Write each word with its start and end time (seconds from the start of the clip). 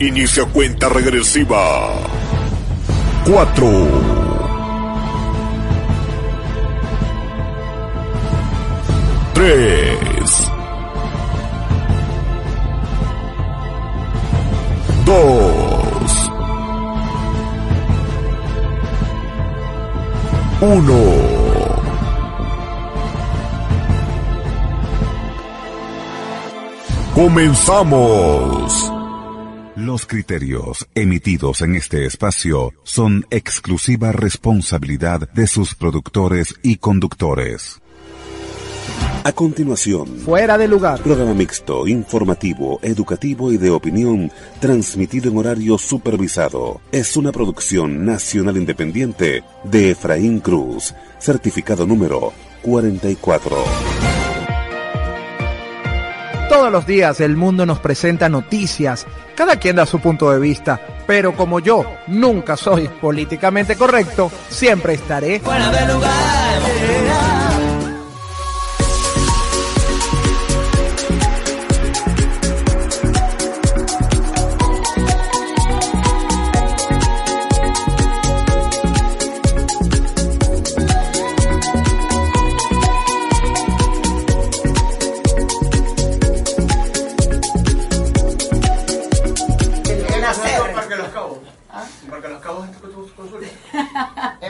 Inicia 0.00 0.44
cuenta 0.44 0.88
regresiva. 0.88 1.88
4. 3.24 3.68
3. 9.34 10.50
2. 15.04 16.30
1. 20.60 20.94
Comenzamos. 27.14 28.97
Los 29.88 30.04
criterios 30.04 30.86
emitidos 30.94 31.62
en 31.62 31.74
este 31.74 32.04
espacio 32.04 32.74
son 32.82 33.24
exclusiva 33.30 34.12
responsabilidad 34.12 35.30
de 35.32 35.46
sus 35.46 35.74
productores 35.74 36.56
y 36.62 36.76
conductores. 36.76 37.80
A 39.24 39.32
continuación, 39.32 40.06
Fuera 40.18 40.58
de 40.58 40.68
lugar. 40.68 41.00
programa 41.00 41.32
mixto, 41.32 41.88
informativo, 41.88 42.78
educativo 42.82 43.50
y 43.50 43.56
de 43.56 43.70
opinión, 43.70 44.30
transmitido 44.60 45.30
en 45.30 45.38
horario 45.38 45.78
supervisado. 45.78 46.82
Es 46.92 47.16
una 47.16 47.32
producción 47.32 48.04
nacional 48.04 48.58
independiente 48.58 49.42
de 49.64 49.92
Efraín 49.92 50.40
Cruz, 50.40 50.94
certificado 51.18 51.86
número 51.86 52.34
44. 52.60 54.17
Todos 56.48 56.72
los 56.72 56.86
días 56.86 57.20
el 57.20 57.36
mundo 57.36 57.66
nos 57.66 57.78
presenta 57.78 58.28
noticias, 58.28 59.06
cada 59.34 59.56
quien 59.56 59.76
da 59.76 59.86
su 59.86 60.00
punto 60.00 60.30
de 60.30 60.38
vista, 60.38 60.80
pero 61.06 61.34
como 61.34 61.60
yo 61.60 61.84
nunca 62.06 62.56
soy 62.56 62.88
políticamente 62.88 63.76
correcto, 63.76 64.30
siempre 64.48 64.94
estaré 64.94 65.40
fuera 65.40 65.70
de 65.70 65.92
lugar. 65.92 66.97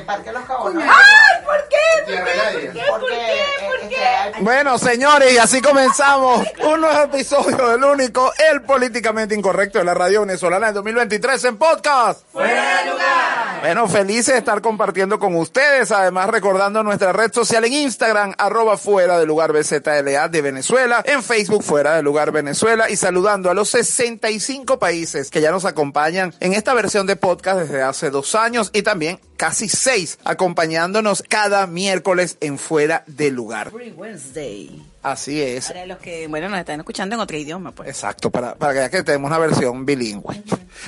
Parque 0.09 0.33
Los 0.33 0.45
Cabos. 0.47 0.73
¿no? 0.73 0.81
¡Ay! 0.81 1.45
¿Por 1.45 1.69
qué? 1.69 1.77
Tierra 2.07 2.25
de 2.31 2.37
nadie. 2.73 2.83
Porque, 2.89 3.15
eh, 3.15 3.45
este, 3.83 3.97
hay- 4.07 4.33
Bueno, 4.43 4.79
señores, 4.79 5.33
y 5.35 5.37
así 5.37 5.61
comenzamos 5.61 6.47
un 6.65 6.81
nuevo 6.81 7.03
episodio 7.03 7.69
del 7.69 7.85
único, 7.85 8.33
el 8.51 8.63
políticamente 8.63 9.35
incorrecto 9.35 9.79
de 9.79 9.85
la 9.85 9.93
radio 9.93 10.23
venezolana 10.23 10.69
del 10.69 10.77
2023 10.77 11.45
en 11.45 11.59
podcast. 11.59 12.23
¡Fuera 12.33 12.79
de 12.85 12.91
lugar! 12.91 13.61
Bueno, 13.61 13.87
felices 13.89 14.33
de 14.35 14.39
estar 14.39 14.63
compartiendo 14.63 15.19
con 15.19 15.35
ustedes, 15.37 15.91
además 15.93 16.31
recordando 16.31 16.83
nuestra 16.83 17.13
red 17.13 17.31
social 17.33 17.65
en 17.67 17.73
Instagram, 17.75 18.33
arroba 18.39 18.79
fuera 18.79 19.19
de 19.19 19.27
lugar 19.27 19.53
BZLA 19.53 20.29
de 20.29 20.41
Venezuela, 20.43 21.03
en 21.05 21.23
Facebook 21.23 21.63
fuera 21.65 21.97
de 21.97 22.03
lugar 22.03 22.31
Venezuela 22.33 22.89
y 22.89 22.97
saludando 22.97 23.51
a 23.51 23.55
los 23.55 23.69
65 23.69 24.79
países 24.79 25.31
que 25.31 25.43
ya 25.43 25.51
nos 25.51 25.67
acompañan 25.67 26.35
en 26.41 26.55
esta 26.55 26.73
versión 26.73 27.07
de 27.07 27.17
podcast 27.17 27.59
desde 27.59 27.83
hace 27.83 28.11
dos 28.11 28.35
años 28.37 28.71
y 28.73 28.83
también 28.83 29.21
casi 29.39 29.71
seis 29.71 30.19
acompañándonos 30.25 31.23
cada 31.27 31.67
miércoles 31.67 32.37
en 32.41 32.59
fuera 32.59 33.05
de 33.07 33.31
lugar. 33.31 33.73
Wednesday. 33.97 34.83
Así 35.03 35.41
es. 35.41 35.69
Para 35.69 35.87
los 35.87 35.99
que, 35.99 36.27
bueno, 36.27 36.49
nos 36.49 36.59
están 36.59 36.81
escuchando 36.81 37.15
en 37.15 37.21
otro 37.21 37.37
idioma, 37.37 37.73
pues. 37.73 37.89
Exacto, 37.89 38.31
para, 38.31 38.55
para 38.57 38.73
que, 38.73 38.79
ya 38.81 38.91
que 38.91 39.03
tenemos 39.03 39.29
una 39.29 39.39
versión 39.39 39.87
bilingüe. 39.87 40.43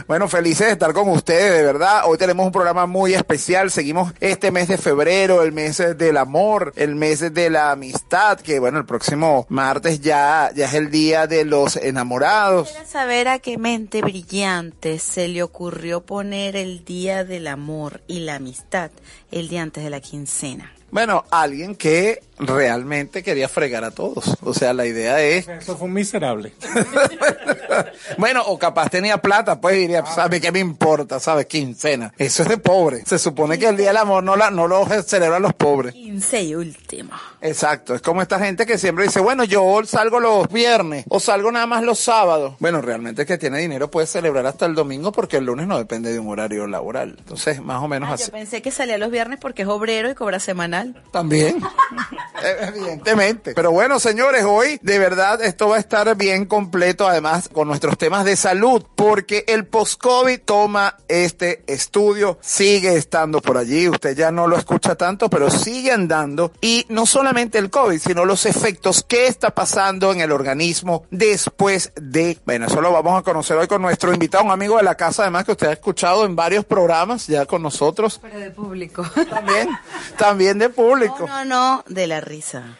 Bueno, 0.06 0.28
felices 0.28 0.66
de 0.66 0.72
estar 0.72 0.92
con 0.92 1.08
ustedes, 1.08 1.52
de 1.52 1.62
verdad. 1.62 2.02
Hoy 2.06 2.18
tenemos 2.18 2.44
un 2.46 2.52
programa 2.52 2.86
muy 2.86 3.14
especial. 3.14 3.70
Seguimos 3.70 4.12
este 4.20 4.50
mes 4.50 4.68
de 4.68 4.78
febrero, 4.78 5.42
el 5.42 5.52
mes 5.52 5.78
del 5.96 6.16
amor, 6.16 6.72
el 6.76 6.96
mes 6.96 7.32
de 7.32 7.50
la 7.50 7.70
amistad, 7.70 8.38
que 8.40 8.58
bueno, 8.58 8.78
el 8.78 8.84
próximo 8.84 9.46
martes 9.48 10.00
ya, 10.00 10.50
ya 10.54 10.66
es 10.66 10.74
el 10.74 10.90
día 10.90 11.26
de 11.26 11.44
los 11.44 11.76
enamorados. 11.76 12.68
Quisiera 12.68 12.88
saber 12.88 13.28
a 13.28 13.38
qué 13.38 13.58
mente 13.58 14.02
brillante 14.02 14.98
se 14.98 15.28
le 15.28 15.42
ocurrió 15.42 16.00
poner 16.02 16.56
el 16.56 16.84
Día 16.84 17.24
del 17.24 17.46
Amor 17.46 18.00
y 18.06 18.20
la 18.20 18.36
Amistad 18.36 18.90
el 19.30 19.48
día 19.48 19.62
antes 19.62 19.84
de 19.84 19.90
la 19.90 20.00
quincena. 20.00 20.72
Bueno, 20.90 21.24
alguien 21.30 21.76
que 21.76 22.20
realmente 22.40 23.22
quería 23.22 23.48
fregar 23.48 23.84
a 23.84 23.90
todos. 23.90 24.36
O 24.42 24.54
sea, 24.54 24.72
la 24.72 24.86
idea 24.86 25.20
es 25.22 25.46
Eso 25.48 25.76
fue 25.76 25.86
un 25.88 25.94
miserable. 25.94 26.52
bueno, 28.18 28.42
o 28.46 28.58
capaz 28.58 28.90
tenía 28.90 29.18
plata, 29.18 29.60
pues 29.60 29.76
diría, 29.76 30.04
¿sabe 30.06 30.40
qué 30.40 30.52
me 30.52 30.58
importa? 30.58 31.20
¿Sabes? 31.20 31.46
Quincena. 31.46 32.12
Eso 32.18 32.42
es 32.42 32.48
de 32.48 32.58
pobre. 32.58 33.02
Se 33.06 33.18
supone 33.18 33.58
que 33.58 33.68
el 33.68 33.76
Día 33.76 33.88
del 33.88 33.96
Amor 33.98 34.22
no, 34.22 34.36
la, 34.36 34.50
no 34.50 34.66
lo 34.68 34.86
celebran 35.02 35.42
los 35.42 35.54
pobres. 35.54 35.92
Quince 35.94 36.42
y 36.42 36.54
último. 36.54 37.10
Exacto. 37.40 37.94
Es 37.94 38.02
como 38.02 38.22
esta 38.22 38.38
gente 38.38 38.66
que 38.66 38.78
siempre 38.78 39.04
dice, 39.04 39.20
bueno, 39.20 39.44
yo 39.44 39.80
salgo 39.86 40.20
los 40.20 40.48
viernes 40.48 41.04
o 41.08 41.20
salgo 41.20 41.50
nada 41.52 41.66
más 41.66 41.82
los 41.82 41.98
sábados. 41.98 42.54
Bueno, 42.58 42.80
realmente 42.80 43.22
el 43.22 43.28
que 43.28 43.38
tiene 43.38 43.58
dinero 43.58 43.90
puede 43.90 44.06
celebrar 44.06 44.46
hasta 44.46 44.66
el 44.66 44.74
domingo 44.74 45.12
porque 45.12 45.36
el 45.38 45.44
lunes 45.44 45.66
no 45.66 45.78
depende 45.78 46.12
de 46.12 46.18
un 46.18 46.28
horario 46.28 46.66
laboral. 46.66 47.16
Entonces, 47.18 47.60
más 47.62 47.82
o 47.82 47.88
menos 47.88 48.10
Ah, 48.10 48.14
así. 48.14 48.24
yo 48.26 48.32
pensé 48.32 48.62
que 48.62 48.70
salía 48.70 48.98
los 48.98 49.10
viernes 49.10 49.38
porque 49.40 49.62
es 49.62 49.68
obrero 49.68 50.10
y 50.10 50.14
cobra 50.14 50.40
semanal. 50.40 51.02
También. 51.12 51.60
Evidentemente. 52.42 53.54
Pero 53.54 53.70
bueno, 53.72 53.98
señores, 53.98 54.44
hoy 54.44 54.78
de 54.82 54.98
verdad 54.98 55.42
esto 55.42 55.68
va 55.68 55.76
a 55.76 55.80
estar 55.80 56.16
bien 56.16 56.46
completo, 56.46 57.08
además 57.08 57.48
con 57.48 57.68
nuestros 57.68 57.98
temas 57.98 58.24
de 58.24 58.36
salud, 58.36 58.84
porque 58.94 59.44
el 59.48 59.66
post-COVID 59.66 60.40
toma 60.44 60.96
este 61.08 61.62
estudio, 61.66 62.38
sigue 62.40 62.96
estando 62.96 63.40
por 63.40 63.58
allí, 63.58 63.88
usted 63.88 64.16
ya 64.16 64.30
no 64.30 64.46
lo 64.46 64.56
escucha 64.56 64.94
tanto, 64.94 65.28
pero 65.28 65.50
sigue 65.50 65.92
andando. 65.92 66.52
Y 66.60 66.86
no 66.88 67.06
solamente 67.06 67.58
el 67.58 67.70
COVID, 67.70 67.98
sino 67.98 68.24
los 68.24 68.46
efectos 68.46 69.04
que 69.06 69.26
está 69.26 69.50
pasando 69.50 70.12
en 70.12 70.20
el 70.20 70.32
organismo 70.32 71.04
después 71.10 71.92
de... 71.96 72.38
Bueno, 72.44 72.66
eso 72.66 72.80
lo 72.80 72.92
vamos 72.92 73.18
a 73.18 73.22
conocer 73.22 73.56
hoy 73.56 73.66
con 73.66 73.82
nuestro 73.82 74.12
invitado, 74.12 74.44
un 74.44 74.50
amigo 74.50 74.76
de 74.76 74.82
la 74.82 74.94
casa, 74.94 75.22
además 75.22 75.44
que 75.44 75.52
usted 75.52 75.68
ha 75.68 75.72
escuchado 75.72 76.24
en 76.24 76.36
varios 76.36 76.64
programas 76.64 77.26
ya 77.26 77.46
con 77.46 77.62
nosotros. 77.62 78.20
Pero 78.22 78.38
de 78.38 78.50
público. 78.50 79.04
También, 79.28 79.68
también 80.16 80.58
de 80.58 80.68
público. 80.68 81.26
No, 81.26 81.44
no, 81.44 81.76
no, 81.76 81.84
de 81.88 82.06
la 82.06 82.19
risa. 82.20 82.76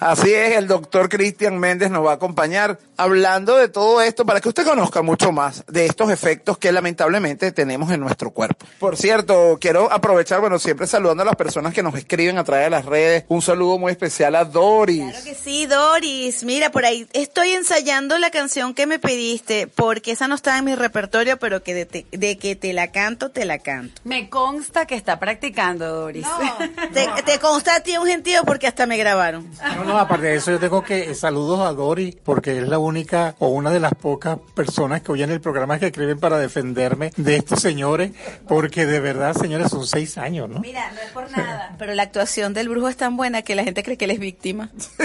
Así 0.00 0.32
es, 0.32 0.56
el 0.56 0.66
doctor 0.66 1.08
Cristian 1.08 1.58
Méndez 1.58 1.90
nos 1.90 2.04
va 2.04 2.12
a 2.12 2.14
acompañar 2.14 2.78
hablando 2.96 3.56
de 3.56 3.68
todo 3.68 4.00
esto 4.02 4.24
para 4.26 4.40
que 4.40 4.48
usted 4.48 4.64
conozca 4.64 5.02
mucho 5.02 5.32
más 5.32 5.64
de 5.66 5.86
estos 5.86 6.10
efectos 6.10 6.58
que 6.58 6.72
lamentablemente 6.72 7.52
tenemos 7.52 7.90
en 7.90 8.00
nuestro 8.00 8.30
cuerpo. 8.30 8.66
Por 8.78 8.96
cierto, 8.96 9.58
quiero 9.60 9.90
aprovechar, 9.92 10.40
bueno, 10.40 10.58
siempre 10.58 10.86
saludando 10.86 11.22
a 11.22 11.26
las 11.26 11.36
personas 11.36 11.72
que 11.74 11.82
nos 11.82 11.94
escriben 11.96 12.38
a 12.38 12.44
través 12.44 12.66
de 12.66 12.70
las 12.70 12.84
redes. 12.84 13.24
Un 13.28 13.42
saludo 13.42 13.78
muy 13.78 13.92
especial 13.92 14.34
a 14.36 14.44
Doris. 14.44 15.10
Claro 15.10 15.24
que 15.24 15.34
sí, 15.34 15.66
Doris. 15.66 16.44
Mira, 16.44 16.70
por 16.70 16.84
ahí 16.84 17.06
estoy 17.12 17.50
ensayando 17.50 18.18
la 18.18 18.30
canción 18.30 18.74
que 18.74 18.86
me 18.86 18.98
pediste, 18.98 19.66
porque 19.66 20.12
esa 20.12 20.28
no 20.28 20.34
está 20.34 20.58
en 20.58 20.64
mi 20.64 20.74
repertorio, 20.74 21.38
pero 21.38 21.62
que 21.62 21.74
de, 21.74 21.86
te- 21.86 22.06
de 22.12 22.38
que 22.38 22.56
te 22.56 22.72
la 22.72 22.90
canto, 22.92 23.30
te 23.30 23.44
la 23.44 23.58
canto. 23.58 24.00
Me 24.04 24.28
consta 24.28 24.86
que 24.86 24.94
está 24.94 25.18
practicando, 25.18 25.86
Doris. 25.88 26.26
Te, 26.92 27.08
te 27.24 27.38
consta 27.40 27.76
a 27.76 27.80
ti 27.80 27.96
un 27.96 28.06
gentío 28.06 28.42
porque 28.44 28.66
hasta 28.66 28.86
me 28.86 28.96
grabaron. 28.96 29.43
No, 29.76 29.84
no, 29.84 29.98
aparte 29.98 30.26
de 30.26 30.36
eso, 30.36 30.50
yo 30.50 30.58
tengo 30.58 30.82
que 30.82 31.14
saludos 31.14 31.60
a 31.60 31.72
Dori, 31.72 32.18
porque 32.24 32.58
es 32.58 32.68
la 32.68 32.78
única 32.78 33.34
o 33.38 33.48
una 33.48 33.70
de 33.70 33.80
las 33.80 33.94
pocas 33.94 34.38
personas 34.54 35.02
que 35.02 35.12
oyen 35.12 35.30
el 35.30 35.40
programa 35.40 35.78
que 35.78 35.86
escriben 35.86 36.18
para 36.18 36.38
defenderme 36.38 37.12
de 37.16 37.36
estos 37.36 37.60
señores, 37.60 38.12
porque 38.48 38.86
de 38.86 39.00
verdad, 39.00 39.34
señores, 39.34 39.70
son 39.70 39.86
seis 39.86 40.18
años, 40.18 40.48
¿no? 40.48 40.60
Mira, 40.60 40.90
no 40.92 41.00
es 41.00 41.10
por 41.12 41.30
nada, 41.30 41.74
pero 41.78 41.94
la 41.94 42.02
actuación 42.02 42.54
del 42.54 42.68
brujo 42.68 42.88
es 42.88 42.96
tan 42.96 43.16
buena 43.16 43.42
que 43.42 43.54
la 43.54 43.64
gente 43.64 43.82
cree 43.82 43.96
que 43.96 44.04
él 44.04 44.12
es 44.12 44.20
víctima. 44.20 44.70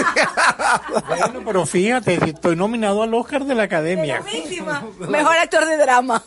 Bueno, 1.08 1.42
pero 1.44 1.66
fíjate, 1.66 2.18
estoy 2.30 2.56
nominado 2.56 3.02
al 3.02 3.12
Oscar 3.14 3.44
de 3.44 3.54
la 3.54 3.64
Academia. 3.64 4.20
Víctima. 4.20 4.84
Mejor 5.08 5.36
actor 5.36 5.66
de 5.66 5.76
drama. 5.76 6.22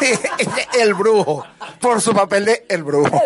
El 0.78 0.94
brujo, 0.94 1.44
por 1.80 2.00
su 2.00 2.12
papel 2.12 2.44
de 2.44 2.64
el 2.68 2.82
brujo. 2.82 3.20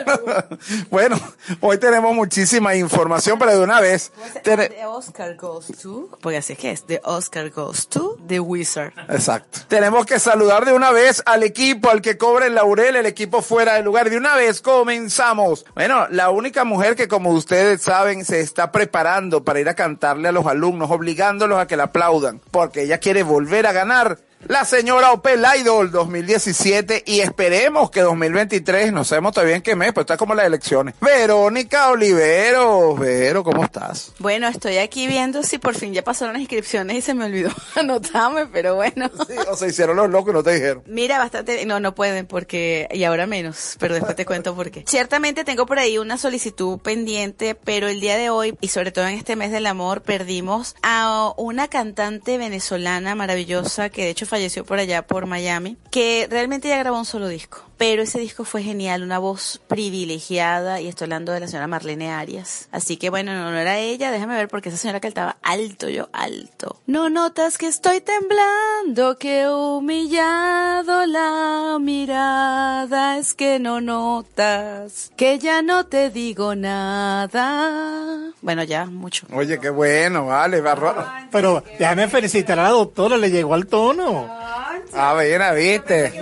Bueno, 0.91 1.19
hoy 1.61 1.79
tenemos 1.79 2.15
muchísima 2.15 2.75
información, 2.75 3.39
pero 3.39 3.53
de 3.53 3.61
una 3.61 3.81
vez. 3.81 4.13
The 4.43 4.87
Oscar 4.87 5.37
goes 5.37 5.67
to, 5.83 6.11
porque 6.21 6.39
así 6.39 6.55
es 6.55 6.59
que 6.59 6.71
es, 6.71 6.85
The 6.85 7.01
Oscar 7.05 7.51
goes 7.51 7.89
to 7.89 8.17
The 8.27 8.41
Wizard. 8.41 8.93
Exacto. 9.09 9.61
Tenemos 9.69 10.07
que 10.07 10.19
saludar 10.19 10.65
de 10.65 10.73
una 10.73 10.91
vez 10.91 11.23
al 11.27 11.43
equipo, 11.43 11.91
al 11.91 12.03
que 12.03 12.19
cobra 12.19 12.47
el 12.47 12.55
laurel, 12.55 12.97
el 12.97 13.07
equipo 13.07 13.43
fuera 13.43 13.75
de 13.75 13.83
lugar. 13.83 14.11
De 14.11 14.17
una 14.17 14.37
vez 14.37 14.61
comenzamos. 14.61 15.65
Bueno, 15.75 16.07
la 16.11 16.31
única 16.31 16.65
mujer 16.65 16.97
que 16.97 17.09
como 17.09 17.31
ustedes 17.31 17.83
saben 17.83 18.25
se 18.25 18.41
está 18.41 18.73
preparando 18.73 19.45
para 19.45 19.61
ir 19.61 19.69
a 19.69 19.75
cantarle 19.75 20.29
a 20.29 20.33
los 20.33 20.47
alumnos, 20.47 20.91
obligándolos 20.91 21.59
a 21.59 21.67
que 21.67 21.77
la 21.77 21.85
aplaudan, 21.85 22.41
porque 22.51 22.83
ella 22.83 22.99
quiere 22.99 23.23
volver 23.23 23.67
a 23.67 23.73
ganar. 23.73 24.19
La 24.47 24.67
señora 24.67 25.13
Opel 25.13 25.43
Idol 25.59 25.91
2017 25.91 27.05
y 27.07 27.21
esperemos 27.21 27.91
que 27.91 28.03
2023, 28.03 28.93
no 28.93 29.03
sabemos 29.03 29.33
todavía 29.33 29.57
en 29.57 29.63
qué 29.63 29.75
mes, 29.75 29.93
pero 29.93 30.03
está 30.03 30.19
como 30.19 30.35
las 30.35 30.45
elecciones. 30.45 30.95
Verónica 31.01 31.89
Olivero, 31.89 32.95
Vero, 32.95 33.43
¿cómo 33.43 33.65
estás? 33.65 34.13
Bueno, 34.19 34.47
estoy 34.47 34.77
aquí 34.77 35.07
viendo 35.07 35.43
si 35.43 35.57
por 35.57 35.75
fin 35.75 35.95
ya 35.95 36.05
pasaron 36.05 36.35
las 36.35 36.41
inscripciones 36.41 36.99
y 36.99 37.01
se 37.01 37.15
me 37.15 37.25
olvidó 37.25 37.51
anotarme, 37.75 38.47
pero 38.47 38.75
bueno. 38.75 39.11
Sí, 39.27 39.35
o 39.49 39.57
se 39.57 39.69
hicieron 39.69 39.97
los 39.97 40.11
locos 40.11 40.33
y 40.33 40.35
no 40.35 40.43
te 40.43 40.55
dijeron. 40.55 40.83
Mira, 40.87 41.19
bastante, 41.19 41.65
no, 41.65 41.81
no 41.81 41.95
pueden 41.95 42.27
porque, 42.27 42.87
y 42.93 43.05
ahora 43.05 43.27
menos, 43.27 43.77
pero 43.79 43.95
después 43.95 44.15
te 44.15 44.27
cuento 44.27 44.55
por 44.55 44.71
qué. 44.71 44.85
Ciertamente 44.87 45.45
tengo 45.45 45.65
por 45.65 45.79
ahí 45.79 45.97
una 45.97 46.19
solicitud 46.19 46.79
pendiente, 46.81 47.55
pero 47.55 47.89
el 47.89 47.99
día 47.99 48.19
de 48.19 48.29
hoy, 48.29 48.59
y 48.61 48.69
sobre 48.69 48.93
todo 48.93 49.07
en 49.09 49.15
este 49.17 49.37
mes 49.37 49.53
del 49.53 49.67
amor, 49.67 50.03
perdimos 50.03 50.77
a 50.83 51.33
una 51.39 51.69
cantante 51.69 52.37
venezolana 52.37 53.15
maravillosa 53.15 53.89
que 53.89 54.03
de 54.03 54.11
hecho 54.11 54.27
falleció 54.35 54.65
por 54.65 54.81
allá, 54.81 55.07
por 55.07 55.27
Miami, 55.27 55.77
que 55.93 56.27
realmente 56.29 56.67
ya 56.69 56.77
grabó 56.79 56.99
un 56.99 57.05
solo 57.05 57.29
disco. 57.29 57.63
Pero 57.77 58.03
ese 58.03 58.21
disco 58.21 58.45
fue 58.45 58.63
genial, 58.63 59.03
una 59.03 59.19
voz 59.19 59.61
privilegiada, 59.67 60.81
y 60.81 60.89
estoy 60.89 61.07
hablando 61.07 61.33
de 61.33 61.41
la 61.41 61.49
señora 61.49 61.67
Marlene 61.67 62.13
Arias. 62.13 62.69
Así 62.71 62.97
que 62.97 63.11
bueno, 63.11 63.35
no, 63.35 63.51
no 63.51 63.59
era 63.59 63.79
ella, 63.79 64.11
déjame 64.11 64.37
ver 64.37 64.49
porque 64.49 64.69
esa 64.69 64.79
señora 64.79 65.01
cantaba 65.01 65.37
alto, 65.43 65.89
yo 65.89 66.09
alto. 66.13 66.81
No 66.87 67.11
notas 67.11 67.59
que 67.59 67.67
estoy 67.67 68.01
temblando, 68.01 69.19
que 69.19 69.49
humillado 69.49 71.05
la 71.07 71.79
mirada, 71.81 73.19
es 73.19 73.35
que 73.35 73.59
no 73.59 73.81
notas, 73.81 75.11
que 75.17 75.39
ya 75.39 75.63
no 75.63 75.87
te 75.87 76.11
digo 76.11 76.55
nada. 76.55 78.33
Bueno, 78.41 78.63
ya, 78.63 78.87
mucho. 78.87 79.27
Oye, 79.33 79.59
qué 79.59 79.71
bueno, 79.71 80.27
vale, 80.27 80.61
barro. 80.61 80.95
Pero 81.31 81.65
déjame 81.79 82.09
felicitar 82.09 82.59
a 82.59 82.65
la 82.65 82.71
doctora, 82.71 83.17
le 83.17 83.31
llegó 83.31 83.55
al 83.55 83.67
tono. 83.67 84.29
Ah, 84.93 85.15
bien, 85.21 85.43
viste. 85.57 86.13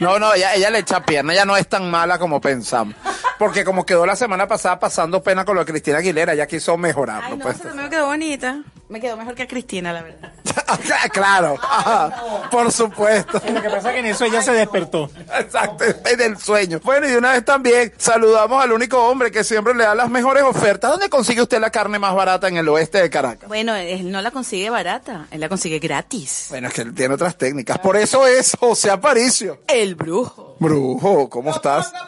No, 0.00 0.18
no, 0.18 0.34
ella, 0.34 0.54
ella 0.54 0.70
le 0.70 0.80
echa 0.80 1.04
pierna, 1.04 1.32
ella 1.32 1.44
no 1.44 1.56
es 1.56 1.66
tan 1.68 1.90
mala 1.90 2.18
como 2.18 2.40
pensamos. 2.40 2.94
Porque 3.40 3.64
como 3.64 3.86
quedó 3.86 4.04
la 4.04 4.16
semana 4.16 4.46
pasada 4.46 4.78
pasando 4.78 5.22
pena 5.22 5.46
con 5.46 5.54
lo 5.54 5.64
de 5.64 5.72
Cristina 5.72 5.96
Aguilera, 5.96 6.34
ella 6.34 6.46
quiso 6.46 6.76
mejorarlo. 6.76 7.24
Ay, 7.26 7.38
no, 7.38 7.42
pues. 7.42 7.74
me 7.74 7.88
quedó 7.88 8.04
bonita. 8.04 8.62
Me 8.90 9.00
quedó 9.00 9.16
mejor 9.16 9.34
que 9.34 9.44
a 9.44 9.48
Cristina, 9.48 9.94
la 9.94 10.02
verdad. 10.02 10.32
claro, 11.12 11.56
ajá, 11.58 12.48
por 12.50 12.70
supuesto. 12.70 13.40
Lo 13.50 13.62
que 13.62 13.70
pasa 13.70 13.88
es 13.88 13.94
que 13.94 14.00
en 14.00 14.06
eso 14.06 14.26
ella 14.26 14.42
se 14.42 14.52
despertó. 14.52 15.08
Exacto, 15.38 15.84
es 15.84 16.18
del 16.18 16.36
sueño. 16.36 16.80
Bueno, 16.84 17.06
y 17.06 17.12
de 17.12 17.16
una 17.16 17.32
vez 17.32 17.42
también 17.42 17.94
saludamos 17.96 18.62
al 18.62 18.72
único 18.72 19.02
hombre 19.08 19.30
que 19.30 19.42
siempre 19.42 19.72
le 19.72 19.84
da 19.84 19.94
las 19.94 20.10
mejores 20.10 20.42
ofertas. 20.42 20.90
¿Dónde 20.90 21.08
consigue 21.08 21.40
usted 21.40 21.60
la 21.60 21.70
carne 21.70 21.98
más 21.98 22.14
barata 22.14 22.46
en 22.46 22.58
el 22.58 22.68
oeste 22.68 23.00
de 23.00 23.08
Caracas? 23.08 23.48
Bueno, 23.48 23.74
él 23.74 24.10
no 24.12 24.20
la 24.20 24.32
consigue 24.32 24.68
barata, 24.68 25.28
él 25.30 25.40
la 25.40 25.48
consigue 25.48 25.78
gratis. 25.78 26.48
Bueno, 26.50 26.68
es 26.68 26.74
que 26.74 26.82
él 26.82 26.92
tiene 26.94 27.14
otras 27.14 27.38
técnicas. 27.38 27.78
Por 27.78 27.96
eso 27.96 28.26
es 28.26 28.54
José 28.60 28.90
Aparicio. 28.90 29.60
El 29.66 29.94
brujo. 29.94 30.49
Brujo, 30.60 31.28
¿cómo 31.28 31.50
estás? 31.50 31.92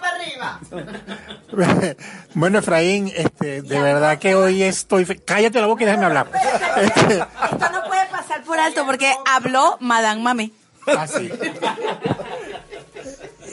Bueno, 2.34 2.60
Efraín, 2.60 3.12
este, 3.14 3.60
de 3.60 3.80
verdad 3.80 4.18
que 4.18 4.34
hoy 4.34 4.62
estoy... 4.62 5.04
Cállate 5.04 5.60
la 5.60 5.66
boca 5.66 5.82
y 5.82 5.86
déjame 5.86 6.06
hablar. 6.06 6.30
Este, 6.80 7.18
Esto 7.18 7.70
no 7.70 7.84
puede 7.84 8.06
pasar 8.06 8.42
por 8.42 8.58
alto 8.58 8.86
porque 8.86 9.12
habló 9.26 9.76
Madame 9.80 10.22
Mami. 10.22 10.52
así. 10.98 11.30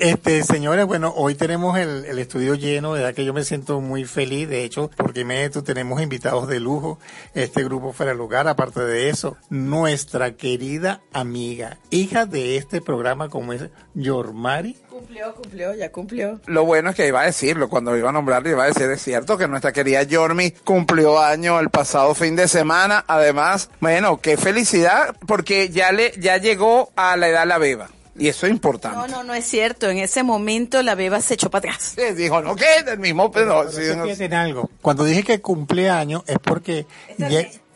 Este, 0.01 0.43
señores, 0.43 0.85
bueno, 0.85 1.13
hoy 1.13 1.35
tenemos 1.35 1.77
el, 1.77 2.05
el 2.05 2.19
estudio 2.19 2.55
lleno, 2.55 2.93
de 2.93 3.01
verdad 3.01 3.13
que 3.13 3.25
yo 3.25 3.33
me 3.33 3.43
siento 3.43 3.81
muy 3.81 4.05
feliz, 4.05 4.47
de 4.47 4.63
hecho, 4.63 4.89
porque 4.95 5.25
me, 5.25 5.49
tenemos 5.49 6.01
invitados 6.01 6.47
de 6.47 6.61
lujo, 6.61 6.99
este 7.33 7.65
grupo 7.65 7.91
fuera 7.91 8.13
lugar, 8.13 8.47
aparte 8.47 8.79
de 8.79 9.09
eso, 9.09 9.35
nuestra 9.49 10.37
querida 10.37 11.01
amiga, 11.11 11.79
hija 11.89 12.25
de 12.25 12.55
este 12.55 12.79
programa 12.79 13.27
como 13.27 13.51
es 13.51 13.65
Yormari, 13.93 14.77
Cumplió, 14.89 15.33
cumplió, 15.35 15.73
ya 15.75 15.91
cumplió. 15.91 16.39
Lo 16.45 16.63
bueno 16.63 16.89
es 16.91 16.95
que 16.95 17.07
iba 17.07 17.21
a 17.21 17.25
decirlo, 17.25 17.69
cuando 17.69 17.95
iba 17.97 18.09
a 18.09 18.13
nombrarlo 18.13 18.49
iba 18.49 18.63
a 18.63 18.67
decir, 18.67 18.89
es 18.89 19.01
cierto 19.01 19.37
que 19.37 19.47
nuestra 19.47 19.73
querida 19.73 20.03
Yormi 20.03 20.51
cumplió 20.51 21.19
año 21.19 21.59
el 21.59 21.69
pasado 21.69 22.13
fin 22.15 22.35
de 22.35 22.47
semana. 22.49 23.05
Además, 23.07 23.69
bueno, 23.79 24.19
qué 24.19 24.35
felicidad, 24.35 25.15
porque 25.25 25.69
ya 25.69 25.93
le, 25.93 26.11
ya 26.19 26.37
llegó 26.37 26.91
a 26.97 27.15
la 27.15 27.29
edad 27.29 27.47
la 27.47 27.57
beba. 27.57 27.89
Y 28.19 28.27
eso 28.27 28.45
es 28.45 28.51
importante. 28.51 28.97
No, 28.97 29.07
no, 29.07 29.23
no 29.23 29.33
es 29.33 29.45
cierto. 29.45 29.89
En 29.89 29.97
ese 29.97 30.23
momento 30.23 30.81
la 30.83 30.95
beba 30.95 31.21
se 31.21 31.35
echó 31.35 31.49
para 31.49 31.71
atrás. 31.71 31.95
Sí, 31.95 32.13
dijo, 32.13 32.41
no, 32.41 32.55
¿qué? 32.55 32.83
Del 32.85 32.99
mismo, 32.99 33.31
pero 33.31 33.63
no, 33.63 33.71
sí, 33.71 33.81
no. 33.95 34.37
algo. 34.37 34.69
Cuando 34.81 35.03
dije 35.03 35.23
que 35.23 35.41
cumpleaños 35.41 36.23
es 36.27 36.37
porque 36.39 36.85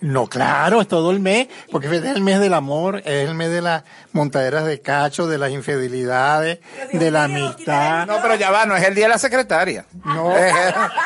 no, 0.03 0.27
claro, 0.27 0.81
es 0.81 0.89
todo 0.89 1.11
el 1.11 1.21
mes, 1.21 1.47
porque 1.71 1.87
es 1.87 2.03
el 2.03 2.21
mes 2.21 2.41
del 2.41 2.53
amor, 2.53 2.97
es 3.05 3.29
el 3.29 3.35
mes 3.35 3.49
de 3.51 3.61
las 3.61 3.83
montaderas 4.11 4.65
de 4.65 4.81
cacho, 4.81 5.27
de 5.27 5.37
las 5.37 5.49
infidelidades, 5.49 6.59
de 6.91 7.09
la 7.09 7.23
amistad. 7.23 8.05
No, 8.05 8.17
pero 8.21 8.35
ya 8.35 8.51
va, 8.51 8.65
no 8.65 8.75
es 8.75 8.83
el 8.83 8.95
día 8.95 9.05
de 9.05 9.09
la 9.13 9.17
secretaria. 9.17 9.85
No, 10.03 10.33
Eh, 10.43 10.51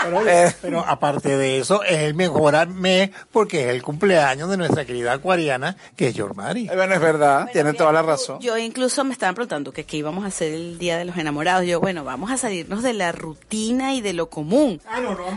pero, 0.03 0.27
eh, 0.27 0.55
pero 0.61 0.79
aparte 0.85 1.37
de 1.37 1.59
eso, 1.59 1.83
es 1.83 1.99
el 1.99 2.15
mejor 2.15 2.67
mes 2.69 3.11
porque 3.31 3.65
es 3.65 3.75
el 3.75 3.83
cumpleaños 3.83 4.49
de 4.49 4.57
nuestra 4.57 4.83
querida 4.83 5.13
acuariana, 5.13 5.77
que 5.95 6.07
es 6.07 6.15
Yormari. 6.15 6.67
eh, 6.67 6.75
bueno, 6.75 6.95
es 6.95 7.01
verdad, 7.01 7.47
tienen 7.53 7.75
toda 7.75 7.91
la 7.91 8.01
razón. 8.01 8.39
Yo 8.39 8.57
incluso 8.57 9.03
me 9.03 9.13
estaban 9.13 9.35
preguntando 9.35 9.71
que 9.71 9.83
qué 9.83 9.97
íbamos 9.97 10.23
a 10.23 10.29
hacer 10.29 10.53
el 10.53 10.79
Día 10.79 10.97
de 10.97 11.05
los 11.05 11.17
Enamorados. 11.17 11.67
Yo, 11.67 11.79
bueno, 11.79 12.03
vamos 12.03 12.31
a 12.31 12.37
salirnos 12.37 12.81
de 12.81 12.93
la 12.93 13.11
rutina 13.11 13.93
y 13.93 14.01
de 14.01 14.13
lo 14.13 14.29
común. 14.29 14.81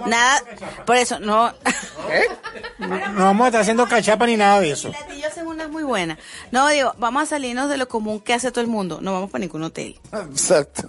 Nada, 0.07 0.41
por 0.87 0.97
eso, 0.97 1.21
no... 1.21 1.49
¿Eh? 2.11 2.25
No, 2.79 2.89
no 3.13 3.25
vamos 3.25 3.49
a 3.49 3.50
estar 3.51 3.63
haciendo 3.63 3.87
cachapa 3.87 4.27
ni 4.27 4.37
nada 4.37 4.61
de 4.61 4.71
eso. 4.71 4.91
Platillo 4.91 5.27
hacen 5.27 5.47
unas 5.47 5.71
muy 5.71 5.83
buenas. 5.83 6.19
No, 6.51 6.69
digo, 6.69 6.95
vamos 6.99 7.23
a 7.23 7.27
salirnos 7.27 7.69
de 7.69 7.77
lo 7.77 7.89
común 7.89 8.21
que 8.21 8.35
hace 8.35 8.51
todo 8.51 8.63
el 8.63 8.67
mundo. 8.67 9.01
No 9.01 9.13
vamos 9.13 9.31
para 9.31 9.41
ningún 9.43 9.63
hotel. 9.63 9.99
Exacto. 10.13 10.89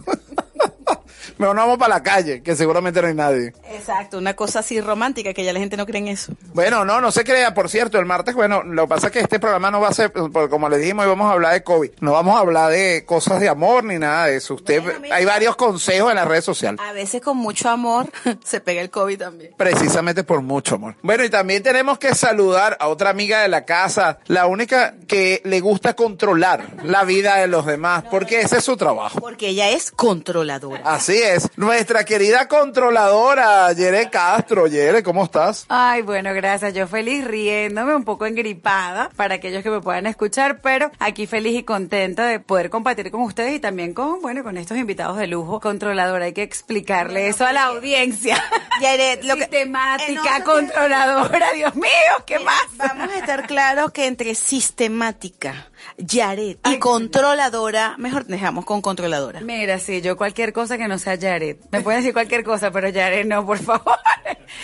Mejor 1.42 1.56
no 1.56 1.64
vamos 1.64 1.80
para 1.80 1.96
la 1.96 2.04
calle, 2.04 2.44
que 2.44 2.56
seguramente 2.56 3.02
no 3.02 3.08
hay 3.08 3.16
nadie. 3.16 3.52
Exacto, 3.72 4.20
una 4.20 4.36
cosa 4.36 4.60
así 4.60 4.80
romántica 4.80 5.34
que 5.34 5.44
ya 5.44 5.52
la 5.54 5.60
gente 5.60 5.76
no 5.76 5.88
cree 5.88 5.98
en 6.00 6.08
eso. 6.10 6.34
Bueno, 6.54 6.86
no, 6.86 7.02
no 7.02 7.12
se 7.12 7.24
crea. 7.24 7.56
Por 7.56 7.68
cierto, 7.68 7.98
el 7.98 8.06
martes, 8.06 8.36
bueno, 8.36 8.62
lo 8.62 8.84
que 8.84 8.90
pasa 8.90 9.08
es 9.08 9.14
que 9.14 9.20
este 9.22 9.40
programa 9.40 9.72
no 9.72 9.82
va 9.82 9.88
a 9.88 9.94
ser, 9.94 10.12
porque 10.12 10.50
como 10.50 10.70
le 10.70 10.78
dijimos, 10.78 11.04
hoy 11.04 11.10
vamos 11.10 11.28
a 11.28 11.34
hablar 11.34 11.54
de 11.54 11.64
COVID. 11.64 11.90
No 12.00 12.12
vamos 12.12 12.36
a 12.36 12.42
hablar 12.42 12.70
de 12.72 13.06
cosas 13.08 13.40
de 13.40 13.50
amor 13.50 13.84
ni 13.84 13.98
nada 13.98 14.28
de 14.28 14.36
eso. 14.36 14.54
Usted, 14.54 14.84
Bueno, 14.84 15.00
mira. 15.00 15.16
hay 15.16 15.26
varios 15.26 15.56
consejos 15.56 16.12
en 16.12 16.18
las 16.18 16.28
redes 16.28 16.46
sociales. 16.46 16.80
A 16.80 16.94
veces 16.94 17.22
con 17.22 17.38
mucho 17.38 17.70
amor 17.70 18.06
se 18.46 18.60
pega 18.62 18.82
el 18.82 18.92
COVID 18.92 19.18
también. 19.18 19.56
Precisamente 19.58 20.24
por 20.24 20.42
mucho 20.44 20.76
amor. 20.76 20.96
Bueno, 21.02 21.24
y 21.24 21.32
también 21.32 21.64
tenemos 21.64 21.98
que 21.98 22.14
saludar 22.14 22.78
a 22.80 22.88
otra 22.88 23.10
amiga 23.10 23.42
de 23.42 23.48
la 23.48 23.66
casa, 23.66 24.20
la 24.28 24.46
única 24.46 24.94
que 25.08 25.42
le 25.44 25.60
gusta 25.60 25.96
controlar 25.96 26.68
la 26.84 27.04
vida 27.04 27.38
de 27.38 27.48
los 27.48 27.66
demás, 27.66 28.04
porque 28.12 28.42
ese 28.42 28.58
es 28.58 28.64
su 28.64 28.78
trabajo. 28.78 29.20
Porque 29.20 29.48
ella 29.48 29.72
es 29.72 29.90
controladora. 29.92 30.82
Así 30.86 31.18
es. 31.18 31.31
Nuestra 31.56 32.04
querida 32.04 32.48
controladora, 32.48 33.72
Yere 33.74 34.10
Castro. 34.10 34.68
Yere, 34.68 35.04
¿cómo 35.04 35.24
estás? 35.24 35.66
Ay, 35.70 36.02
bueno, 36.02 36.34
gracias. 36.34 36.74
Yo 36.74 36.88
feliz 36.88 37.26
riéndome, 37.26 37.96
un 37.96 38.04
poco 38.04 38.26
engripada 38.26 39.10
para 39.16 39.36
aquellos 39.36 39.64
que 39.64 39.70
me 39.70 39.82
puedan 39.82 40.08
escuchar, 40.08 40.62
pero 40.62 40.92
aquí 41.00 41.28
feliz 41.28 41.58
y 41.60 41.64
contenta 41.64 42.26
de 42.26 42.40
poder 42.40 42.70
compartir 42.70 43.12
con 43.12 43.22
ustedes 43.22 43.54
y 43.56 43.60
también 43.60 43.94
con, 43.94 44.22
bueno, 44.22 44.44
con 44.44 44.58
estos 44.58 44.78
invitados 44.78 45.18
de 45.18 45.28
lujo. 45.28 45.60
Controladora, 45.60 46.26
hay 46.26 46.34
que 46.34 46.44
explicarle 46.44 47.28
eso 47.28 47.46
a 47.46 47.54
la 47.54 47.66
audiencia. 47.66 48.42
Yaret, 48.82 49.24
lo 49.24 49.36
que- 49.36 49.42
Sistemática, 49.44 50.38
Eh, 50.38 50.40
no, 50.40 50.46
controladora, 50.46 51.52
Dios 51.54 51.76
mío, 51.76 51.92
¿qué 52.26 52.40
más? 52.40 52.62
Vamos 52.78 53.10
a 53.10 53.18
estar 53.18 53.46
claros 53.48 53.92
que 53.92 54.08
entre 54.08 54.36
sistemática 54.36 55.68
Yaret 55.98 56.60
y 56.68 56.80
controladora, 56.80 57.96
mejor 57.98 58.26
dejamos 58.26 58.66
con 58.66 58.82
controladora. 58.82 59.42
Mira, 59.42 59.80
sí, 59.80 60.02
yo 60.02 60.18
cualquier 60.18 60.54
cosa 60.54 60.78
que 60.78 60.88
no 60.88 60.98
sea 60.98 61.18
Jared. 61.20 61.58
Me 61.72 61.82
pueden 61.82 62.02
decir 62.02 62.14
cualquier 62.14 62.44
cosa, 62.44 62.72
pero 62.72 62.92
Jared 62.92 63.26
no, 63.26 63.46
por 63.46 63.60
favor. 63.60 63.98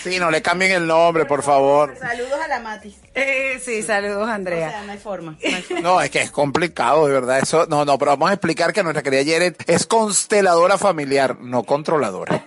Sí, 0.04 0.20
no 0.20 0.30
le 0.32 0.42
cambien 0.42 0.72
el 0.72 0.88
nombre, 0.88 1.26
por 1.26 1.44
favor. 1.44 1.96
Saludos 1.98 2.40
a 2.44 2.48
la 2.48 2.60
Mati. 2.60 2.96
Eh, 3.20 3.60
sí, 3.64 3.82
saludos, 3.82 4.30
Andrea. 4.30 4.68
O 4.68 4.72
sea, 4.72 4.84
no 4.84 4.92
hay 4.92 4.98
forma. 5.00 5.32
no 5.50 5.56
hay 5.56 5.62
forma. 5.64 5.82
No, 5.82 6.02
es 6.02 6.10
que 6.12 6.22
es 6.22 6.30
complicado, 6.32 7.08
de 7.08 7.14
verdad. 7.14 7.40
Eso, 7.40 7.66
no, 7.68 7.84
no, 7.84 7.98
pero 7.98 8.12
vamos 8.12 8.30
a 8.30 8.34
explicar 8.34 8.74
que 8.74 8.84
nuestra 8.84 9.02
querida 9.02 9.24
Jared 9.34 9.56
es 9.66 9.88
consteladora 9.88 10.78
familiar, 10.78 11.40
no 11.42 11.64
controladora. 11.64 12.46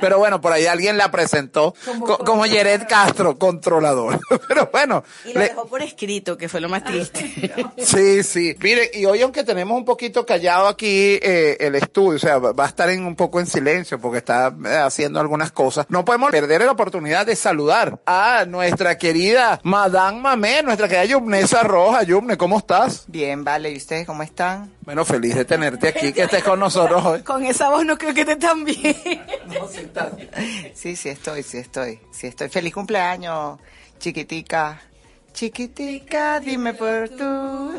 Pero 0.00 0.18
bueno, 0.18 0.40
por 0.40 0.52
ahí 0.52 0.66
alguien 0.66 0.96
la 0.96 1.10
presentó 1.10 1.74
co- 2.04 2.18
como 2.18 2.42
Jared 2.44 2.82
Castro, 2.88 3.36
controladora. 3.38 4.18
Pero 4.48 4.68
bueno, 4.72 5.02
Y 5.24 5.32
lo 5.32 5.40
le- 5.40 5.48
dejó 5.48 5.66
por 5.66 5.82
escrito, 5.82 6.36
que 6.36 6.48
fue 6.48 6.60
lo 6.60 6.68
más 6.68 6.84
triste. 6.84 7.52
Sí, 7.78 8.22
sí. 8.22 8.56
Miren, 8.60 8.88
y 8.94 9.04
hoy 9.06 9.22
aunque 9.22 9.42
tenemos 9.44 9.76
un 9.76 9.84
poquito 9.84 10.24
callado 10.24 10.68
aquí 10.68 11.18
eh, 11.22 11.56
el 11.60 11.74
estudio, 11.74 12.16
o 12.16 12.18
sea, 12.18 12.38
va 12.38 12.52
va 12.52 12.64
a 12.64 12.68
estar 12.68 12.88
en 12.90 13.04
un 13.04 13.14
poco 13.16 13.40
en 13.40 13.46
silencio 13.46 14.00
porque 14.00 14.18
está 14.18 14.52
eh, 14.64 14.76
haciendo 14.76 15.20
algunas 15.20 15.50
cosas, 15.52 15.86
no 15.88 16.04
podemos 16.04 16.30
perder 16.30 16.64
la 16.64 16.72
oportunidad 16.72 17.26
de 17.26 17.34
saludar 17.36 17.98
a 18.06 18.44
nuestra 18.46 18.96
querida 18.98 19.60
Madame 19.64 20.07
Mamé, 20.12 20.62
nuestra 20.62 20.88
querida 20.88 21.04
Yumnesa 21.04 21.62
Roja. 21.62 22.02
Yumne, 22.02 22.36
¿cómo 22.36 22.58
estás? 22.58 23.04
Bien, 23.06 23.44
vale. 23.44 23.70
¿Y 23.70 23.76
ustedes 23.76 24.06
cómo 24.06 24.22
están? 24.22 24.72
Bueno, 24.82 25.04
feliz 25.04 25.34
de 25.34 25.44
tenerte 25.44 25.88
aquí, 25.88 26.12
que 26.12 26.22
estés 26.22 26.42
con 26.42 26.58
nosotros 26.60 27.04
hoy. 27.04 27.22
Con 27.22 27.44
esa 27.44 27.68
voz 27.68 27.84
no 27.84 27.96
creo 27.98 28.14
que 28.14 28.24
te 28.24 28.36
tan 28.36 28.64
bien. 28.64 28.96
Sí, 30.74 30.96
sí 30.96 31.08
estoy, 31.08 31.42
sí 31.42 31.58
estoy. 31.58 32.00
Sí 32.10 32.26
estoy. 32.28 32.48
Feliz 32.48 32.72
cumpleaños, 32.72 33.58
chiquitica. 33.98 34.80
Chiquitica, 35.38 36.40
dime 36.40 36.74
por 36.74 37.08
tú. 37.10 37.72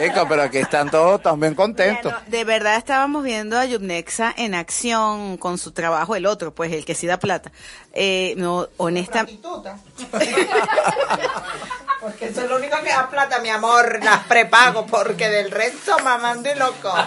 Chico, 0.00 0.26
pero 0.26 0.44
aquí 0.44 0.56
están 0.56 0.90
todos 0.90 1.20
también 1.20 1.54
contentos. 1.54 2.10
Bueno, 2.10 2.26
de 2.26 2.44
verdad 2.44 2.76
estábamos 2.76 3.22
viendo 3.22 3.58
a 3.58 3.66
Yubnexa 3.66 4.32
en 4.34 4.54
acción 4.54 5.36
con 5.36 5.58
su 5.58 5.72
trabajo, 5.72 6.16
el 6.16 6.24
otro, 6.24 6.54
pues 6.54 6.72
el 6.72 6.86
que 6.86 6.94
sí 6.94 7.06
da 7.06 7.18
plata. 7.18 7.52
Eh, 7.92 8.32
no, 8.38 8.66
honesta, 8.78 9.26
Porque 12.00 12.26
eso 12.28 12.42
es 12.42 12.48
lo 12.48 12.56
único 12.56 12.76
que 12.82 12.88
da 12.90 13.08
plata, 13.10 13.40
mi 13.40 13.50
amor. 13.50 14.00
Las 14.02 14.24
prepago, 14.24 14.86
porque 14.86 15.28
del 15.28 15.50
resto 15.50 15.98
mamando 16.00 16.50
y 16.50 16.54
loco. 16.58 16.92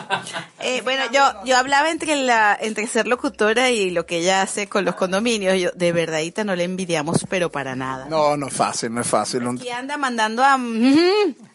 Eh, 0.66 0.80
bueno, 0.82 1.04
yo, 1.12 1.22
yo 1.44 1.58
hablaba 1.58 1.90
entre 1.90 2.16
la, 2.16 2.58
entre 2.58 2.88
ser 2.88 3.06
locutora 3.06 3.70
y 3.70 3.90
lo 3.90 4.06
que 4.06 4.20
ella 4.20 4.42
hace 4.42 4.70
con 4.70 4.86
los 4.86 4.96
condominios. 4.96 5.60
Yo, 5.60 5.72
de 5.76 5.92
verdadita 5.92 6.46
no 6.46 6.56
le 6.56 6.64
envidiamos, 6.64 7.26
pero 7.30 7.52
para 7.52 7.76
nada. 7.76 8.06
No, 8.08 8.38
no 8.38 8.48
es 8.48 8.54
fácil, 8.54 8.94
no 8.94 9.02
es 9.02 9.08
fácil. 9.08 9.46
Un- 9.46 9.62
Y 9.62 9.68
anda 9.72 9.98
mandando 9.98 10.42
a, 10.42 10.58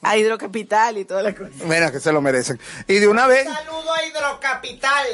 a 0.02 0.16
Hidrocapital 0.18 0.98
y 0.98 1.06
toda 1.06 1.22
la 1.22 1.34
cosa. 1.34 1.48
Mira 1.64 1.90
que 1.90 2.00
se 2.00 2.12
lo 2.12 2.20
merecen. 2.20 2.60
Y 2.86 2.96
de 2.98 3.08
una 3.08 3.26
vez, 3.26 3.48
Saludo 3.48 3.94
a 3.94 4.04
Hidrocapital. 4.04 5.06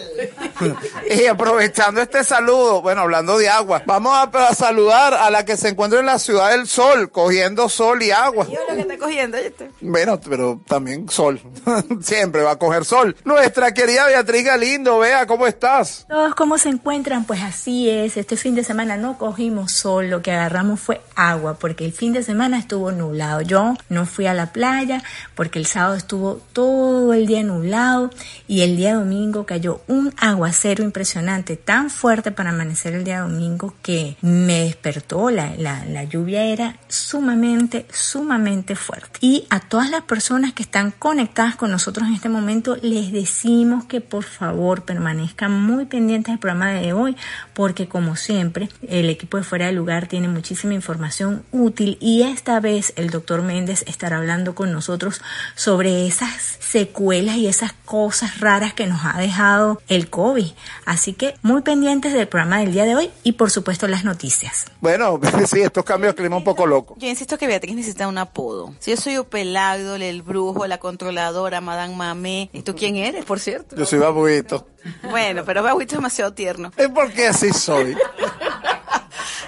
Y 1.10 1.26
aprovechando 1.26 2.00
este 2.00 2.24
saludo, 2.24 2.82
bueno, 2.82 3.02
hablando 3.02 3.38
de 3.38 3.48
agua, 3.48 3.82
vamos 3.86 4.12
a, 4.16 4.22
a 4.48 4.54
saludar 4.56 5.14
a 5.14 5.30
la 5.30 5.44
que 5.44 5.56
se 5.56 5.68
encuentra 5.68 6.00
en 6.00 6.06
la 6.06 6.18
ciudad 6.18 6.50
del 6.50 6.66
sol, 6.66 7.10
cogiendo 7.12 7.68
sol 7.68 8.02
y 8.02 8.10
agua. 8.14 8.46
Yo 8.46 8.60
lo 8.68 8.74
que 8.74 8.80
está 8.82 8.98
cogiendo, 8.98 9.36
¿oíste? 9.36 9.70
Bueno, 9.80 10.20
pero 10.20 10.60
también 10.66 11.08
sol. 11.08 11.40
Siempre 12.00 12.42
va 12.42 12.52
a 12.52 12.58
coger 12.58 12.84
sol. 12.84 13.16
Nuestra 13.24 13.74
querida 13.74 14.06
Beatriz 14.06 14.44
Galindo, 14.44 14.98
vea, 14.98 15.26
¿cómo 15.26 15.46
estás? 15.46 16.06
Todos 16.08 16.34
cómo 16.34 16.58
se 16.58 16.68
encuentran, 16.68 17.24
pues 17.24 17.42
así 17.42 17.90
es. 17.90 18.16
Este 18.16 18.36
fin 18.36 18.54
de 18.54 18.64
semana 18.64 18.96
no 18.96 19.18
cogimos 19.18 19.72
sol, 19.72 20.10
lo 20.10 20.22
que 20.22 20.32
agarramos 20.32 20.80
fue 20.80 21.00
agua, 21.14 21.54
porque 21.54 21.84
el 21.84 21.92
fin 21.92 22.12
de 22.12 22.22
semana 22.22 22.58
estuvo 22.58 22.92
nublado. 22.92 23.40
Yo 23.40 23.74
no 23.88 24.06
fui 24.06 24.26
a 24.26 24.34
la 24.34 24.52
playa 24.52 25.02
porque 25.34 25.58
el 25.58 25.66
sábado 25.66 25.94
estuvo 25.94 26.40
todo 26.52 27.12
el 27.12 27.26
día 27.26 27.42
nublado 27.42 28.10
y 28.46 28.62
el 28.62 28.76
día 28.76 28.94
domingo 28.94 29.46
cayó 29.46 29.80
un 29.86 30.12
aguacero 30.18 30.84
impresionante, 30.84 31.56
tan 31.56 31.90
fuerte 31.90 32.30
para 32.30 32.50
amanecer 32.50 32.94
el 32.94 33.04
día 33.04 33.20
domingo 33.20 33.74
que 33.82 34.16
me 34.20 34.64
despertó. 34.64 35.30
La, 35.30 35.54
la, 35.56 35.84
la 35.84 36.04
lluvia 36.04 36.44
era 36.44 36.78
sumamente, 36.88 37.86
sumamente 38.04 38.76
fuerte. 38.76 39.18
Y 39.20 39.46
a 39.50 39.60
todas 39.60 39.90
las 39.90 40.02
personas 40.02 40.52
que 40.52 40.62
están 40.62 40.90
conectadas 40.90 41.56
con 41.56 41.70
nosotros 41.70 42.06
en 42.06 42.14
este 42.14 42.28
momento, 42.28 42.76
les 42.82 43.12
decimos 43.12 43.84
que 43.84 44.00
por 44.00 44.24
favor 44.24 44.82
permanezcan 44.82 45.52
muy 45.52 45.86
pendientes 45.86 46.32
del 46.32 46.38
programa 46.38 46.72
de 46.72 46.92
hoy, 46.92 47.16
porque 47.54 47.88
como 47.88 48.16
siempre, 48.16 48.68
el 48.88 49.08
equipo 49.08 49.38
de 49.38 49.42
Fuera 49.42 49.66
de 49.66 49.72
Lugar 49.72 50.06
tiene 50.06 50.28
muchísima 50.28 50.74
información 50.74 51.44
útil 51.50 51.96
y 52.00 52.22
esta 52.22 52.60
vez 52.60 52.92
el 52.96 53.10
doctor 53.10 53.42
Méndez 53.42 53.84
estará 53.86 54.18
hablando 54.18 54.54
con 54.54 54.72
nosotros 54.72 55.22
sobre 55.54 56.06
esas 56.06 56.58
secuelas 56.60 57.36
y 57.36 57.46
esas 57.46 57.72
cosas 57.84 58.40
raras 58.40 58.74
que 58.74 58.86
nos 58.86 59.04
ha 59.04 59.18
dejado 59.18 59.80
el 59.88 60.10
COVID. 60.10 60.46
Así 60.84 61.14
que 61.14 61.34
muy 61.42 61.62
pendientes 61.62 62.12
del 62.12 62.28
programa 62.28 62.58
del 62.58 62.72
día 62.72 62.84
de 62.84 62.96
hoy 62.96 63.10
y 63.22 63.32
por 63.32 63.50
supuesto 63.50 63.88
las 63.88 64.04
noticias. 64.04 64.66
Bueno, 64.80 65.20
sí, 65.46 65.60
estos 65.60 65.84
cambios 65.84 66.14
de 66.14 66.22
clima 66.22 66.36
un 66.36 66.44
poco 66.44 66.66
locos. 66.66 66.98
Yo 67.00 67.08
insisto 67.08 67.38
que 67.38 67.46
Beatriz 67.46 67.74
necesita 67.74 67.93
un 68.08 68.18
apodo. 68.18 68.74
Si 68.78 68.90
yo 68.90 68.96
soy 68.96 69.18
Upel 69.18 69.56
el 69.56 70.22
brujo, 70.22 70.66
la 70.66 70.78
controladora, 70.78 71.60
Madame 71.60 71.94
Mamé. 71.94 72.50
¿Y 72.52 72.62
tú 72.62 72.74
quién 72.74 72.96
eres, 72.96 73.24
por 73.24 73.40
cierto? 73.40 73.76
Yo 73.76 73.86
soy 73.86 73.98
babuito. 73.98 74.66
Bueno, 75.10 75.44
pero 75.44 75.62
Babuito 75.62 75.94
es 75.94 75.98
demasiado 75.98 76.34
tierno. 76.34 76.70
Es 76.76 76.88
porque 76.88 77.26
así 77.26 77.52
soy. 77.52 77.96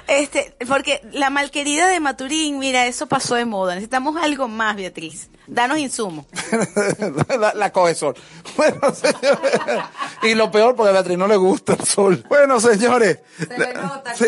Este, 0.09 0.55
porque 0.69 1.01
la 1.13 1.31
malquerida 1.31 1.89
de 1.89 1.99
Maturín, 1.99 2.61
mira, 2.61 2.87
eso 2.87 3.09
pasó 3.09 3.35
de 3.35 3.45
moda. 3.45 3.75
Necesitamos 3.75 4.17
algo 4.17 4.47
más, 4.47 4.77
Beatriz. 4.77 5.29
Danos 5.47 5.79
insumo. 5.79 6.27
la, 7.41 7.55
la 7.55 7.73
coge 7.73 7.95
sol. 7.95 8.15
Bueno, 8.57 8.95
señores. 8.95 9.85
Y 10.23 10.35
lo 10.35 10.51
peor, 10.51 10.75
porque 10.75 10.91
a 10.91 10.93
Beatriz 10.93 11.19
no 11.19 11.29
le 11.29 11.37
gusta 11.37 11.75
el 11.75 11.85
sol. 11.85 12.25
Bueno, 12.29 12.59
señores. 12.59 13.19
Se 13.39 13.59
le 13.59 13.75
nota 13.75 14.15
Sí. 14.15 14.25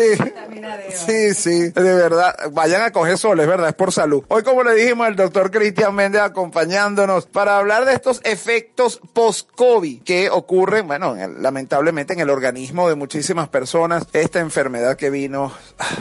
Sí, 0.95 1.33
sí, 1.33 1.69
de 1.69 1.93
verdad. 1.95 2.35
Vayan 2.51 2.83
a 2.83 2.91
coger 2.91 3.17
sol, 3.17 3.39
es 3.39 3.47
verdad, 3.47 3.69
es 3.69 3.75
por 3.75 3.91
salud. 3.91 4.23
Hoy, 4.27 4.43
como 4.43 4.63
le 4.63 4.75
dijimos, 4.75 5.07
el 5.07 5.15
doctor 5.15 5.51
Cristian 5.51 5.93
Méndez 5.95 6.21
acompañándonos 6.21 7.25
para 7.25 7.57
hablar 7.57 7.85
de 7.85 7.93
estos 7.93 8.21
efectos 8.23 9.01
post-COVID 9.13 10.03
que 10.03 10.29
ocurren, 10.29 10.87
bueno, 10.87 11.15
lamentablemente 11.39 12.13
en 12.13 12.19
el 12.19 12.29
organismo 12.29 12.87
de 12.87 12.95
muchísimas 12.95 13.49
personas. 13.49 14.05
Esta 14.13 14.39
enfermedad 14.39 14.95
que 14.95 15.09
vino 15.09 15.51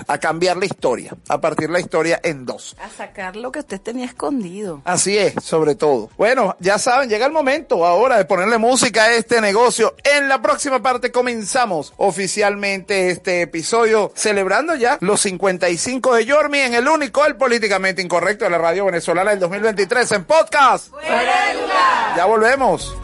a 0.07 0.19
cambiar 0.19 0.59
la 0.59 0.67
historia, 0.67 1.17
a 1.29 1.41
partir 1.41 1.71
la 1.71 1.81
historia 1.81 2.21
en 2.23 2.45
dos. 2.45 2.77
A 2.81 2.91
sacar 2.91 3.37
lo 3.37 3.51
que 3.51 3.61
usted 3.61 3.81
tenía 3.81 4.07
escondido. 4.07 4.83
Así 4.85 5.08
es, 5.17 5.35
sobre 5.43 5.75
todo. 5.75 6.11
Bueno, 6.19 6.57
ya 6.61 6.79
saben, 6.79 7.09
llega 7.09 7.27
el 7.27 7.33
momento 7.33 7.87
ahora 7.87 8.19
de 8.19 8.25
ponerle 8.25 8.59
música 8.59 9.05
a 9.05 9.13
este 9.15 9.41
negocio. 9.41 9.95
En 10.05 10.29
la 10.29 10.43
próxima 10.43 10.83
parte 10.83 11.11
comenzamos 11.11 11.93
oficialmente 11.97 13.11
este 13.11 13.43
episodio 13.43 14.13
celebrando 14.15 14.75
ya 14.75 14.99
los 15.01 15.21
55 15.21 16.15
de 16.15 16.25
Yormi 16.27 16.59
en 16.59 16.75
el 16.75 16.89
único, 16.89 17.25
el 17.25 17.37
políticamente 17.37 18.03
incorrecto 18.03 18.45
de 18.45 18.51
la 18.51 18.59
radio 18.59 18.85
venezolana 18.85 19.31
del 19.31 19.41
2023 19.41 20.13
en 20.13 20.25
podcast. 20.25 20.89
Ya 22.17 22.25
volvemos. 22.27 22.95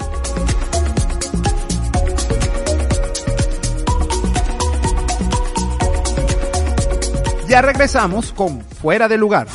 Ya 7.49 7.63
regresamos 7.63 8.33
con 8.33 8.63
Fuera 8.63 9.07
de 9.07 9.19
Lugar. 9.19 9.47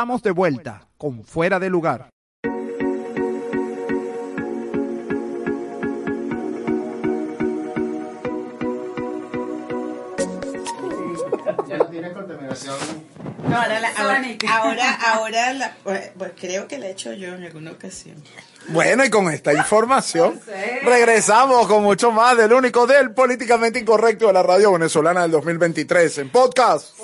Estamos 0.00 0.22
de 0.22 0.30
vuelta 0.30 0.88
con 0.96 1.22
Fuera 1.24 1.58
de 1.58 1.68
Lugar. 1.68 2.08
Ya 11.68 11.76
no 11.78 11.86
tiene 11.86 12.12
contaminación. 12.12 12.76
No, 13.48 13.56
ahora, 13.56 13.80
la- 13.80 13.88
ahora, 13.96 14.22
ahora, 14.50 14.94
ahora 15.12 15.52
la- 15.52 15.76
pues, 15.82 16.10
pues 16.16 16.32
creo 16.38 16.66
que 16.68 16.78
la 16.78 16.86
he 16.86 16.90
hecho 16.92 17.12
yo 17.12 17.28
en 17.34 17.44
alguna 17.44 17.72
ocasión. 17.72 18.22
Bueno, 18.68 19.04
y 19.04 19.10
con 19.10 19.30
esta 19.30 19.52
información 19.52 20.40
regresamos 20.82 21.66
con 21.66 21.82
mucho 21.82 22.10
más 22.12 22.36
del 22.36 22.52
único 22.52 22.86
del 22.86 23.12
políticamente 23.12 23.78
incorrecto 23.78 24.26
de 24.28 24.32
la 24.32 24.42
radio 24.42 24.72
venezolana 24.72 25.22
del 25.22 25.30
2023 25.32 26.18
en 26.18 26.30
podcast. 26.30 26.94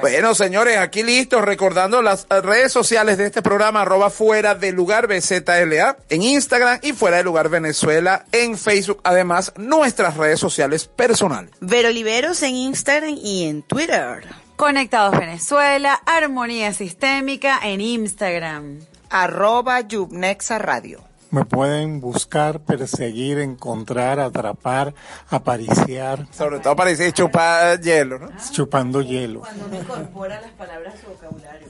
Bueno, 0.00 0.34
señores, 0.34 0.78
aquí 0.78 1.02
listos, 1.02 1.42
recordando 1.42 2.02
las 2.02 2.26
redes 2.28 2.72
sociales 2.72 3.18
de 3.18 3.26
este 3.26 3.42
programa, 3.42 3.82
arroba 3.82 4.10
fuera 4.10 4.54
de 4.54 4.72
lugar 4.72 5.06
BZLA, 5.06 5.96
en 6.08 6.22
Instagram 6.22 6.78
y 6.82 6.92
fuera 6.92 7.18
de 7.18 7.24
lugar 7.24 7.48
Venezuela 7.48 8.24
en 8.32 8.56
Facebook, 8.56 9.00
además 9.04 9.52
nuestras 9.56 10.16
redes 10.16 10.40
sociales 10.40 10.86
personales. 10.88 11.50
Vero 11.60 11.88
Oliveros 11.88 12.42
en 12.42 12.54
Instagram 12.54 13.14
y 13.22 13.44
en 13.44 13.62
Twitter. 13.62 14.24
Conectados 14.56 15.18
Venezuela, 15.18 16.00
Armonía 16.06 16.72
Sistémica 16.72 17.60
en 17.62 17.80
Instagram. 17.80 18.80
Arroba 19.10 19.80
Yubnexa 19.80 20.58
Radio. 20.58 21.09
Me 21.30 21.44
pueden 21.44 22.00
buscar, 22.00 22.60
perseguir, 22.60 23.38
encontrar, 23.38 24.18
atrapar, 24.18 24.94
apariciar, 25.28 26.26
Sobre 26.32 26.58
todo 26.58 26.74
para 26.74 26.90
decir 26.90 27.12
chupar 27.12 27.80
hielo, 27.80 28.18
¿no? 28.18 28.30
chupando 28.50 29.00
hielo. 29.00 29.40
Cuando 29.40 29.66
uno 29.66 29.76
incorpora 29.76 30.40
las 30.40 30.50
palabras 30.52 30.94
a 30.94 30.98
su 30.98 31.06
vocabulario. 31.06 31.68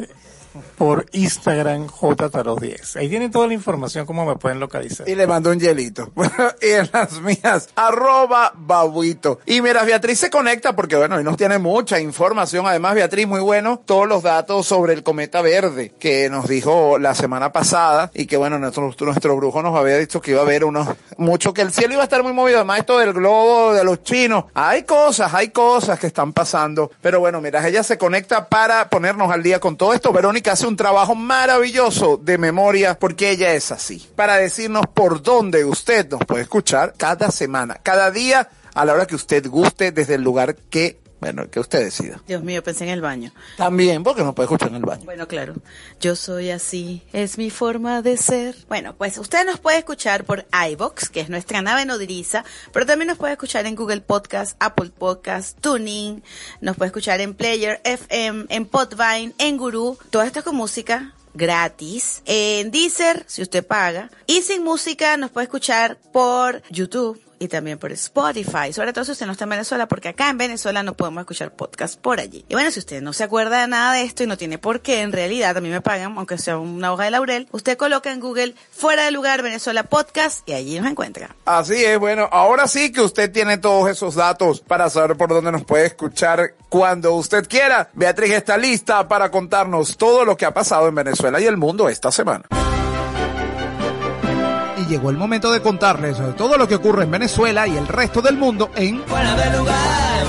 Por 0.77 1.07
Instagram 1.13 1.87
JTaros10. 1.87 2.97
Ahí 2.97 3.09
tienen 3.09 3.31
toda 3.31 3.47
la 3.47 3.55
información 3.55 4.07
cómo 4.07 4.25
me 4.27 4.37
pueden 4.37 4.59
localizar. 4.59 5.09
Y 5.09 5.15
le 5.15 5.27
mando 5.27 5.51
un 5.51 5.61
hielito. 5.61 6.11
y 6.63 6.71
en 6.71 6.91
las 6.93 7.21
mías, 7.21 7.69
arroba 7.77 8.53
babuito. 8.57 9.39
Y 9.47 9.61
mira, 9.61 9.85
Beatriz 9.85 10.19
se 10.19 10.31
conecta 10.31 10.75
porque, 10.75 10.97
bueno, 10.97 11.17
hoy 11.17 11.25
nos 11.25 11.37
tiene 11.37 11.59
mucha 11.59 12.01
información. 12.01 12.67
Además, 12.67 12.95
Beatriz, 12.95 13.27
muy 13.27 13.41
bueno, 13.41 13.81
todos 13.85 14.09
los 14.09 14.23
datos 14.23 14.67
sobre 14.67 14.93
el 14.95 15.03
cometa 15.03 15.43
verde 15.43 15.95
que 15.99 16.29
nos 16.31 16.49
dijo 16.49 16.99
la 16.99 17.15
semana 17.15 17.53
pasada 17.53 18.11
y 18.15 18.27
que, 18.27 18.37
bueno, 18.37 18.59
nuestro, 18.59 18.93
nuestro 19.01 19.37
brujo 19.37 19.63
nos 19.63 19.77
había 19.77 19.99
dicho 19.99 20.21
que 20.21 20.33
iba 20.33 20.41
a 20.41 20.45
haber 20.45 20.65
unos, 20.65 20.89
mucho, 21.17 21.55
que 21.55 21.63
el 21.63 21.73
cielo 21.73 21.95
iba 21.95 22.03
a 22.03 22.05
estar 22.05 22.23
muy 22.23 22.33
movido. 22.33 22.59
Además, 22.59 22.81
esto 22.81 22.99
del 22.99 23.13
globo, 23.13 23.73
de 23.73 23.85
los 23.85 24.03
chinos. 24.03 24.47
Hay 24.55 24.83
cosas, 24.83 25.33
hay 25.33 25.51
cosas 25.51 25.99
que 25.99 26.09
están 26.09 26.33
pasando. 26.33 26.91
Pero 27.01 27.21
bueno, 27.21 27.41
mira, 27.41 27.67
ella 27.67 27.83
se 27.83 27.99
conecta 27.99 28.49
para 28.49 28.89
ponernos 28.89 29.31
al 29.31 29.43
día 29.43 29.61
con 29.61 29.77
todo 29.77 29.95
esto. 29.95 30.13
Verónica 30.13 30.40
hace 30.49 30.67
un 30.67 30.77
trabajo 30.77 31.15
maravilloso 31.15 32.17
de 32.17 32.39
memoria 32.39 32.99
porque 32.99 33.31
ella 33.31 33.53
es 33.53 33.73
así. 33.73 34.09
Para 34.17 34.37
decirnos 34.37 34.85
por 34.95 35.21
dónde 35.21 35.65
usted 35.65 36.09
nos 36.09 36.25
puede 36.25 36.45
escuchar 36.45 36.95
cada 36.97 37.31
semana, 37.31 37.75
cada 37.83 38.11
día, 38.11 38.49
a 38.73 38.85
la 38.85 38.95
hora 38.95 39.07
que 39.07 39.17
usted 39.17 39.47
guste, 39.49 39.91
desde 39.93 40.15
el 40.15 40.23
lugar 40.23 40.55
que, 40.55 41.00
bueno, 41.21 41.51
que 41.51 41.61
usted 41.61 41.85
decida. 41.85 42.21
Dios 42.27 42.43
mío, 42.43 42.63
pensé 42.63 42.85
en 42.85 42.91
el 42.91 43.01
baño. 43.03 43.33
También 43.57 44.03
porque 44.03 44.23
nos 44.23 44.35
puede 44.35 44.47
escuchar 44.47 44.69
en 44.71 44.77
el 44.77 44.83
baño. 44.83 45.05
Bueno, 45.05 45.29
claro. 45.29 45.55
Yo 46.01 46.17
soy 46.17 46.51
así, 46.51 47.03
es 47.13 47.37
mi 47.37 47.51
forma 47.51 48.01
de 48.01 48.17
ser. 48.17 48.57
Bueno, 48.69 48.95
pues 48.97 49.19
usted 49.19 49.45
nos 49.45 49.61
puede 49.61 49.79
escuchar 49.79 50.25
por 50.25 50.47
iVox, 50.71 51.11
que 51.11 51.21
es 51.21 51.29
nuestra 51.29 51.61
nave 51.61 51.85
nodriza, 51.85 52.45
pero 52.73 52.87
también 52.87 53.09
nos 53.09 53.19
puede 53.19 53.35
escuchar 53.35 53.67
en 53.67 53.77
Google 53.77 54.01
Podcast, 54.01 54.57
Apple 54.61 54.91
Podcast, 54.97 55.61
Tuning, 55.61 56.23
nos 56.61 56.77
puede 56.77 56.89
escuchar 56.89 57.21
en 57.21 57.35
Player 57.35 57.81
FM, 57.85 58.47
en 58.49 58.67
Podvine, 58.67 59.35
en 59.39 59.57
Guru, 59.59 59.99
todo 60.11 60.23
esto 60.23 60.43
con 60.43 60.57
música 60.57 61.15
gratis, 61.35 62.23
en 62.25 62.71
Deezer, 62.71 63.25
si 63.27 63.43
usted 63.43 63.65
paga, 63.65 64.11
y 64.27 64.43
sin 64.43 64.65
música 64.65 65.17
nos 65.17 65.31
puede 65.31 65.45
escuchar 65.45 65.99
por 66.13 66.63
YouTube 66.71 67.21
y 67.41 67.49
también 67.49 67.79
por 67.79 67.91
Spotify, 67.91 68.73
sobre 68.73 68.93
todo 68.93 69.05
si 69.05 69.13
usted 69.13 69.27
no 69.27 69.33
está 69.33 69.45
en 69.45 69.51
Venezuela, 69.51 69.89
porque 69.89 70.11
acá 70.11 70.29
en 70.29 70.37
Venezuela 70.37 70.83
no 70.83 70.95
podemos 70.95 71.23
escuchar 71.23 71.53
podcast 71.53 71.99
por 71.99 72.21
allí. 72.21 72.45
Y 72.49 72.55
bueno, 72.55 72.71
si 72.71 72.79
usted 72.79 73.01
no 73.01 73.15
se 73.15 73.25
acuerda 73.25 73.63
de 73.63 73.67
nada 73.67 73.95
de 73.95 74.03
esto 74.03 74.23
y 74.23 74.27
no 74.27 74.37
tiene 74.37 74.59
por 74.59 74.81
qué, 74.81 75.01
en 75.01 75.11
realidad 75.11 75.57
a 75.57 75.61
mí 75.61 75.71
me 75.71 75.81
pagan, 75.81 76.17
aunque 76.19 76.37
sea 76.37 76.59
una 76.59 76.93
hoja 76.93 77.05
de 77.05 77.11
laurel, 77.13 77.49
usted 77.51 77.79
coloca 77.79 78.13
en 78.13 78.21
Google 78.21 78.55
fuera 78.71 79.07
de 79.07 79.11
lugar 79.11 79.43
Venezuela 79.43 79.85
podcast 79.85 80.47
y 80.47 80.53
allí 80.53 80.79
nos 80.79 80.91
encuentra. 80.91 81.35
Así 81.47 81.83
es, 81.83 81.99
bueno, 81.99 82.29
ahora 82.31 82.69
sí 82.69 82.93
que 82.93 83.01
usted 83.01 83.33
tiene 83.33 83.57
todos 83.57 83.89
esos 83.89 84.15
datos 84.15 84.61
para 84.61 84.91
saber 84.91 85.17
por 85.17 85.31
dónde 85.31 85.51
nos 85.51 85.65
puede 85.65 85.87
escuchar 85.87 86.53
cuando 86.69 87.15
usted 87.15 87.49
quiera. 87.49 87.89
Beatriz 87.95 88.33
está 88.33 88.59
lista 88.59 89.09
para 89.09 89.31
contarnos 89.31 89.97
todo 89.97 90.27
lo 90.27 90.37
que 90.37 90.45
ha 90.45 90.53
pasado 90.53 90.89
en 90.89 90.95
Venezuela 90.95 91.41
y 91.41 91.47
el 91.47 91.57
mundo 91.57 91.89
esta 91.89 92.13
semana. 92.13 92.45
Llegó 94.91 95.11
el 95.11 95.17
momento 95.17 95.53
de 95.53 95.63
contarles 95.63 96.17
sobre 96.17 96.33
todo 96.33 96.59
lo 96.59 96.67
que 96.67 96.75
ocurre 96.75 97.05
en 97.05 97.13
Venezuela 97.13 97.65
y 97.69 97.77
el 97.77 97.87
resto 97.87 98.21
del 98.21 98.37
mundo 98.37 98.73
en 98.75 99.01
Fuera 99.05 99.37
de 99.37 99.57
lugar. 99.57 100.25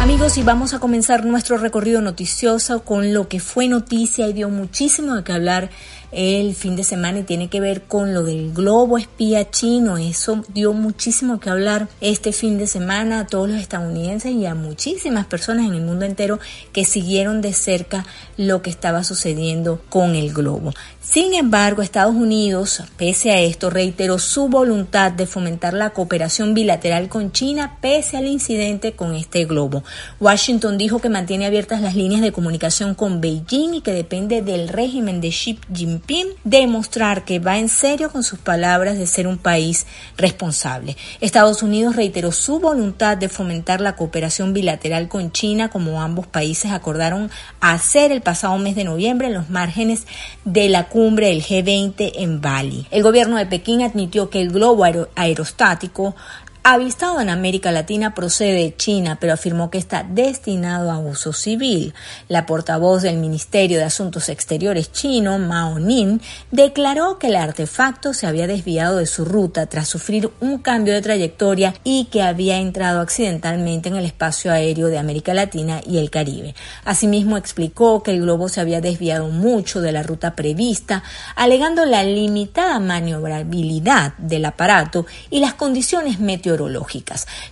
Amigos, 0.00 0.38
y 0.38 0.42
vamos 0.42 0.72
a 0.72 0.78
comenzar 0.78 1.26
nuestro 1.26 1.58
recorrido 1.58 2.00
noticioso 2.00 2.84
con 2.84 3.12
lo 3.12 3.28
que 3.28 3.38
fue 3.38 3.68
noticia 3.68 4.28
y 4.28 4.32
dio 4.32 4.48
muchísimo 4.48 5.14
de 5.14 5.24
qué 5.24 5.32
hablar 5.34 5.68
el 6.12 6.54
fin 6.54 6.76
de 6.76 6.84
semana 6.84 7.20
y 7.20 7.22
tiene 7.22 7.48
que 7.48 7.60
ver 7.60 7.82
con 7.82 8.14
lo 8.14 8.22
del 8.22 8.52
globo 8.52 8.98
espía 8.98 9.50
chino. 9.50 9.96
Eso 9.98 10.44
dio 10.52 10.72
muchísimo 10.72 11.40
que 11.40 11.50
hablar 11.50 11.88
este 12.00 12.32
fin 12.32 12.58
de 12.58 12.66
semana 12.66 13.20
a 13.20 13.26
todos 13.26 13.48
los 13.48 13.60
estadounidenses 13.60 14.32
y 14.32 14.46
a 14.46 14.54
muchísimas 14.54 15.26
personas 15.26 15.66
en 15.66 15.74
el 15.74 15.82
mundo 15.82 16.04
entero 16.04 16.38
que 16.72 16.84
siguieron 16.84 17.40
de 17.40 17.52
cerca 17.52 18.06
lo 18.36 18.62
que 18.62 18.70
estaba 18.70 19.04
sucediendo 19.04 19.80
con 19.88 20.14
el 20.14 20.32
globo. 20.32 20.72
Sin 21.02 21.32
embargo, 21.32 21.80
Estados 21.80 22.14
Unidos, 22.14 22.82
pese 22.98 23.30
a 23.30 23.40
esto, 23.40 23.70
reiteró 23.70 24.18
su 24.18 24.48
voluntad 24.48 25.10
de 25.10 25.24
fomentar 25.24 25.72
la 25.72 25.90
cooperación 25.90 26.52
bilateral 26.52 27.08
con 27.08 27.32
China 27.32 27.78
pese 27.80 28.18
al 28.18 28.26
incidente 28.26 28.92
con 28.92 29.14
este 29.14 29.46
globo. 29.46 29.82
Washington 30.20 30.76
dijo 30.76 30.98
que 30.98 31.08
mantiene 31.08 31.46
abiertas 31.46 31.80
las 31.80 31.96
líneas 31.96 32.20
de 32.20 32.32
comunicación 32.32 32.94
con 32.94 33.22
Beijing 33.22 33.72
y 33.76 33.80
que 33.80 33.94
depende 33.94 34.42
del 34.42 34.68
régimen 34.68 35.22
de 35.22 35.30
Xi 35.30 35.58
Jinping 35.74 36.26
demostrar 36.44 37.24
que 37.24 37.38
va 37.38 37.58
en 37.58 37.70
serio 37.70 38.12
con 38.12 38.22
sus 38.22 38.38
palabras 38.38 38.98
de 38.98 39.06
ser 39.06 39.26
un 39.26 39.38
país 39.38 39.86
responsable. 40.18 40.98
Estados 41.22 41.62
Unidos 41.62 41.96
reiteró 41.96 42.30
su 42.30 42.60
voluntad 42.60 43.16
de 43.16 43.30
fomentar 43.30 43.80
la 43.80 43.96
cooperación 43.96 44.52
bilateral 44.52 45.08
con 45.08 45.32
China 45.32 45.70
como 45.70 46.02
ambos 46.02 46.26
países 46.26 46.72
acordaron 46.72 47.30
hacer 47.60 48.12
el 48.12 48.20
pasado 48.20 48.58
mes 48.58 48.76
de 48.76 48.84
noviembre 48.84 49.28
en 49.28 49.34
los 49.34 49.48
márgenes 49.48 50.06
de 50.44 50.68
la 50.68 50.89
cumbre 50.90 51.28
del 51.28 51.42
G20 51.42 52.12
en 52.16 52.40
Bali. 52.42 52.86
El 52.90 53.02
gobierno 53.02 53.36
de 53.38 53.46
Pekín 53.46 53.80
admitió 53.80 54.28
que 54.28 54.42
el 54.42 54.50
globo 54.50 54.84
aero- 54.84 55.08
aerostático 55.14 56.14
avistado 56.62 57.20
en 57.20 57.28
América 57.30 57.72
Latina 57.72 58.14
procede 58.14 58.54
de 58.54 58.76
China, 58.76 59.18
pero 59.20 59.32
afirmó 59.32 59.70
que 59.70 59.78
está 59.78 60.02
destinado 60.02 60.90
a 60.90 60.98
uso 60.98 61.32
civil. 61.32 61.94
La 62.28 62.46
portavoz 62.46 63.02
del 63.02 63.16
Ministerio 63.16 63.78
de 63.78 63.84
Asuntos 63.84 64.28
Exteriores 64.28 64.92
chino, 64.92 65.38
Mao 65.38 65.78
Nin, 65.78 66.20
declaró 66.50 67.18
que 67.18 67.28
el 67.28 67.36
artefacto 67.36 68.12
se 68.12 68.26
había 68.26 68.46
desviado 68.46 68.98
de 68.98 69.06
su 69.06 69.24
ruta 69.24 69.66
tras 69.66 69.88
sufrir 69.88 70.30
un 70.40 70.58
cambio 70.58 70.94
de 70.94 71.02
trayectoria 71.02 71.74
y 71.84 72.06
que 72.06 72.22
había 72.22 72.58
entrado 72.58 73.00
accidentalmente 73.00 73.88
en 73.88 73.96
el 73.96 74.04
espacio 74.04 74.52
aéreo 74.52 74.88
de 74.88 74.98
América 74.98 75.34
Latina 75.34 75.80
y 75.86 75.98
el 75.98 76.10
Caribe. 76.10 76.54
Asimismo, 76.84 77.36
explicó 77.36 78.02
que 78.02 78.10
el 78.10 78.20
globo 78.20 78.48
se 78.48 78.60
había 78.60 78.80
desviado 78.80 79.28
mucho 79.28 79.80
de 79.80 79.92
la 79.92 80.02
ruta 80.02 80.34
prevista, 80.34 81.02
alegando 81.36 81.86
la 81.86 82.02
limitada 82.04 82.78
maniobrabilidad 82.80 84.14
del 84.18 84.44
aparato 84.44 85.06
y 85.30 85.40
las 85.40 85.54
condiciones 85.54 86.20
meteorológicas. 86.20 86.49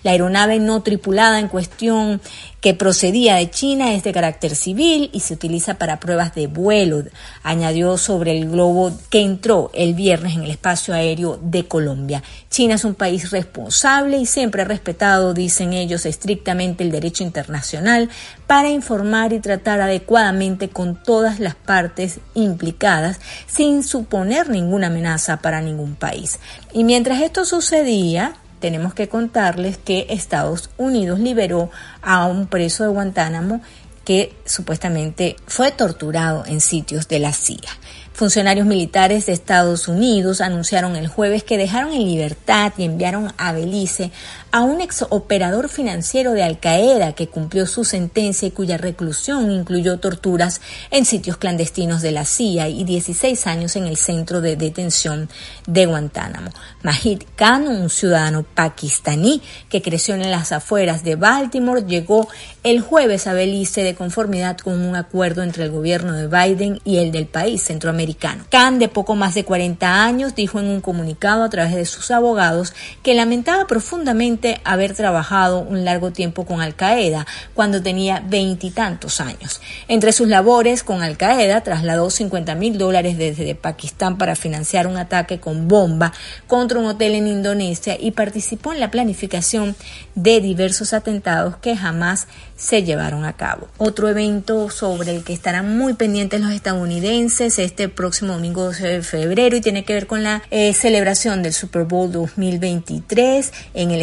La 0.02 0.10
aeronave 0.12 0.58
no 0.58 0.82
tripulada 0.82 1.38
en 1.38 1.48
cuestión 1.48 2.20
que 2.60 2.74
procedía 2.74 3.36
de 3.36 3.50
China 3.50 3.94
es 3.94 4.02
de 4.02 4.12
carácter 4.12 4.56
civil 4.56 5.10
y 5.12 5.20
se 5.20 5.34
utiliza 5.34 5.74
para 5.74 6.00
pruebas 6.00 6.34
de 6.34 6.48
vuelo, 6.48 7.04
añadió 7.42 7.96
sobre 7.98 8.36
el 8.36 8.50
globo 8.50 8.92
que 9.10 9.20
entró 9.20 9.70
el 9.74 9.94
viernes 9.94 10.34
en 10.34 10.42
el 10.42 10.50
espacio 10.50 10.92
aéreo 10.92 11.38
de 11.40 11.66
Colombia. 11.66 12.22
China 12.50 12.74
es 12.74 12.84
un 12.84 12.94
país 12.94 13.30
responsable 13.30 14.18
y 14.18 14.26
siempre 14.26 14.62
ha 14.62 14.64
respetado, 14.64 15.34
dicen 15.34 15.72
ellos, 15.72 16.04
estrictamente 16.04 16.82
el 16.82 16.90
derecho 16.90 17.22
internacional 17.22 18.08
para 18.48 18.70
informar 18.70 19.32
y 19.32 19.40
tratar 19.40 19.80
adecuadamente 19.80 20.68
con 20.68 21.00
todas 21.00 21.38
las 21.38 21.54
partes 21.54 22.18
implicadas 22.34 23.20
sin 23.46 23.84
suponer 23.84 24.48
ninguna 24.48 24.88
amenaza 24.88 25.36
para 25.36 25.60
ningún 25.60 25.94
país. 25.94 26.40
Y 26.72 26.82
mientras 26.82 27.20
esto 27.22 27.44
sucedía, 27.44 28.34
tenemos 28.60 28.94
que 28.94 29.08
contarles 29.08 29.76
que 29.78 30.06
Estados 30.10 30.70
Unidos 30.76 31.18
liberó 31.18 31.70
a 32.02 32.26
un 32.26 32.46
preso 32.46 32.84
de 32.84 32.90
Guantánamo 32.90 33.60
que 34.04 34.34
supuestamente 34.46 35.36
fue 35.46 35.70
torturado 35.70 36.44
en 36.46 36.60
sitios 36.60 37.08
de 37.08 37.18
la 37.18 37.32
CIA. 37.32 37.68
Funcionarios 38.14 38.66
militares 38.66 39.26
de 39.26 39.32
Estados 39.32 39.86
Unidos 39.86 40.40
anunciaron 40.40 40.96
el 40.96 41.08
jueves 41.08 41.44
que 41.44 41.58
dejaron 41.58 41.92
en 41.92 42.04
libertad 42.04 42.72
y 42.76 42.84
enviaron 42.84 43.32
a 43.36 43.52
Belice 43.52 44.10
a 44.50 44.62
un 44.62 44.80
ex 44.80 45.04
operador 45.10 45.68
financiero 45.68 46.32
de 46.32 46.42
Al 46.42 46.58
Qaeda 46.58 47.12
que 47.12 47.28
cumplió 47.28 47.66
su 47.66 47.84
sentencia 47.84 48.48
y 48.48 48.50
cuya 48.50 48.78
reclusión 48.78 49.50
incluyó 49.50 49.98
torturas 49.98 50.60
en 50.90 51.04
sitios 51.04 51.36
clandestinos 51.36 52.00
de 52.02 52.12
la 52.12 52.24
CIA 52.24 52.68
y 52.68 52.84
16 52.84 53.46
años 53.46 53.76
en 53.76 53.86
el 53.86 53.96
centro 53.96 54.40
de 54.40 54.56
detención 54.56 55.28
de 55.66 55.86
Guantánamo. 55.86 56.50
Mahid 56.82 57.22
Khan, 57.36 57.68
un 57.68 57.90
ciudadano 57.90 58.42
pakistaní 58.42 59.42
que 59.68 59.82
creció 59.82 60.14
en 60.14 60.30
las 60.30 60.52
afueras 60.52 61.04
de 61.04 61.16
Baltimore, 61.16 61.84
llegó 61.86 62.28
el 62.64 62.80
jueves 62.80 63.26
a 63.26 63.34
Belice 63.34 63.82
de 63.82 63.94
conformidad 63.94 64.56
con 64.58 64.80
un 64.80 64.96
acuerdo 64.96 65.42
entre 65.42 65.64
el 65.64 65.70
gobierno 65.70 66.12
de 66.12 66.26
Biden 66.26 66.80
y 66.84 66.98
el 66.98 67.12
del 67.12 67.26
país 67.26 67.62
centroamericano. 67.64 68.44
Khan, 68.50 68.78
de 68.78 68.88
poco 68.88 69.14
más 69.14 69.34
de 69.34 69.44
40 69.44 70.04
años, 70.04 70.34
dijo 70.34 70.58
en 70.58 70.66
un 70.66 70.80
comunicado 70.80 71.44
a 71.44 71.50
través 71.50 71.74
de 71.74 71.84
sus 71.84 72.10
abogados 72.10 72.72
que 73.02 73.14
lamentaba 73.14 73.66
profundamente 73.66 74.37
haber 74.64 74.94
trabajado 74.94 75.60
un 75.60 75.84
largo 75.84 76.12
tiempo 76.12 76.44
con 76.44 76.60
Al 76.60 76.74
Qaeda 76.74 77.26
cuando 77.54 77.82
tenía 77.82 78.22
veintitantos 78.26 79.20
años. 79.20 79.60
Entre 79.88 80.12
sus 80.12 80.28
labores 80.28 80.82
con 80.82 81.02
Al 81.02 81.16
Qaeda 81.16 81.62
trasladó 81.62 82.10
50 82.10 82.54
mil 82.54 82.78
dólares 82.78 83.18
desde 83.18 83.54
Pakistán 83.54 84.18
para 84.18 84.36
financiar 84.36 84.86
un 84.86 84.96
ataque 84.96 85.40
con 85.40 85.68
bomba 85.68 86.12
contra 86.46 86.78
un 86.78 86.86
hotel 86.86 87.14
en 87.14 87.26
Indonesia 87.26 87.96
y 87.98 88.12
participó 88.12 88.72
en 88.72 88.80
la 88.80 88.90
planificación 88.90 89.76
de 90.14 90.40
diversos 90.40 90.92
atentados 90.92 91.56
que 91.56 91.76
jamás 91.76 92.26
se 92.56 92.82
llevaron 92.82 93.24
a 93.24 93.34
cabo. 93.34 93.68
Otro 93.78 94.08
evento 94.08 94.68
sobre 94.70 95.14
el 95.14 95.22
que 95.22 95.32
estarán 95.32 95.78
muy 95.78 95.94
pendientes 95.94 96.40
los 96.40 96.52
estadounidenses 96.52 97.58
este 97.58 97.88
próximo 97.88 98.32
domingo 98.34 98.64
12 98.64 98.86
de 98.86 99.02
febrero 99.02 99.56
y 99.56 99.60
tiene 99.60 99.84
que 99.84 99.94
ver 99.94 100.06
con 100.06 100.22
la 100.22 100.42
eh, 100.50 100.72
celebración 100.72 101.42
del 101.42 101.52
Super 101.52 101.84
Bowl 101.84 102.10
2023 102.10 103.52
en 103.74 103.90
el 103.92 104.02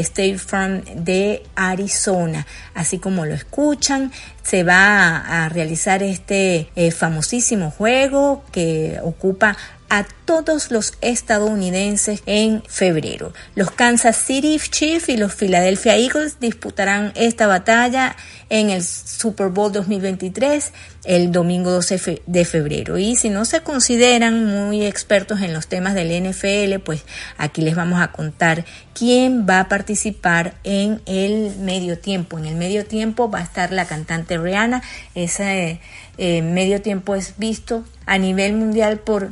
De 0.95 1.43
Arizona. 1.55 2.45
Así 2.73 2.99
como 2.99 3.25
lo 3.25 3.33
escuchan, 3.33 4.11
se 4.43 4.63
va 4.63 5.17
a, 5.17 5.49
realizar 5.49 6.03
este 6.03 6.69
eh, 6.75 6.91
famosísimo 6.91 7.71
juego 7.71 8.43
que 8.51 8.99
ocupa 9.03 9.57
a 9.89 10.05
todos 10.25 10.71
los 10.71 10.93
estadounidenses 11.01 12.21
en 12.25 12.63
febrero. 12.67 13.33
Los 13.55 13.71
Kansas 13.71 14.17
City 14.17 14.59
Chiefs 14.59 15.09
y 15.09 15.17
los 15.17 15.33
Philadelphia 15.35 15.95
Eagles 15.95 16.39
disputarán 16.39 17.13
esta 17.15 17.47
batalla 17.47 18.15
en 18.49 18.69
el 18.69 18.83
Super 18.83 19.49
Bowl 19.49 19.71
2023 19.71 20.71
el 21.05 21.31
domingo 21.31 21.71
12 21.71 22.21
de 22.25 22.45
febrero. 22.45 22.97
Y 22.97 23.15
si 23.15 23.29
no 23.29 23.45
se 23.45 23.61
consideran 23.61 24.45
muy 24.45 24.85
expertos 24.85 25.41
en 25.41 25.53
los 25.53 25.67
temas 25.67 25.93
del 25.93 26.09
NFL, 26.09 26.79
pues 26.83 27.03
aquí 27.37 27.61
les 27.61 27.75
vamos 27.75 28.01
a 28.01 28.11
contar 28.11 28.65
quién 28.93 29.45
va 29.47 29.59
a 29.61 29.69
participar 29.69 30.55
en 30.63 31.01
el 31.05 31.55
medio 31.57 31.99
tiempo. 31.99 32.37
En 32.37 32.45
el 32.45 32.55
medio 32.55 32.85
tiempo 32.85 33.29
va 33.29 33.39
a 33.39 33.43
estar 33.43 33.71
la 33.71 33.85
cantante 33.85 34.37
Rihanna. 34.37 34.81
Ese 35.13 35.79
eh, 36.17 36.41
medio 36.41 36.81
tiempo 36.81 37.15
es 37.15 37.35
visto 37.37 37.83
a 38.05 38.17
nivel 38.17 38.53
mundial 38.53 38.99
por 38.99 39.31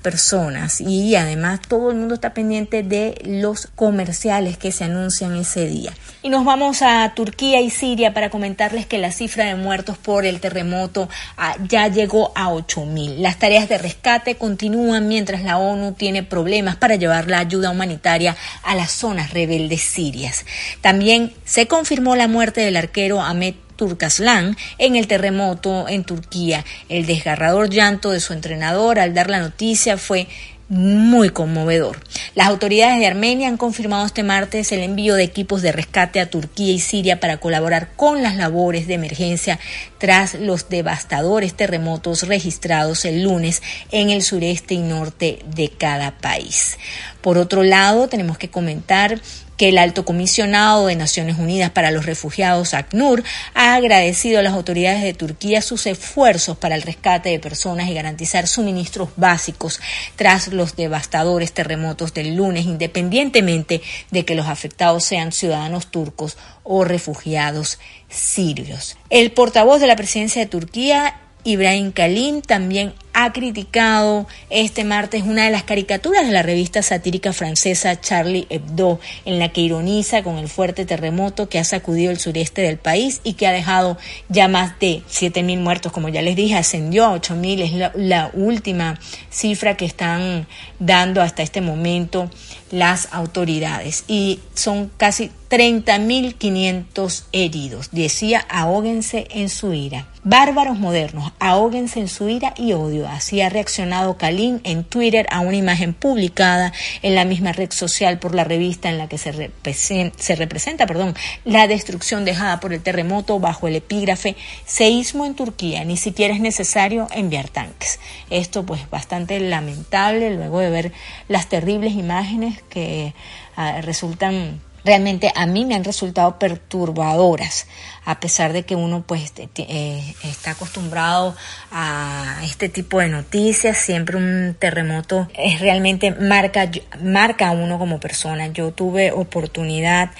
personas 0.00 0.80
y 0.80 1.16
además 1.16 1.60
todo 1.66 1.90
el 1.90 1.96
mundo 1.96 2.14
está 2.14 2.32
pendiente 2.32 2.82
de 2.82 3.20
los 3.24 3.68
comerciales 3.74 4.56
que 4.56 4.72
se 4.72 4.84
anuncian 4.84 5.36
ese 5.36 5.66
día. 5.66 5.92
Y 6.22 6.28
nos 6.28 6.44
vamos 6.44 6.82
a 6.82 7.12
Turquía 7.14 7.60
y 7.60 7.70
Siria 7.70 8.14
para 8.14 8.30
comentarles 8.30 8.86
que 8.86 8.98
la 8.98 9.12
cifra 9.12 9.46
de 9.46 9.56
muertos 9.56 9.98
por 9.98 10.24
el 10.24 10.40
terremoto 10.40 11.08
ah, 11.36 11.56
ya 11.68 11.88
llegó 11.88 12.32
a 12.34 12.50
8.000. 12.50 13.16
Las 13.18 13.38
tareas 13.38 13.68
de 13.68 13.78
rescate 13.78 14.36
continúan 14.36 15.08
mientras 15.08 15.42
la 15.42 15.58
ONU 15.58 15.92
tiene 15.92 16.22
problemas 16.22 16.76
para 16.76 16.96
llevar 16.96 17.28
la 17.28 17.38
ayuda 17.38 17.70
humanitaria 17.70 18.36
a 18.62 18.74
las 18.74 18.90
zonas 18.92 19.32
rebeldes 19.32 19.82
sirias. 19.82 20.44
También 20.80 21.32
se 21.44 21.66
confirmó 21.66 22.16
la 22.16 22.28
muerte 22.28 22.60
del 22.60 22.76
arquero 22.76 23.20
Ahmed 23.20 23.54
Turkaslan 23.78 24.58
en 24.76 24.96
el 24.96 25.06
terremoto 25.06 25.88
en 25.88 26.04
Turquía. 26.04 26.64
El 26.90 27.06
desgarrador 27.06 27.70
llanto 27.70 28.10
de 28.10 28.20
su 28.20 28.34
entrenador 28.34 28.98
al 28.98 29.14
dar 29.14 29.30
la 29.30 29.38
noticia 29.38 29.96
fue 29.96 30.26
muy 30.68 31.30
conmovedor. 31.30 31.98
Las 32.34 32.48
autoridades 32.48 32.98
de 32.98 33.06
Armenia 33.06 33.48
han 33.48 33.56
confirmado 33.56 34.04
este 34.04 34.22
martes 34.22 34.70
el 34.70 34.80
envío 34.80 35.14
de 35.14 35.24
equipos 35.24 35.62
de 35.62 35.72
rescate 35.72 36.20
a 36.20 36.28
Turquía 36.28 36.74
y 36.74 36.78
Siria 36.78 37.20
para 37.20 37.38
colaborar 37.38 37.92
con 37.96 38.22
las 38.22 38.36
labores 38.36 38.86
de 38.86 38.94
emergencia 38.94 39.58
tras 39.96 40.34
los 40.34 40.68
devastadores 40.68 41.54
terremotos 41.54 42.24
registrados 42.24 43.06
el 43.06 43.22
lunes 43.22 43.62
en 43.92 44.10
el 44.10 44.22
sureste 44.22 44.74
y 44.74 44.80
norte 44.80 45.38
de 45.54 45.70
cada 45.70 46.18
país. 46.18 46.76
Por 47.22 47.38
otro 47.38 47.62
lado, 47.62 48.08
tenemos 48.08 48.36
que 48.36 48.50
comentar 48.50 49.20
que 49.58 49.68
el 49.68 49.76
alto 49.76 50.06
comisionado 50.06 50.86
de 50.86 50.96
Naciones 50.96 51.36
Unidas 51.36 51.70
para 51.70 51.90
los 51.90 52.06
Refugiados, 52.06 52.72
ACNUR, 52.72 53.24
ha 53.54 53.74
agradecido 53.74 54.38
a 54.38 54.42
las 54.42 54.54
autoridades 54.54 55.02
de 55.02 55.12
Turquía 55.12 55.60
sus 55.60 55.86
esfuerzos 55.86 56.56
para 56.56 56.76
el 56.76 56.82
rescate 56.82 57.28
de 57.28 57.40
personas 57.40 57.88
y 57.88 57.94
garantizar 57.94 58.46
suministros 58.46 59.10
básicos 59.16 59.80
tras 60.16 60.48
los 60.48 60.76
devastadores 60.76 61.52
terremotos 61.52 62.14
del 62.14 62.36
lunes, 62.36 62.64
independientemente 62.64 63.82
de 64.10 64.24
que 64.24 64.36
los 64.36 64.46
afectados 64.46 65.04
sean 65.04 65.32
ciudadanos 65.32 65.88
turcos 65.88 66.38
o 66.62 66.84
refugiados 66.84 67.80
sirios. 68.08 68.96
El 69.10 69.32
portavoz 69.32 69.80
de 69.80 69.88
la 69.88 69.96
presidencia 69.96 70.40
de 70.40 70.48
Turquía 70.48 71.20
Ibrahim 71.44 71.92
Kalin 71.92 72.42
también 72.42 72.94
ha 73.20 73.32
criticado 73.32 74.28
este 74.48 74.84
martes 74.84 75.24
una 75.24 75.44
de 75.44 75.50
las 75.50 75.64
caricaturas 75.64 76.24
de 76.24 76.32
la 76.32 76.44
revista 76.44 76.82
satírica 76.82 77.32
francesa 77.32 78.00
Charlie 78.00 78.46
Hebdo, 78.48 79.00
en 79.24 79.40
la 79.40 79.48
que 79.48 79.60
ironiza 79.60 80.22
con 80.22 80.38
el 80.38 80.46
fuerte 80.46 80.86
terremoto 80.86 81.48
que 81.48 81.58
ha 81.58 81.64
sacudido 81.64 82.12
el 82.12 82.20
sureste 82.20 82.62
del 82.62 82.78
país 82.78 83.20
y 83.24 83.32
que 83.32 83.48
ha 83.48 83.52
dejado 83.52 83.98
ya 84.28 84.46
más 84.46 84.78
de 84.78 85.02
7.000 85.10 85.58
muertos, 85.58 85.90
como 85.90 86.08
ya 86.08 86.22
les 86.22 86.36
dije, 86.36 86.54
ascendió 86.54 87.06
a 87.06 87.16
8.000, 87.16 87.62
es 87.62 87.72
la, 87.72 87.90
la 87.96 88.30
última 88.34 89.00
cifra 89.30 89.76
que 89.76 89.84
están 89.84 90.46
dando 90.78 91.20
hasta 91.20 91.42
este 91.42 91.60
momento 91.60 92.30
las 92.70 93.08
autoridades 93.12 94.04
y 94.06 94.40
son 94.54 94.90
casi 94.96 95.32
30.500 95.50 97.24
heridos. 97.32 97.88
Decía, 97.92 98.46
ahóguense 98.48 99.26
en 99.30 99.48
su 99.48 99.72
ira. 99.72 100.06
Bárbaros 100.22 100.78
modernos, 100.78 101.32
ahóguense 101.38 102.00
en 102.00 102.08
su 102.08 102.28
ira 102.28 102.52
y 102.56 102.74
odio. 102.74 103.07
Así 103.08 103.40
ha 103.40 103.48
reaccionado 103.48 104.16
Kalin 104.16 104.60
en 104.64 104.84
Twitter 104.84 105.26
a 105.30 105.40
una 105.40 105.56
imagen 105.56 105.94
publicada 105.94 106.72
en 107.02 107.14
la 107.14 107.24
misma 107.24 107.52
red 107.52 107.70
social 107.70 108.18
por 108.18 108.34
la 108.34 108.44
revista 108.44 108.88
en 108.88 108.98
la 108.98 109.08
que 109.08 109.18
se, 109.18 109.32
representa, 109.32 110.16
se 110.22 110.36
representa 110.36 110.86
perdón, 110.86 111.14
la 111.44 111.66
destrucción 111.66 112.24
dejada 112.24 112.60
por 112.60 112.72
el 112.72 112.82
terremoto 112.82 113.40
bajo 113.40 113.68
el 113.68 113.76
epígrafe 113.76 114.36
Seísmo 114.64 115.24
en 115.24 115.34
Turquía. 115.34 115.84
Ni 115.84 115.96
siquiera 115.96 116.34
es 116.34 116.40
necesario 116.40 117.08
enviar 117.12 117.48
tanques. 117.48 117.98
Esto 118.30 118.64
pues 118.64 118.88
bastante 118.90 119.40
lamentable 119.40 120.34
luego 120.34 120.60
de 120.60 120.70
ver 120.70 120.92
las 121.28 121.48
terribles 121.48 121.94
imágenes 121.94 122.62
que 122.68 123.14
ah, 123.56 123.80
resultan 123.80 124.60
realmente 124.84 125.32
a 125.34 125.46
mí 125.46 125.64
me 125.64 125.74
han 125.74 125.84
resultado 125.84 126.38
perturbadoras, 126.38 127.66
a 128.04 128.20
pesar 128.20 128.52
de 128.52 128.64
que 128.64 128.74
uno 128.74 129.02
pues 129.06 129.32
eh, 129.36 130.14
está 130.24 130.52
acostumbrado 130.52 131.36
a 131.70 132.40
este 132.44 132.68
tipo 132.68 133.00
de 133.00 133.08
noticias, 133.08 133.76
siempre 133.76 134.16
un 134.16 134.56
terremoto 134.58 135.28
es 135.34 135.60
realmente 135.60 136.12
marca, 136.12 136.70
marca 137.02 137.48
a 137.48 137.52
uno 137.52 137.78
como 137.78 138.00
persona. 138.00 138.48
Yo 138.48 138.72
tuve 138.72 139.12
oportunidad 139.12 140.10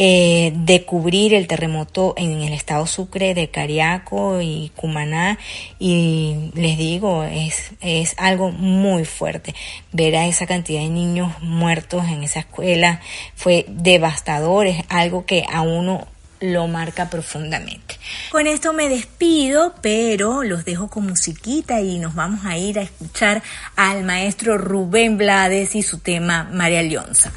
eh, 0.00 0.52
de 0.54 0.84
cubrir 0.84 1.34
el 1.34 1.48
terremoto 1.48 2.14
en 2.16 2.40
el 2.42 2.52
estado 2.52 2.86
Sucre 2.86 3.34
de 3.34 3.50
Cariaco 3.50 4.40
y 4.40 4.70
Cumaná 4.76 5.38
y 5.80 6.52
les 6.54 6.78
digo, 6.78 7.24
es, 7.24 7.72
es 7.80 8.14
algo 8.16 8.52
muy 8.52 9.04
fuerte. 9.04 9.56
Ver 9.90 10.14
a 10.14 10.26
esa 10.26 10.46
cantidad 10.46 10.80
de 10.82 10.88
niños 10.88 11.32
muertos 11.42 12.04
en 12.06 12.22
esa 12.22 12.38
escuela 12.38 13.00
fue 13.34 13.66
devastador, 13.68 14.68
es 14.68 14.84
algo 14.88 15.26
que 15.26 15.44
a 15.52 15.62
uno 15.62 16.06
lo 16.38 16.68
marca 16.68 17.10
profundamente. 17.10 17.98
Con 18.30 18.46
esto 18.46 18.72
me 18.72 18.88
despido, 18.88 19.74
pero 19.82 20.44
los 20.44 20.64
dejo 20.64 20.88
con 20.88 21.06
musiquita 21.06 21.80
y 21.80 21.98
nos 21.98 22.14
vamos 22.14 22.44
a 22.44 22.56
ir 22.56 22.78
a 22.78 22.82
escuchar 22.82 23.42
al 23.74 24.04
maestro 24.04 24.58
Rubén 24.58 25.18
Blades 25.18 25.74
y 25.74 25.82
su 25.82 25.98
tema 25.98 26.48
María 26.52 26.82
Leonza. 26.82 27.32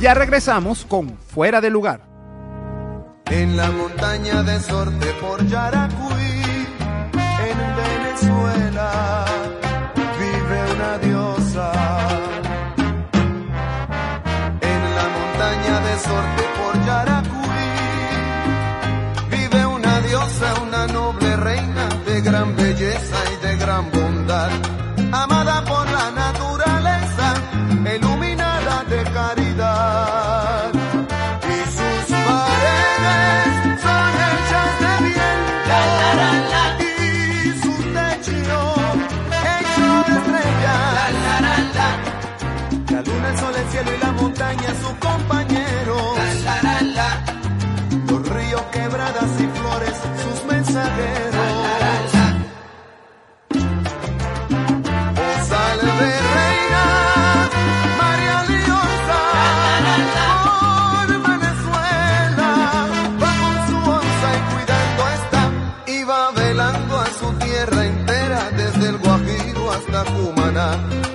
Ya 0.00 0.14
regresamos 0.14 0.84
con 0.84 1.18
Fuera 1.18 1.60
de 1.60 1.70
Lugar. 1.70 2.02
En 3.26 3.56
la 3.56 3.68
montaña 3.72 4.44
de 4.44 4.60
Sorte 4.60 5.06
por 5.20 5.44
Yaracuy, 5.46 6.66
en 7.48 7.58
Venezuela, 7.82 9.24
vive 10.20 10.58
una 10.74 10.98
diosa. 10.98 11.72
En 14.60 14.82
la 14.98 15.06
montaña 15.16 15.80
de 15.80 15.98
Sorte 15.98 16.44
por 16.58 16.86
Yaracuy, 16.86 17.68
vive 19.30 19.66
una 19.66 20.00
diosa, 20.00 20.54
una 20.62 20.86
noble 20.86 21.36
reina 21.36 21.88
de 22.06 22.20
gran 22.20 22.54
belleza 22.54 23.16
y 23.34 23.46
de 23.46 23.56
gran 23.56 23.90
bondad. 23.90 24.50
Amada 25.12 25.47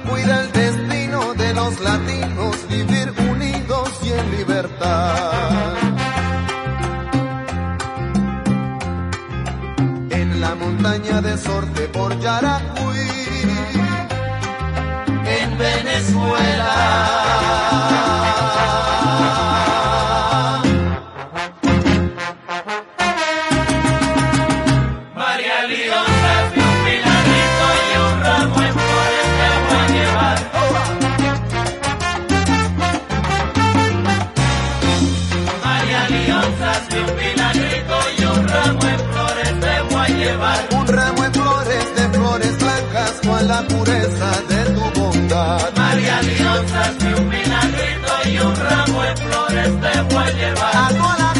Cuida 0.09 0.41
el 0.41 0.51
destino 0.53 1.33
de 1.33 1.53
los 1.53 1.77
latinos, 1.81 2.55
vivir 2.69 3.13
unidos 3.29 3.89
y 4.01 4.13
en 4.13 4.31
libertad. 4.31 5.73
En 10.09 10.39
la 10.39 10.55
montaña 10.55 11.21
de 11.21 11.37
Sorte 11.37 11.89
por 11.89 12.17
Yaracuy, 12.21 12.95
en 15.25 15.57
Venezuela. 15.57 17.62
de 43.83 44.65
tu 44.73 45.01
bondad. 45.01 45.75
María 45.75 46.19
Diosa, 46.21 46.93
si 46.99 47.05
un 47.21 47.29
vinagrito 47.29 48.13
y 48.25 48.37
un 48.37 48.55
ramo 48.55 49.01
de 49.01 49.15
flores 49.17 49.81
te 49.81 50.01
voy 50.03 50.23
a 50.23 50.31
llevar. 50.31 50.75
A 50.75 51.32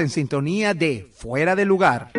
en 0.00 0.08
sintonía 0.08 0.74
de 0.74 1.06
Fuera 1.14 1.54
de 1.54 1.64
lugar. 1.64 2.10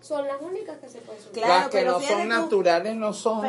Son 0.00 0.26
las 0.26 0.42
únicas 0.42 0.78
que 0.78 0.88
se. 0.88 0.98
Claro, 1.32 1.48
las 1.48 1.68
que 1.68 1.84
no 1.84 2.00
son 2.00 2.28
naturales 2.28 2.96
no 2.96 3.12
son 3.12 3.42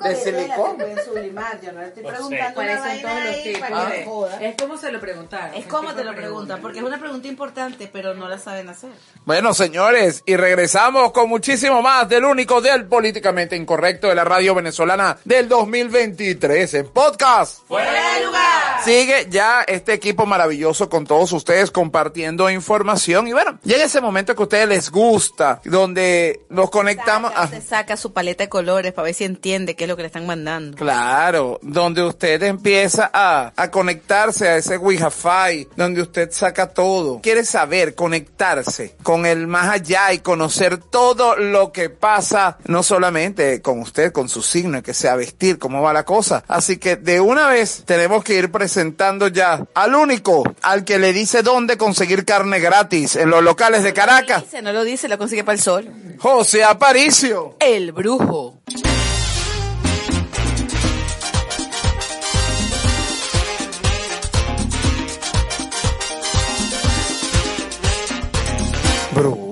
silicona. 0.00 0.08
de 0.08 0.16
silicona. 0.16 0.74
pueden 0.74 1.04
sublimar, 1.04 1.60
yo 1.60 1.72
no 1.72 1.80
le 1.80 1.86
estoy 1.88 2.02
sé. 2.02 2.08
preguntando 2.08 2.54
¿Cuáles 2.54 2.78
son 2.78 3.02
todos 3.02 3.24
los 3.24 3.42
tipos? 3.42 3.68
que 3.68 3.96
de- 3.98 4.04
joda. 4.04 4.38
Es 4.40 4.54
como 4.56 4.76
se 4.76 4.92
lo 4.92 5.00
preguntaron. 5.00 5.54
Es 5.54 5.66
como 5.66 5.94
te 5.94 6.04
lo 6.04 6.14
preguntan, 6.14 6.60
porque 6.60 6.78
es 6.78 6.84
una 6.84 6.98
pregunta 6.98 7.28
importante, 7.28 7.88
pero 7.92 8.14
no 8.14 8.28
la 8.28 8.38
saben 8.38 8.68
hacer. 8.68 8.90
Bueno, 9.24 9.54
señores, 9.54 10.22
y 10.26 10.36
regresamos 10.36 11.12
con 11.12 11.28
muchísimo 11.28 11.82
más 11.82 12.08
del 12.08 12.24
único 12.24 12.60
del 12.60 12.86
políticamente 12.86 13.56
incorrecto 13.56 14.08
de 14.08 14.14
la 14.14 14.24
radio 14.24 14.54
venezolana 14.54 15.18
del 15.24 15.48
2023 15.48 16.74
en 16.74 16.88
podcast. 16.88 17.66
¡Fuera 17.66 18.14
de 18.14 18.24
lugar! 18.26 18.84
Sigue 18.84 19.26
ya 19.28 19.62
este 19.62 19.92
equipo 19.92 20.24
maravilloso 20.26 20.88
con 20.88 21.06
todos 21.06 21.32
ustedes 21.32 21.70
compartiendo 21.70 22.48
información 22.50 23.28
y 23.28 23.32
bueno, 23.32 23.58
llega 23.62 23.84
ese 23.84 24.00
momento 24.00 24.34
que 24.34 24.42
a 24.42 24.44
ustedes 24.44 24.68
les 24.68 24.90
gusta, 24.90 25.60
donde 25.64 26.40
nos 26.48 26.70
conectamos. 26.70 27.30
Saca, 27.30 27.42
ah, 27.42 27.44
usted 27.44 27.62
saca 27.62 27.96
su 27.96 28.12
paleta 28.12 28.44
de 28.44 28.48
colores 28.48 28.92
para 28.92 29.04
ver 29.06 29.14
si 29.14 29.24
entiende 29.24 29.76
qué 29.76 29.84
es 29.84 29.88
lo 29.90 29.96
que 29.96 30.02
le 30.02 30.06
están 30.06 30.26
mandando. 30.26 30.76
Claro, 30.76 31.58
donde 31.62 32.02
usted 32.02 32.42
empieza 32.42 33.10
a, 33.12 33.52
a 33.56 33.70
conectarse 33.70 34.48
a 34.48 34.56
ese 34.56 34.76
Wi-Fi, 34.78 35.68
donde 35.76 36.02
usted 36.02 36.30
saca 36.32 36.68
todo. 36.68 37.20
Quiere 37.22 37.44
saber, 37.44 37.94
conectarse 37.94 38.96
con 39.02 39.26
el 39.26 39.46
más 39.46 39.68
allá 39.68 40.12
y 40.12 40.18
conocer 40.18 40.78
todo 40.78 41.36
lo 41.36 41.72
que 41.72 41.90
pasa, 41.90 42.58
no 42.66 42.82
solamente 42.82 43.60
con 43.62 43.80
usted, 43.80 44.12
con 44.12 44.28
su 44.28 44.42
signo, 44.42 44.82
que 44.82 44.94
sea 44.94 45.16
vestir, 45.16 45.58
cómo 45.58 45.82
va 45.82 45.92
la 45.92 46.04
cosa. 46.04 46.44
Así 46.48 46.78
que 46.78 46.96
de 46.96 47.20
una 47.20 47.48
vez 47.48 47.82
tenemos 47.84 48.24
que 48.24 48.34
ir 48.34 48.50
presentando 48.50 49.28
ya 49.28 49.64
al 49.74 49.94
único, 49.94 50.44
al 50.62 50.84
que 50.84 50.98
le 50.98 51.12
dice 51.12 51.42
dónde 51.42 51.76
conseguir 51.76 52.24
carne 52.24 52.60
gratis 52.60 53.16
en 53.16 53.30
los 53.30 53.42
locales 53.42 53.82
de 53.82 53.92
Caracas, 53.92 54.44
Dice, 54.44 54.62
no 54.62 54.72
lo 54.72 54.84
dice, 54.84 55.08
lo 55.08 55.18
consigue 55.18 55.44
para 55.44 55.56
el 55.56 55.62
sol. 55.62 55.88
José 56.18 56.64
Aparicio. 56.64 57.56
El 57.60 57.92
brujo. 57.92 58.60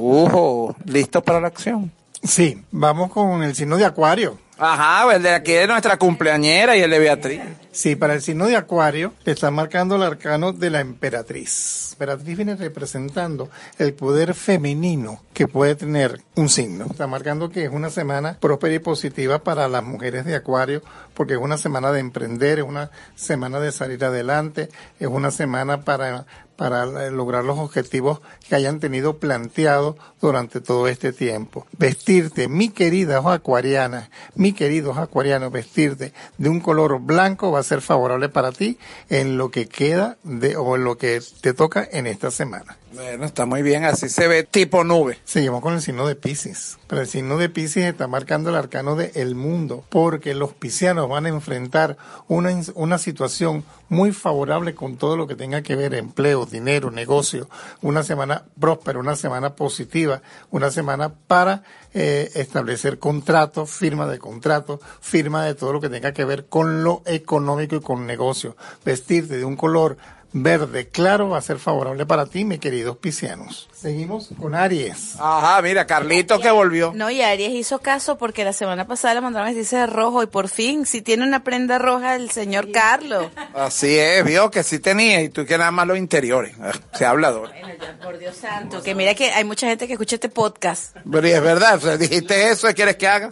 Brujo, 0.08 0.74
¿listo 0.86 1.22
para 1.22 1.38
la 1.38 1.48
acción? 1.48 1.92
Sí, 2.22 2.62
vamos 2.70 3.12
con 3.12 3.42
el 3.42 3.54
signo 3.54 3.76
de 3.76 3.84
Acuario. 3.84 4.38
Ajá, 4.56 5.14
el 5.14 5.22
de 5.22 5.30
aquí 5.30 5.52
de 5.52 5.68
nuestra 5.68 5.98
cumpleañera 5.98 6.76
y 6.76 6.80
el 6.80 6.90
de 6.90 6.98
Beatriz. 6.98 7.40
Sí, 7.70 7.94
para 7.94 8.14
el 8.14 8.22
signo 8.22 8.46
de 8.46 8.56
Acuario 8.56 9.12
le 9.24 9.32
está 9.32 9.52
marcando 9.52 9.94
el 9.94 10.02
arcano 10.02 10.52
de 10.52 10.70
la 10.70 10.80
emperatriz. 10.80 11.90
Emperatriz 11.92 12.36
viene 12.36 12.56
representando 12.56 13.50
el 13.78 13.94
poder 13.94 14.34
femenino 14.34 15.22
que 15.32 15.46
puede 15.46 15.76
tener 15.76 16.20
un 16.34 16.48
signo. 16.48 16.86
Está 16.86 17.06
marcando 17.06 17.50
que 17.50 17.64
es 17.64 17.70
una 17.70 17.90
semana 17.90 18.36
próspera 18.40 18.74
y 18.74 18.78
positiva 18.80 19.38
para 19.38 19.68
las 19.68 19.84
mujeres 19.84 20.24
de 20.24 20.34
Acuario 20.34 20.82
porque 21.18 21.34
es 21.34 21.40
una 21.40 21.58
semana 21.58 21.90
de 21.90 21.98
emprender, 21.98 22.60
es 22.60 22.64
una 22.64 22.92
semana 23.16 23.58
de 23.58 23.72
salir 23.72 24.04
adelante, 24.04 24.68
es 25.00 25.08
una 25.08 25.32
semana 25.32 25.80
para 25.80 26.26
para 26.58 26.86
lograr 27.10 27.44
los 27.44 27.56
objetivos 27.56 28.20
que 28.48 28.56
hayan 28.56 28.80
tenido 28.80 29.18
planteados 29.18 29.94
durante 30.20 30.60
todo 30.60 30.88
este 30.88 31.12
tiempo. 31.12 31.68
Vestirte, 31.78 32.48
mi 32.48 32.68
querida 32.70 33.22
acuariana, 33.32 34.10
mi 34.34 34.52
queridos 34.52 34.98
acuarianos, 34.98 35.52
vestirte 35.52 36.12
de 36.36 36.48
un 36.48 36.58
color 36.58 37.00
blanco 37.00 37.52
va 37.52 37.60
a 37.60 37.62
ser 37.62 37.80
favorable 37.80 38.28
para 38.28 38.50
ti 38.50 38.76
en 39.08 39.38
lo 39.38 39.52
que 39.52 39.68
queda 39.68 40.18
de, 40.24 40.56
o 40.56 40.74
en 40.74 40.82
lo 40.82 40.98
que 40.98 41.22
te 41.40 41.54
toca 41.54 41.88
en 41.92 42.08
esta 42.08 42.32
semana. 42.32 42.76
Bueno, 42.94 43.26
está 43.26 43.44
muy 43.44 43.60
bien, 43.62 43.84
así 43.84 44.08
se 44.08 44.26
ve 44.28 44.44
tipo 44.44 44.82
nube. 44.82 45.18
Seguimos 45.24 45.60
con 45.60 45.74
el 45.74 45.82
signo 45.82 46.06
de 46.06 46.14
Pisces. 46.14 46.78
Pero 46.86 47.02
el 47.02 47.06
signo 47.06 47.36
de 47.36 47.50
Pisces 47.50 47.84
está 47.84 48.08
marcando 48.08 48.48
el 48.48 48.56
arcano 48.56 48.96
de 48.96 49.12
el 49.14 49.34
mundo, 49.34 49.84
porque 49.90 50.34
los 50.34 50.54
piscianos 50.54 51.06
van 51.06 51.26
a 51.26 51.28
enfrentar 51.28 51.98
una, 52.28 52.50
una 52.74 52.96
situación 52.96 53.62
muy 53.90 54.12
favorable 54.12 54.74
con 54.74 54.96
todo 54.96 55.18
lo 55.18 55.26
que 55.26 55.34
tenga 55.34 55.60
que 55.60 55.76
ver 55.76 55.92
empleo, 55.92 56.46
dinero, 56.46 56.90
negocio, 56.90 57.50
una 57.82 58.02
semana 58.02 58.44
próspera, 58.58 58.98
una 58.98 59.16
semana 59.16 59.54
positiva, 59.54 60.22
una 60.50 60.70
semana 60.70 61.12
para 61.26 61.64
eh, 61.92 62.30
establecer 62.34 62.98
contratos, 62.98 63.70
firma 63.70 64.06
de 64.06 64.18
contratos, 64.18 64.80
firma 65.00 65.44
de 65.44 65.54
todo 65.54 65.74
lo 65.74 65.80
que 65.80 65.90
tenga 65.90 66.12
que 66.12 66.24
ver 66.24 66.46
con 66.46 66.84
lo 66.84 67.02
económico 67.04 67.76
y 67.76 67.80
con 67.80 68.06
negocio. 68.06 68.56
Vestirte 68.84 69.36
de 69.36 69.44
un 69.44 69.56
color 69.56 69.98
verde 70.32 70.88
claro 70.88 71.30
va 71.30 71.38
a 71.38 71.42
ser 71.42 71.58
favorable 71.58 72.06
para 72.06 72.26
ti, 72.26 72.44
mis 72.44 72.60
queridos 72.60 72.96
piscianos. 72.98 73.68
Seguimos 73.80 74.30
con 74.40 74.56
Aries. 74.56 75.14
Ajá, 75.20 75.62
mira, 75.62 75.86
Carlito 75.86 76.40
que 76.40 76.50
volvió. 76.50 76.92
No, 76.96 77.10
y 77.10 77.22
Aries 77.22 77.52
hizo 77.54 77.78
caso 77.78 78.18
porque 78.18 78.42
la 78.44 78.52
semana 78.52 78.88
pasada 78.88 79.14
le 79.14 79.20
mandaron 79.20 79.46
vestirse 79.48 79.76
de 79.76 79.86
rojo 79.86 80.20
y 80.24 80.26
por 80.26 80.48
fin, 80.48 80.84
si 80.84 81.00
tiene 81.00 81.22
una 81.24 81.44
prenda 81.44 81.78
roja 81.78 82.16
el 82.16 82.28
señor 82.32 82.72
Carlos. 82.72 83.28
Así 83.54 83.96
es, 83.96 84.24
vio 84.24 84.50
que 84.50 84.64
sí 84.64 84.80
tenía 84.80 85.20
y 85.22 85.28
tú 85.28 85.46
que 85.46 85.56
nada 85.56 85.70
más 85.70 85.86
los 85.86 85.96
interiores. 85.96 86.56
Ah, 86.60 86.72
Se 86.94 87.06
hablador. 87.06 87.50
Bueno, 87.50 87.68
ya, 87.80 87.96
por 88.04 88.18
Dios 88.18 88.36
santo, 88.36 88.82
que 88.82 88.96
mira 88.96 89.14
que 89.14 89.30
hay 89.30 89.44
mucha 89.44 89.68
gente 89.68 89.86
que 89.86 89.92
escucha 89.92 90.16
este 90.16 90.28
podcast. 90.28 90.96
Pero 91.08 91.28
y 91.28 91.30
es 91.30 91.42
verdad, 91.42 91.76
o 91.76 91.80
sea, 91.80 91.96
dijiste 91.96 92.50
eso, 92.50 92.66
¿qué 92.66 92.74
quieres 92.74 92.96
que 92.96 93.06
haga? 93.06 93.30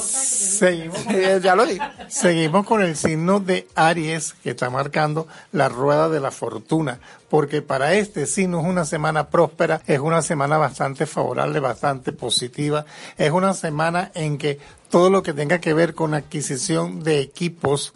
Seguimos, 0.00 0.98
ya 1.42 1.56
lo 1.56 1.66
dije. 1.66 1.82
seguimos 2.08 2.64
con 2.66 2.82
el 2.82 2.96
signo 2.96 3.40
de 3.40 3.66
Aries 3.74 4.34
que 4.44 4.50
está 4.50 4.70
marcando 4.70 5.26
la 5.50 5.68
rueda 5.68 6.08
de 6.08 6.20
la 6.20 6.30
fortuna, 6.30 7.00
porque 7.28 7.62
para 7.62 7.94
este 7.94 8.26
signo 8.26 8.60
es 8.60 8.66
una 8.66 8.84
semana 8.84 9.28
próspera, 9.28 9.80
es 9.86 9.98
una 9.98 10.22
semana 10.22 10.58
bastante 10.58 11.06
favorable, 11.06 11.60
bastante 11.60 12.12
positiva, 12.12 12.86
es 13.16 13.30
una 13.30 13.54
semana 13.54 14.10
en 14.14 14.38
que 14.38 14.58
todo 14.90 15.10
lo 15.10 15.22
que 15.22 15.32
tenga 15.32 15.58
que 15.58 15.74
ver 15.74 15.94
con 15.94 16.14
adquisición 16.14 17.02
de 17.02 17.20
equipos 17.20 17.94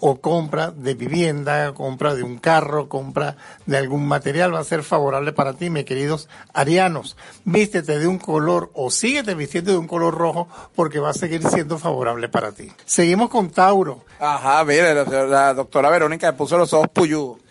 o 0.00 0.20
compra 0.20 0.70
de 0.70 0.94
vivienda, 0.94 1.72
compra 1.72 2.14
de 2.14 2.22
un 2.22 2.38
carro, 2.38 2.88
compra 2.88 3.36
de 3.66 3.76
algún 3.76 4.06
material 4.06 4.54
va 4.54 4.60
a 4.60 4.64
ser 4.64 4.82
favorable 4.82 5.32
para 5.32 5.54
ti, 5.54 5.70
mis 5.70 5.84
queridos 5.84 6.28
arianos. 6.52 7.16
Vístete 7.44 7.98
de 7.98 8.06
un 8.06 8.18
color 8.18 8.70
o 8.74 8.90
síguete 8.90 9.34
vistiendo 9.34 9.72
de 9.72 9.78
un 9.78 9.86
color 9.86 10.14
rojo 10.14 10.48
porque 10.74 11.00
va 11.00 11.10
a 11.10 11.14
seguir 11.14 11.42
siendo 11.46 11.78
favorable 11.78 12.28
para 12.28 12.52
ti. 12.52 12.70
Seguimos 12.84 13.30
con 13.30 13.50
Tauro 13.50 14.04
Ajá, 14.18 14.64
mire, 14.64 14.94
la, 14.94 15.04
la 15.24 15.54
doctora 15.54 15.90
Verónica 15.90 16.36
puso 16.36 16.56
los 16.58 16.72
ojos 16.72 16.88
puyudos. 16.88 17.45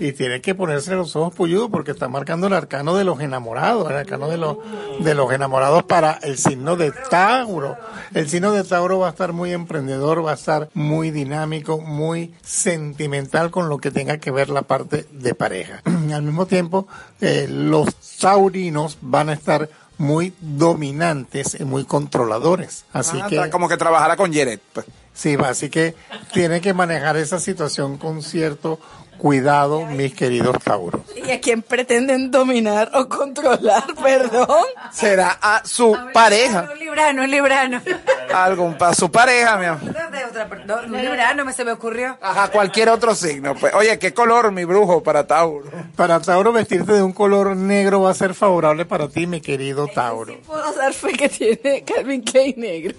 Y 0.00 0.12
tiene 0.12 0.40
que 0.40 0.54
ponerse 0.54 0.94
los 0.94 1.14
ojos 1.14 1.34
puyudos 1.34 1.68
porque 1.70 1.90
está 1.92 2.08
marcando 2.08 2.46
el 2.46 2.54
arcano 2.54 2.96
de 2.96 3.04
los 3.04 3.20
enamorados, 3.20 3.88
el 3.90 3.96
arcano 3.96 4.28
de 4.28 4.38
los, 4.38 4.56
de 4.98 5.14
los 5.14 5.30
enamorados 5.32 5.82
para 5.84 6.12
el 6.22 6.38
signo 6.38 6.76
de 6.76 6.90
Tauro. 7.10 7.76
El 8.14 8.28
signo 8.28 8.50
de 8.52 8.64
Tauro 8.64 8.98
va 8.98 9.08
a 9.08 9.10
estar 9.10 9.32
muy 9.32 9.52
emprendedor, 9.52 10.24
va 10.26 10.32
a 10.32 10.34
estar 10.34 10.70
muy 10.74 11.10
dinámico, 11.10 11.78
muy 11.80 12.34
sentimental 12.42 13.50
con 13.50 13.68
lo 13.68 13.78
que 13.78 13.90
tenga 13.90 14.18
que 14.18 14.30
ver 14.30 14.48
la 14.48 14.62
parte 14.62 15.06
de 15.12 15.34
pareja. 15.34 15.82
Al 16.14 16.22
mismo 16.22 16.46
tiempo, 16.46 16.88
eh, 17.20 17.46
los 17.48 17.94
taurinos 18.18 18.98
van 19.00 19.28
a 19.28 19.34
estar 19.34 19.68
muy 19.98 20.32
dominantes 20.40 21.58
y 21.60 21.64
muy 21.64 21.84
controladores. 21.84 22.84
Así 22.92 23.18
Ah, 23.22 23.26
que 23.28 23.50
como 23.50 23.68
que 23.68 23.76
trabajara 23.76 24.16
con 24.16 24.32
Jared. 24.32 24.58
pues. 24.72 24.86
Sí, 25.12 25.36
va, 25.36 25.50
así 25.50 25.68
que 25.68 25.94
tiene 26.32 26.62
que 26.62 26.72
manejar 26.72 27.16
esa 27.18 27.38
situación 27.38 27.98
con 27.98 28.22
cierto 28.22 28.78
cuidado, 29.20 29.84
mis 29.86 30.14
queridos 30.14 30.56
Tauros. 30.64 31.02
¿Y 31.14 31.30
a 31.30 31.40
quién 31.40 31.62
pretenden 31.62 32.30
dominar 32.30 32.90
o 32.94 33.08
controlar, 33.08 33.84
perdón? 34.02 34.64
Será 34.90 35.38
a 35.40 35.62
su 35.64 35.96
pareja. 36.12 36.68
Un 36.72 36.78
librano, 36.78 37.22
un 37.22 37.30
librano. 37.30 37.80
Algún 38.34 38.78
para 38.78 38.94
su 38.94 39.10
pareja, 39.10 39.56
mi 39.58 39.66
amor. 39.66 39.92
De 40.10 40.24
otra 40.24 40.48
per- 40.48 40.64
no, 40.66 40.76
un 40.86 40.92
librano 41.00 41.44
me 41.44 41.52
se 41.52 41.64
me 41.64 41.72
ocurrió. 41.72 42.16
Ajá, 42.22 42.48
cualquier 42.48 42.88
otro 42.88 43.14
signo. 43.14 43.54
Pues. 43.54 43.74
Oye, 43.74 43.98
¿qué 43.98 44.14
color, 44.14 44.50
mi 44.52 44.64
brujo, 44.64 45.02
para 45.02 45.26
Tauro? 45.26 45.68
Para 45.96 46.20
Tauro, 46.20 46.52
vestirte 46.52 46.92
de 46.92 47.02
un 47.02 47.12
color 47.12 47.54
negro 47.56 48.00
va 48.02 48.10
a 48.10 48.14
ser 48.14 48.34
favorable 48.34 48.84
para 48.86 49.08
ti, 49.08 49.26
mi 49.26 49.40
querido 49.40 49.86
Tauro. 49.88 50.38
Puedo 50.46 50.72
dar 50.74 50.92
fe 50.94 51.12
que 51.12 51.28
tiene 51.28 51.84
Calvin 51.84 52.22
Klein 52.22 52.54
negro. 52.56 52.94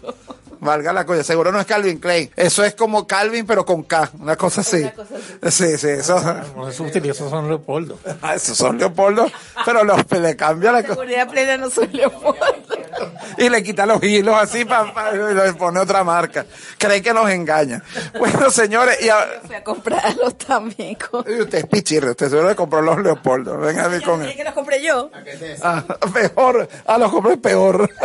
Valga 0.62 0.94
la 0.94 1.06
cosa, 1.06 1.24
seguro 1.24 1.52
no 1.52 1.60
es 1.60 1.66
Calvin 1.66 1.98
Klein. 1.98 2.32
Eso 2.36 2.64
es 2.64 2.76
como 2.76 3.08
Calvin, 3.08 3.46
pero 3.48 3.66
con 3.66 3.82
K, 3.84 4.12
una 4.20 4.36
cosa 4.36 4.62
así. 4.62 4.84
Sí, 5.50 5.78
sí, 5.78 5.88
eso. 5.90 6.18
Eso 6.70 6.84
utiliza 6.84 7.28
son 7.30 7.48
Leopoldo. 7.48 7.98
Ah, 8.22 8.36
esos 8.36 8.56
son 8.56 8.78
Leopoldo, 8.78 9.26
pero 9.66 9.84
los 9.84 10.00
le 10.12 10.36
cambia 10.36 10.72
la 10.72 10.82
cosa. 10.84 10.94
Seguridad 10.94 11.28
plena 11.30 11.58
no 11.58 11.70
soy 11.72 11.88
Leopoldo. 11.88 12.46
Y 13.38 13.50
le 13.50 13.64
quita 13.64 13.86
los 13.88 14.04
hilos 14.04 14.36
así 14.40 14.64
para 14.64 15.12
le 15.14 15.54
pone 15.54 15.80
otra 15.80 16.04
marca. 16.04 16.46
Cree 16.78 17.02
que 17.02 17.14
nos 17.14 17.28
engaña. 17.32 17.82
Bueno, 18.20 18.52
señores, 18.52 19.02
y, 19.02 19.10
a- 19.10 19.42
Fui 19.46 19.56
a 19.56 19.64
comprarlos 19.64 20.38
también. 20.38 20.96
Con... 20.96 21.26
y 21.28 21.42
usted 21.42 21.58
es 21.60 21.66
pichirre, 21.66 22.12
usted 22.12 22.30
seguro 22.30 22.50
le 22.50 22.56
compró 22.56 22.82
los 22.84 23.02
Leopoldo. 23.02 23.58
Venga 23.58 23.86
a 23.86 23.88
ver 23.88 24.04
con 24.04 24.22
¿Qué 24.22 24.30
él. 24.32 24.38
que 24.38 24.44
los 24.44 24.54
compré 24.54 24.84
yo? 24.84 25.10
Ah, 25.64 25.84
peor, 26.14 26.70
a 26.86 26.98
los 27.00 27.12
compré 27.12 27.38
peor. 27.38 27.90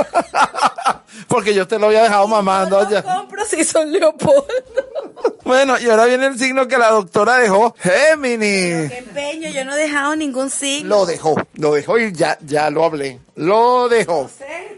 Porque 1.28 1.54
yo 1.54 1.66
te 1.66 1.78
lo 1.78 1.86
había 1.86 2.02
dejado 2.02 2.26
mamando 2.28 2.78
Los 2.78 2.88
allá. 2.88 3.02
compro 3.02 3.44
si 3.44 3.64
son 3.64 3.92
Leopoldo. 3.92 4.46
Bueno, 5.44 5.78
y 5.78 5.88
ahora 5.88 6.06
viene 6.06 6.26
el 6.26 6.36
signo 6.36 6.66
que 6.66 6.76
la 6.76 6.90
doctora 6.90 7.36
dejó. 7.38 7.72
Géminis. 7.78 8.90
Qué 8.90 8.98
empeño, 8.98 9.48
yo 9.50 9.64
no 9.64 9.74
he 9.74 9.78
dejado 9.78 10.16
ningún 10.16 10.50
signo. 10.50 10.88
Lo 10.88 11.06
dejó, 11.06 11.36
lo 11.54 11.72
dejó 11.72 11.98
y 12.00 12.12
ya, 12.12 12.36
ya 12.44 12.68
lo 12.68 12.84
hablé. 12.84 13.20
Lo 13.36 13.88
dejó. 13.88 14.28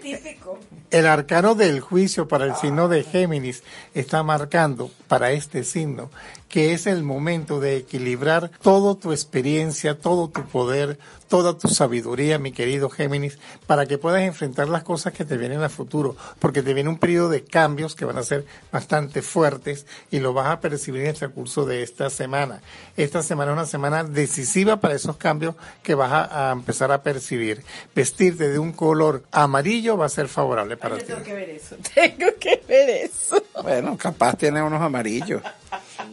típico. 0.03 0.59
El 0.91 1.07
arcano 1.07 1.55
del 1.55 1.80
juicio 1.80 2.28
para 2.28 2.45
el 2.45 2.55
signo 2.57 2.89
de 2.89 3.03
Géminis 3.03 3.62
está 3.95 4.22
marcando 4.22 4.91
para 5.07 5.32
este 5.32 5.64
signo 5.64 6.11
que 6.49 6.72
es 6.72 6.86
el 6.86 7.03
momento 7.03 7.61
de 7.61 7.76
equilibrar 7.76 8.51
toda 8.62 8.95
tu 8.95 9.12
experiencia, 9.12 9.99
todo 9.99 10.28
tu 10.28 10.43
poder, 10.45 10.99
toda 11.29 11.57
tu 11.57 11.68
sabiduría, 11.68 12.39
mi 12.39 12.53
querido 12.53 12.91
Géminis, 12.91 13.39
para 13.66 13.87
que 13.87 13.99
puedas 13.99 14.22
enfrentar 14.22 14.68
las 14.68 14.83
cosas 14.83 15.12
que 15.12 15.24
te 15.24 15.37
vienen 15.37 15.62
a 15.62 15.68
futuro, 15.68 16.16
porque 16.39 16.62
te 16.62 16.74
viene 16.74 16.89
un 16.89 16.99
periodo 16.99 17.29
de 17.29 17.45
cambios 17.45 17.95
que 17.95 18.05
van 18.05 18.18
a 18.18 18.22
ser 18.22 18.47
bastante 18.72 19.22
fuertes 19.22 19.87
y 20.11 20.20
lo 20.20 20.33
vas 20.33 20.49
a 20.49 20.61
percibir 20.61 21.03
en 21.03 21.09
el 21.09 21.14
transcurso 21.14 21.64
de 21.64 21.83
esta 21.83 22.11
semana. 22.11 22.61
Esta 22.97 23.22
semana 23.22 23.53
es 23.53 23.57
una 23.57 23.66
semana 23.66 24.05
decisiva 24.05 24.81
para 24.81 24.95
esos 24.95 25.16
cambios 25.16 25.55
que 25.83 25.95
vas 25.95 26.12
a, 26.12 26.49
a 26.49 26.53
empezar 26.53 26.91
a 26.91 27.03
percibir. 27.03 27.62
Vestirte 27.95 28.49
de 28.49 28.59
un 28.59 28.72
color 28.72 29.22
amarillo 29.31 29.97
va 29.97 30.07
a 30.07 30.11
ser 30.11 30.29
favorable 30.29 30.76
para 30.76 30.99
ti. 30.99 31.05
Tengo 31.05 31.22
que 31.22 31.35
ver 31.35 31.51
eso, 31.51 31.76
tengo 31.95 32.26
que 32.41 32.62
ver 32.66 32.91
eso. 32.91 33.43
Bueno, 33.62 33.97
capaz 33.97 34.37
tiene 34.37 34.62
unos 34.62 34.81
amarillos. 34.81 35.43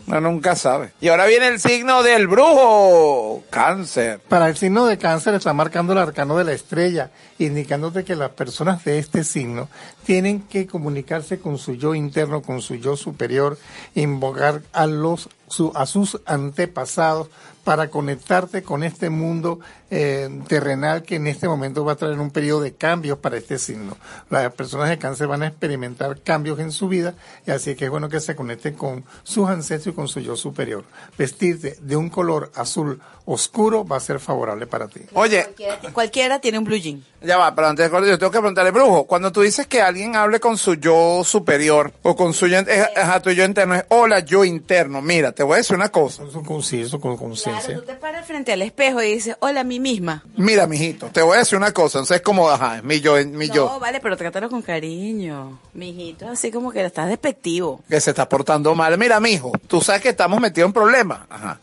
No, 0.08 0.22
nunca 0.22 0.56
sabe. 0.56 0.92
Y 1.02 1.08
ahora 1.08 1.26
viene 1.26 1.48
el 1.48 1.60
signo 1.60 2.04
del 2.04 2.28
brujo. 2.28 3.44
Cáncer. 3.50 4.20
Para 4.28 4.48
el 4.50 4.58
signo 4.58 4.86
de 4.86 4.98
cáncer 4.98 5.34
está 5.34 5.54
marcando 5.54 5.94
el 5.94 6.00
arcano 6.00 6.38
de 6.38 6.44
la 6.44 6.54
estrella, 6.54 7.12
indicándote 7.40 8.04
que 8.04 8.16
las 8.16 8.32
personas 8.32 8.84
de 8.86 9.00
este 9.00 9.24
signo 9.24 9.70
tienen 10.06 10.42
que 10.42 10.68
comunicarse 10.68 11.40
con 11.40 11.58
su 11.58 11.74
yo 11.74 11.96
interno, 11.96 12.42
con 12.42 12.62
su 12.62 12.76
yo 12.76 12.96
superior, 12.96 13.58
invocar 13.96 14.62
a 14.74 14.86
los 14.86 15.30
a 15.76 15.86
sus 15.86 16.20
antepasados 16.26 17.30
para 17.66 17.90
conectarte 17.90 18.64
con 18.64 18.84
este 18.84 19.10
mundo 19.10 19.60
eh, 19.90 20.30
terrenal 20.48 21.02
que 21.02 21.16
en 21.16 21.26
este 21.26 21.48
momento 21.48 21.84
va 21.84 21.94
a 21.94 21.96
traer 21.96 22.20
un 22.20 22.30
periodo 22.30 22.62
de 22.62 22.76
cambios 22.76 23.18
para 23.18 23.38
este 23.38 23.58
signo. 23.58 23.98
Las 24.30 24.54
personas 24.54 24.88
de 24.90 25.00
cáncer 25.00 25.28
van 25.28 25.42
a 25.42 25.48
experimentar 25.48 26.22
cambios 26.22 26.60
en 26.60 26.72
su 26.72 26.88
vida 26.88 27.16
y 27.46 27.52
así 27.52 27.76
que 27.76 27.86
es 27.86 27.92
bueno 27.92 28.08
que 28.08 28.20
se 28.20 28.36
conecten 28.36 28.76
con 28.76 29.04
sus 29.24 29.50
ancestros 29.50 29.94
y 29.94 29.96
con 29.96 30.08
su 30.08 30.20
yo 30.20 30.36
superior. 30.36 30.86
Vestirte 31.18 31.76
de 31.82 31.96
un 31.96 32.10
color 32.10 32.52
azul 32.56 33.02
oscuro 33.26 33.84
va 33.86 33.98
a 33.98 34.00
ser 34.00 34.20
favorable 34.20 34.68
para 34.68 34.88
ti. 34.88 35.02
Oye, 35.14 35.48
Cualquiera 35.94 36.40
tiene 36.40 36.60
un 36.60 36.64
blue 36.64 36.78
jean. 36.78 37.04
ya 37.22 37.38
va, 37.38 37.56
pero 37.56 37.68
antes 37.68 37.92
de 37.92 38.08
yo 38.08 38.20
tengo 38.20 38.32
que 38.32 38.38
preguntarle, 38.38 38.70
brujo, 38.70 39.06
cuando 39.06 39.32
tú 39.32 39.42
dices 39.42 39.66
que 39.66 39.82
alguien 39.82 40.16
hable 40.16 40.40
con 40.40 40.58
su 40.58 40.76
yo 40.76 41.24
superior 41.24 41.92
o 42.04 42.16
con 42.16 42.34
su 42.34 42.46
yo, 42.46 42.60
es, 42.60 42.68
es 42.68 42.98
a 42.98 43.20
tu 43.22 43.32
yo 43.32 43.44
interno, 43.44 43.74
es 43.74 43.86
hola 43.90 44.20
yo 44.20 44.46
interno. 44.46 45.02
Mira, 45.02 45.32
te 45.32 45.42
voy 45.42 45.56
a 45.56 45.58
decir 45.58 45.76
una 45.76 45.90
cosa. 45.90 46.24
Con, 46.46 46.62
sí, 46.62 46.82
eso 46.82 47.00
con 47.00 47.18
conciencia. 47.18 47.55
Claro, 47.62 47.80
tú 47.82 47.86
te 47.86 47.94
paras 47.96 48.26
frente 48.26 48.52
al 48.54 48.62
espejo 48.62 49.02
y 49.02 49.14
dices, 49.14 49.36
hola, 49.40 49.62
a 49.62 49.64
mí 49.64 49.80
misma. 49.80 50.24
Mira, 50.38 50.68
mijito, 50.68 51.08
te 51.08 51.22
voy 51.22 51.36
a 51.36 51.40
decir 51.40 51.58
una 51.58 51.72
cosa. 51.74 52.00
Entonces 52.00 52.18
es 52.18 52.22
como, 52.24 52.50
ajá, 52.50 52.78
es 52.78 52.84
mi 52.84 53.00
yo, 53.00 53.16
mi 53.26 53.48
No, 53.48 53.54
yo, 53.54 53.80
vale, 53.80 54.00
pero 54.00 54.18
trátalo 54.18 54.50
con 54.50 54.62
cariño. 54.62 55.60
Mijito, 55.74 56.28
así 56.30 56.52
como 56.52 56.72
que 56.72 56.84
estás 56.86 57.08
despectivo. 57.10 57.82
que 57.90 58.00
se 58.02 58.12
está 58.12 58.28
portando 58.30 58.74
mal. 58.76 58.98
Mira, 58.98 59.20
mijo, 59.20 59.52
tú 59.68 59.82
sabes 59.82 60.02
que 60.02 60.10
estamos 60.10 60.40
metidos 60.40 60.68
en 60.68 60.74
problemas. 60.74 61.20
Ajá. 61.30 61.60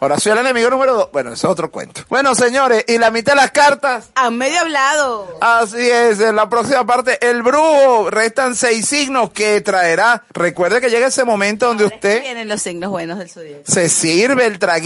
Ahora 0.00 0.18
soy 0.18 0.32
el 0.32 0.38
enemigo 0.38 0.70
número 0.70 0.94
dos. 0.94 1.08
Bueno, 1.12 1.30
ese 1.32 1.46
es 1.46 1.50
otro 1.50 1.70
cuento. 1.70 2.02
Bueno, 2.08 2.34
señores, 2.34 2.84
y 2.88 2.98
la 2.98 3.10
mitad 3.10 3.32
de 3.32 3.36
las 3.36 3.50
cartas. 3.50 4.10
Han 4.14 4.36
medio 4.36 4.60
hablado. 4.60 5.38
Así 5.40 5.88
es, 5.90 6.20
en 6.20 6.36
la 6.36 6.48
próxima 6.48 6.84
parte, 6.86 7.18
el 7.28 7.42
brujo. 7.42 8.10
Restan 8.10 8.54
seis 8.56 8.86
signos 8.86 9.30
que 9.30 9.60
traerá. 9.60 10.24
Recuerde 10.32 10.80
que 10.80 10.90
llega 10.90 11.06
ese 11.06 11.24
momento 11.24 11.66
donde 11.66 11.84
usted 11.84 12.22
Vienen 12.22 12.48
los 12.48 12.62
signos 12.62 12.90
buenos 12.90 13.18
del 13.18 13.28
zodiaco. 13.30 13.62
se 13.66 13.88
sirve 13.88 14.46
el 14.46 14.58
traguito, 14.58 14.83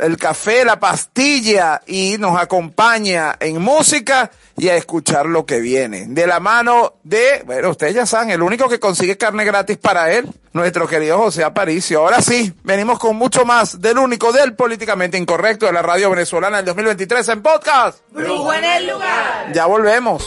el 0.00 0.16
café, 0.18 0.64
la 0.64 0.80
pastilla 0.80 1.80
y 1.86 2.16
nos 2.18 2.36
acompaña 2.36 3.36
en 3.38 3.62
música 3.62 4.30
y 4.56 4.68
a 4.68 4.76
escuchar 4.76 5.26
lo 5.26 5.46
que 5.46 5.60
viene. 5.60 6.06
De 6.08 6.26
la 6.26 6.40
mano 6.40 6.94
de, 7.04 7.42
bueno, 7.46 7.70
ustedes 7.70 7.94
ya 7.94 8.06
saben, 8.06 8.30
el 8.30 8.42
único 8.42 8.68
que 8.68 8.80
consigue 8.80 9.16
carne 9.16 9.44
gratis 9.44 9.78
para 9.78 10.12
él, 10.12 10.28
nuestro 10.52 10.88
querido 10.88 11.18
José 11.18 11.44
Aparicio. 11.44 12.00
Ahora 12.00 12.20
sí, 12.20 12.52
venimos 12.64 12.98
con 12.98 13.16
mucho 13.16 13.44
más 13.44 13.80
del 13.80 13.98
único, 13.98 14.32
del 14.32 14.54
políticamente 14.54 15.16
incorrecto 15.16 15.66
de 15.66 15.72
la 15.72 15.82
radio 15.82 16.10
venezolana 16.10 16.56
del 16.56 16.66
2023 16.66 17.28
en 17.28 17.42
podcast. 17.42 17.98
Brujo 18.10 18.52
en 18.52 18.64
el 18.64 18.86
lugar. 18.88 19.52
Ya 19.52 19.66
volvemos. 19.66 20.26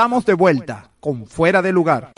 Estamos 0.00 0.24
de 0.24 0.32
vuelta 0.32 0.90
con 0.98 1.26
Fuera 1.26 1.60
de 1.60 1.72
Lugar. 1.72 2.12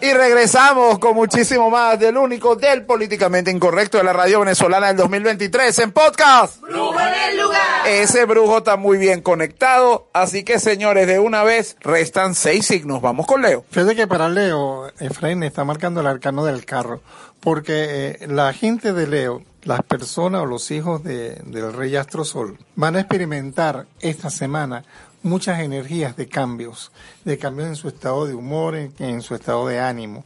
Y 0.00 0.12
regresamos 0.14 0.98
con 0.98 1.14
muchísimo 1.14 1.68
más 1.68 1.98
del 2.00 2.16
único, 2.16 2.56
del 2.56 2.86
políticamente 2.86 3.50
incorrecto 3.50 3.98
de 3.98 4.04
la 4.04 4.14
radio 4.14 4.40
venezolana 4.40 4.86
del 4.86 4.96
2023 4.96 5.78
en 5.80 5.92
podcast. 5.92 6.62
Brujo 7.02 7.16
en 7.24 7.30
el 7.30 7.42
lugar. 7.42 7.86
Ese 7.88 8.24
brujo 8.24 8.58
está 8.58 8.76
muy 8.76 8.98
bien 8.98 9.20
conectado. 9.20 10.08
Así 10.12 10.44
que, 10.44 10.58
señores, 10.58 11.06
de 11.06 11.18
una 11.18 11.42
vez 11.44 11.76
restan 11.80 12.34
seis 12.34 12.66
signos. 12.66 13.00
Vamos 13.02 13.26
con 13.26 13.42
Leo. 13.42 13.64
Fíjate 13.70 13.96
que 13.96 14.06
para 14.06 14.28
Leo, 14.28 14.88
Efraín 15.00 15.42
está 15.42 15.64
marcando 15.64 16.00
el 16.00 16.06
arcano 16.06 16.44
del 16.44 16.64
carro, 16.64 17.00
porque 17.40 18.16
eh, 18.20 18.26
la 18.28 18.52
gente 18.52 18.92
de 18.92 19.06
Leo, 19.06 19.42
las 19.62 19.82
personas 19.82 20.42
o 20.42 20.46
los 20.46 20.70
hijos 20.70 21.02
de- 21.04 21.36
del 21.44 21.72
rey 21.72 21.94
Astro 21.96 22.24
Sol, 22.24 22.58
van 22.76 22.96
a 22.96 23.00
experimentar 23.00 23.86
esta 24.00 24.30
semana 24.30 24.84
muchas 25.22 25.60
energías 25.60 26.16
de 26.16 26.28
cambios, 26.28 26.90
de 27.24 27.38
cambios 27.38 27.68
en 27.68 27.76
su 27.76 27.86
estado 27.88 28.26
de 28.26 28.34
humor, 28.34 28.74
en, 28.74 28.92
en 28.98 29.22
su 29.22 29.34
estado 29.36 29.66
de 29.68 29.78
ánimo. 29.78 30.24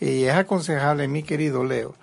Y 0.00 0.24
es 0.24 0.34
aconsejable, 0.34 1.06
mi 1.08 1.22
querido 1.22 1.64
Leo, 1.64 1.94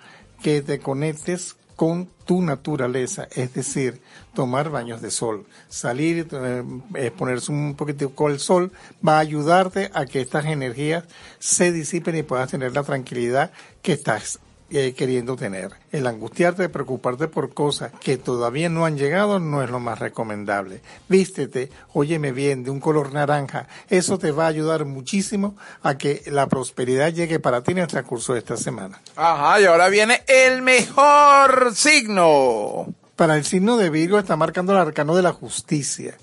que 0.42 0.62
te 0.62 0.78
conectes 0.78 1.55
con 1.76 2.08
tu 2.24 2.42
naturaleza, 2.42 3.28
es 3.32 3.54
decir, 3.54 4.00
tomar 4.34 4.70
baños 4.70 5.00
de 5.00 5.10
sol, 5.10 5.46
salir, 5.68 6.26
eh, 6.32 6.64
exponerse 6.94 7.52
un 7.52 7.74
poquito 7.76 8.10
con 8.10 8.32
el 8.32 8.40
sol, 8.40 8.72
va 9.06 9.18
a 9.18 9.20
ayudarte 9.20 9.90
a 9.94 10.06
que 10.06 10.22
estas 10.22 10.46
energías 10.46 11.04
se 11.38 11.70
disipen 11.70 12.16
y 12.16 12.22
puedas 12.22 12.50
tener 12.50 12.72
la 12.72 12.82
tranquilidad 12.82 13.52
que 13.82 13.92
estás 13.92 14.40
eh, 14.70 14.94
queriendo 14.94 15.36
tener. 15.36 15.70
El 15.92 16.06
angustiarte, 16.06 16.68
preocuparte 16.68 17.28
por 17.28 17.54
cosas 17.54 17.92
que 18.00 18.16
todavía 18.16 18.68
no 18.68 18.84
han 18.84 18.98
llegado 18.98 19.38
no 19.38 19.62
es 19.62 19.70
lo 19.70 19.78
más 19.78 20.00
recomendable. 20.00 20.82
Vístete, 21.08 21.70
óyeme 21.92 22.32
bien, 22.32 22.64
de 22.64 22.70
un 22.70 22.80
color 22.80 23.12
naranja. 23.12 23.68
Eso 23.88 24.18
te 24.18 24.32
va 24.32 24.44
a 24.44 24.48
ayudar 24.48 24.84
muchísimo 24.84 25.56
a 25.82 25.96
que 25.96 26.22
la 26.26 26.48
prosperidad 26.48 27.12
llegue 27.12 27.38
para 27.38 27.62
ti 27.62 27.72
en 27.72 27.78
el 27.78 27.86
transcurso 27.86 28.32
de 28.32 28.40
esta 28.40 28.56
semana. 28.56 29.00
Ajá, 29.14 29.60
y 29.60 29.66
ahora 29.66 29.88
viene 29.88 30.22
el 30.26 30.62
mejor 30.62 31.72
signo. 31.74 32.92
Para 33.14 33.36
el 33.36 33.44
signo 33.44 33.76
de 33.76 33.88
Virgo 33.88 34.18
está 34.18 34.36
marcando 34.36 34.72
el 34.72 34.78
arcano 34.78 35.14
de 35.14 35.22
la 35.22 35.32
justicia. 35.32 36.16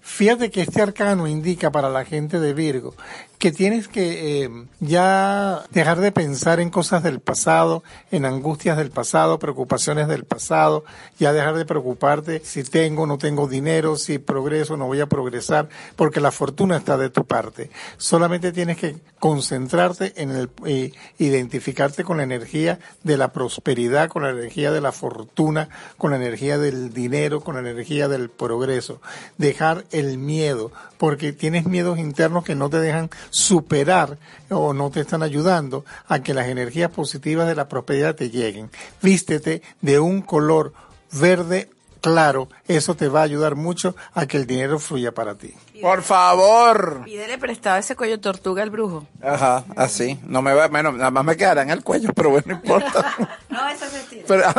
Fíjate 0.00 0.50
que 0.50 0.62
este 0.62 0.80
arcano 0.80 1.26
indica 1.26 1.70
para 1.70 1.90
la 1.90 2.04
gente 2.04 2.40
de 2.40 2.54
Virgo 2.54 2.94
que 3.38 3.52
tienes 3.52 3.86
que 3.86 4.44
eh, 4.44 4.50
ya 4.80 5.62
dejar 5.70 6.00
de 6.00 6.10
pensar 6.10 6.58
en 6.58 6.70
cosas 6.70 7.04
del 7.04 7.20
pasado, 7.20 7.84
en 8.10 8.24
angustias 8.24 8.76
del 8.76 8.90
pasado, 8.90 9.38
preocupaciones 9.38 10.08
del 10.08 10.24
pasado, 10.24 10.84
ya 11.18 11.32
dejar 11.32 11.54
de 11.56 11.64
preocuparte 11.64 12.42
si 12.44 12.64
tengo 12.64 13.02
o 13.04 13.06
no 13.06 13.16
tengo 13.16 13.46
dinero, 13.46 13.96
si 13.96 14.18
progreso 14.18 14.74
o 14.74 14.76
no 14.76 14.86
voy 14.86 15.00
a 15.00 15.06
progresar, 15.06 15.68
porque 15.94 16.20
la 16.20 16.32
fortuna 16.32 16.76
está 16.76 16.96
de 16.96 17.10
tu 17.10 17.24
parte. 17.26 17.70
Solamente 17.96 18.50
tienes 18.50 18.76
que 18.76 18.96
concentrarte 19.20 20.14
en 20.16 20.30
el, 20.30 20.50
eh, 20.66 20.92
identificarte 21.18 22.02
con 22.02 22.16
la 22.16 22.24
energía 22.24 22.80
de 23.04 23.16
la 23.16 23.32
prosperidad, 23.32 24.08
con 24.08 24.24
la 24.24 24.30
energía 24.30 24.72
de 24.72 24.80
la 24.80 24.90
fortuna, 24.90 25.68
con 25.96 26.10
la 26.10 26.16
energía 26.16 26.58
del 26.58 26.92
dinero, 26.92 27.40
con 27.40 27.54
la 27.54 27.60
energía 27.60 28.08
del 28.08 28.30
progreso. 28.30 29.00
Dejar 29.36 29.84
el 29.92 30.18
miedo, 30.18 30.72
porque 30.98 31.32
tienes 31.32 31.66
miedos 31.66 31.98
internos 32.00 32.44
que 32.44 32.56
no 32.56 32.68
te 32.68 32.80
dejan 32.80 33.10
superar 33.30 34.18
o 34.50 34.72
no 34.72 34.90
te 34.90 35.00
están 35.00 35.22
ayudando 35.22 35.84
a 36.06 36.20
que 36.20 36.34
las 36.34 36.48
energías 36.48 36.90
positivas 36.90 37.46
de 37.46 37.54
la 37.54 37.68
prosperidad 37.68 38.14
te 38.14 38.30
lleguen. 38.30 38.70
Vístete 39.02 39.62
de 39.80 39.98
un 39.98 40.22
color 40.22 40.72
verde 41.12 41.70
claro, 42.00 42.48
eso 42.66 42.94
te 42.94 43.08
va 43.08 43.20
a 43.20 43.24
ayudar 43.24 43.54
mucho 43.54 43.94
a 44.14 44.26
que 44.26 44.36
el 44.36 44.46
dinero 44.46 44.78
fluya 44.78 45.12
para 45.12 45.34
ti. 45.34 45.54
Por 45.80 46.02
favor. 46.02 47.02
Pídele 47.04 47.38
prestado 47.38 47.78
ese 47.78 47.96
cuello 47.96 48.20
tortuga 48.20 48.62
al 48.62 48.70
brujo. 48.70 49.06
Ajá, 49.22 49.64
así. 49.76 50.18
No 50.24 50.42
me 50.42 50.54
va, 50.54 50.68
bueno, 50.68 50.92
nada 50.92 51.10
más 51.10 51.24
me 51.24 51.36
quedará 51.36 51.62
en 51.62 51.70
el 51.70 51.82
cuello, 51.82 52.10
pero 52.14 52.30
bueno, 52.30 52.46
no 52.48 52.54
importa. 52.54 53.14
No, 53.48 53.68
eso 53.68 53.86
se 53.86 53.98
estira. 53.98 54.24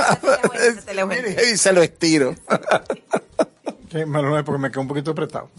Pero, 0.86 1.42
y 1.54 1.56
se 1.56 1.72
lo 1.72 1.82
estiro. 1.82 2.36
Qué 3.90 4.06
malo 4.06 4.38
es 4.38 4.44
porque 4.44 4.62
me 4.62 4.70
quedó 4.70 4.82
un 4.82 4.88
poquito 4.88 5.12
apretado. 5.12 5.50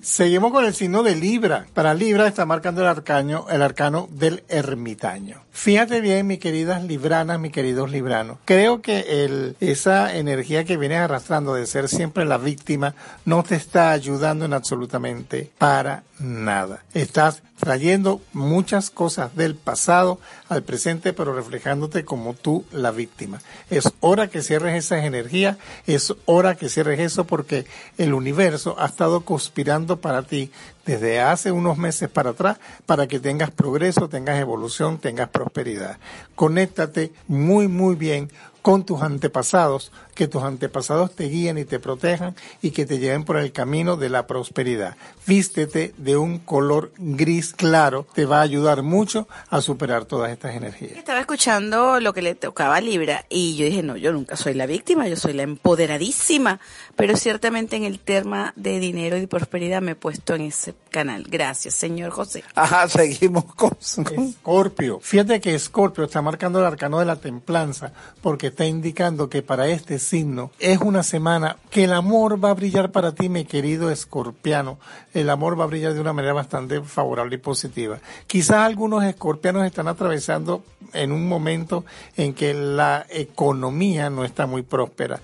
Seguimos 0.00 0.52
con 0.52 0.64
el 0.64 0.74
signo 0.74 1.02
de 1.02 1.16
Libra. 1.16 1.66
Para 1.74 1.92
Libra 1.94 2.28
está 2.28 2.46
marcando 2.46 2.82
el 2.82 2.86
arcano, 2.86 3.46
el 3.50 3.62
arcano 3.62 4.08
del 4.12 4.44
ermitaño. 4.48 5.40
Fíjate 5.50 6.00
bien, 6.00 6.26
mis 6.26 6.38
queridas 6.38 6.84
libranas, 6.84 7.40
mis 7.40 7.52
queridos 7.52 7.90
libranos. 7.90 8.38
Creo 8.44 8.80
que 8.82 9.54
esa 9.60 10.16
energía 10.16 10.64
que 10.64 10.76
vienes 10.76 10.98
arrastrando 10.98 11.54
de 11.54 11.66
ser 11.66 11.88
siempre 11.88 12.24
la 12.24 12.38
víctima 12.38 12.94
no 13.24 13.42
te 13.42 13.56
está 13.56 13.90
ayudando 13.90 14.44
en 14.44 14.52
absolutamente 14.52 15.50
para 15.58 16.04
nada. 16.18 16.84
Estás 16.94 17.42
trayendo 17.58 18.20
muchas 18.32 18.90
cosas 18.90 19.34
del 19.36 19.54
pasado 19.54 20.18
al 20.48 20.62
presente, 20.62 21.12
pero 21.12 21.34
reflejándote 21.34 22.04
como 22.04 22.34
tú 22.34 22.64
la 22.72 22.90
víctima. 22.90 23.40
Es 23.70 23.92
hora 24.00 24.28
que 24.28 24.42
cierres 24.42 24.76
esas 24.76 25.04
energías, 25.04 25.56
es 25.86 26.14
hora 26.26 26.56
que 26.56 26.68
cierres 26.68 27.00
eso 27.00 27.24
porque 27.24 27.66
el 27.98 28.14
universo 28.14 28.76
ha 28.78 28.86
estado 28.86 29.22
conspirando 29.22 30.00
para 30.00 30.22
ti 30.22 30.50
desde 30.86 31.20
hace 31.20 31.52
unos 31.52 31.78
meses 31.78 32.08
para 32.08 32.30
atrás 32.30 32.58
para 32.86 33.06
que 33.06 33.20
tengas 33.20 33.50
progreso, 33.50 34.08
tengas 34.08 34.38
evolución, 34.40 34.98
tengas 34.98 35.28
prosperidad. 35.28 35.98
Conéctate 36.34 37.12
muy, 37.28 37.68
muy 37.68 37.94
bien 37.94 38.30
con 38.62 38.84
tus 38.84 39.02
antepasados, 39.02 39.92
que 40.14 40.28
tus 40.28 40.42
antepasados 40.42 41.14
te 41.14 41.24
guíen 41.28 41.58
y 41.58 41.64
te 41.64 41.78
protejan 41.78 42.34
y 42.62 42.70
que 42.70 42.86
te 42.86 42.98
lleven 42.98 43.24
por 43.24 43.36
el 43.36 43.52
camino 43.52 43.96
de 43.96 44.08
la 44.08 44.26
prosperidad. 44.26 44.96
Vístete 45.26 45.94
de 45.96 46.16
un 46.16 46.38
color 46.38 46.92
gris 46.96 47.52
claro, 47.52 48.06
te 48.14 48.24
va 48.24 48.38
a 48.38 48.42
ayudar 48.42 48.82
mucho 48.82 49.28
a 49.50 49.60
superar 49.60 50.04
todas 50.04 50.30
estas 50.30 50.54
energías. 50.54 50.92
Estaba 50.92 51.20
escuchando 51.20 52.00
lo 52.00 52.12
que 52.12 52.22
le 52.22 52.34
tocaba 52.34 52.76
a 52.76 52.80
Libra 52.80 53.24
y 53.28 53.56
yo 53.56 53.64
dije, 53.64 53.82
no, 53.82 53.96
yo 53.96 54.12
nunca 54.12 54.36
soy 54.36 54.54
la 54.54 54.66
víctima, 54.66 55.08
yo 55.08 55.16
soy 55.16 55.32
la 55.32 55.42
empoderadísima, 55.42 56.60
pero 56.96 57.16
ciertamente 57.16 57.76
en 57.76 57.84
el 57.84 57.98
tema 57.98 58.52
de 58.56 58.78
dinero 58.78 59.16
y 59.16 59.26
prosperidad 59.26 59.82
me 59.82 59.92
he 59.92 59.96
puesto 59.96 60.34
en 60.34 60.42
ese 60.42 60.74
canal. 60.90 61.26
Gracias, 61.28 61.74
señor 61.74 62.10
José. 62.10 62.44
Ajá, 62.54 62.88
seguimos 62.88 63.44
con... 63.54 63.74
Escorpio. 63.74 65.00
Fíjate 65.00 65.40
que 65.40 65.54
Escorpio 65.54 66.04
está 66.04 66.22
marcando 66.22 66.58
el 66.58 66.66
arcano 66.66 66.98
de 66.98 67.04
la 67.04 67.16
templanza 67.16 67.92
porque 68.20 68.48
está 68.48 68.64
indicando 68.64 69.28
que 69.28 69.42
para 69.42 69.68
este 69.68 69.98
signo 70.04 70.50
es 70.60 70.78
una 70.78 71.02
semana 71.02 71.56
que 71.70 71.84
el 71.84 71.92
amor 71.92 72.42
va 72.42 72.50
a 72.50 72.54
brillar 72.54 72.92
para 72.92 73.12
ti, 73.12 73.28
mi 73.28 73.44
querido 73.44 73.90
escorpiano. 73.90 74.78
El 75.12 75.30
amor 75.30 75.58
va 75.58 75.64
a 75.64 75.68
brillar 75.68 75.94
de 75.94 76.00
una 76.00 76.12
manera 76.12 76.32
bastante 76.32 76.80
favorable 76.82 77.34
y 77.34 77.38
positiva. 77.38 77.98
Quizás 78.26 78.58
algunos 78.58 79.02
escorpianos 79.04 79.66
están 79.66 79.88
atravesando 79.88 80.62
en 80.92 81.12
un 81.12 81.28
momento 81.28 81.84
en 82.16 82.34
que 82.34 82.54
la 82.54 83.06
economía 83.10 84.10
no 84.10 84.24
está 84.24 84.46
muy 84.46 84.62
próspera, 84.62 85.20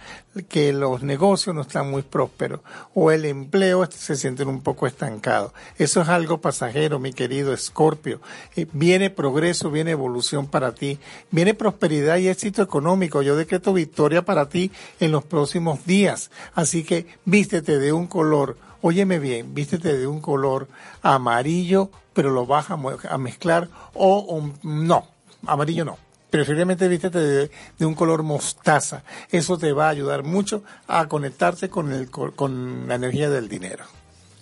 que 0.49 0.72
los 0.72 1.03
negocios 1.03 1.55
no 1.55 1.62
están 1.62 1.91
muy 1.91 2.03
prósperos 2.03 2.61
o 2.95 3.11
el 3.11 3.24
empleo 3.24 3.89
se 3.91 4.16
sienten 4.16 4.49
un 4.49 4.62
poco 4.62 4.87
estancados. 4.87 5.53
Eso 5.78 6.03
es 6.03 6.09
algo 6.09 6.41
pasajero, 6.41 6.99
mi 6.99 7.12
querido 7.12 7.53
Escorpio. 7.53 8.20
Eh, 8.57 8.66
viene 8.72 9.11
progreso, 9.11 9.70
viene 9.70 9.93
evolución 9.93 10.47
para 10.47 10.74
ti, 10.74 10.99
viene 11.31 11.55
prosperidad 11.55 12.18
y 12.18 12.28
éxito 12.28 12.62
económico. 12.62 13.22
Yo 13.22 13.37
decreto 13.37 13.72
victoria 13.72 14.22
para 14.22 14.49
ti 14.49 14.69
en 15.00 15.12
los 15.12 15.24
próximos 15.24 15.84
días. 15.86 16.30
Así 16.54 16.84
que 16.84 17.06
vístete 17.24 17.78
de 17.78 17.92
un 17.92 18.06
color, 18.06 18.56
óyeme 18.82 19.18
bien, 19.18 19.54
vístete 19.54 19.96
de 19.96 20.06
un 20.06 20.20
color 20.20 20.68
amarillo, 21.02 21.90
pero 22.12 22.30
lo 22.30 22.46
vas 22.46 22.70
a, 22.70 22.76
mezclar 23.18 23.68
o, 23.94 24.50
no, 24.62 25.06
amarillo 25.46 25.84
no. 25.84 25.98
Preferiblemente 26.30 26.86
vístete 26.86 27.18
de, 27.18 27.50
de 27.78 27.86
un 27.86 27.94
color 27.94 28.22
mostaza. 28.22 29.02
Eso 29.30 29.58
te 29.58 29.72
va 29.72 29.86
a 29.86 29.90
ayudar 29.90 30.22
mucho 30.22 30.62
a 30.86 31.08
conectarte 31.08 31.68
con, 31.68 31.92
el, 31.92 32.08
co- 32.08 32.32
con 32.36 32.86
la 32.86 32.94
energía 32.94 33.28
del 33.30 33.48
dinero. 33.48 33.84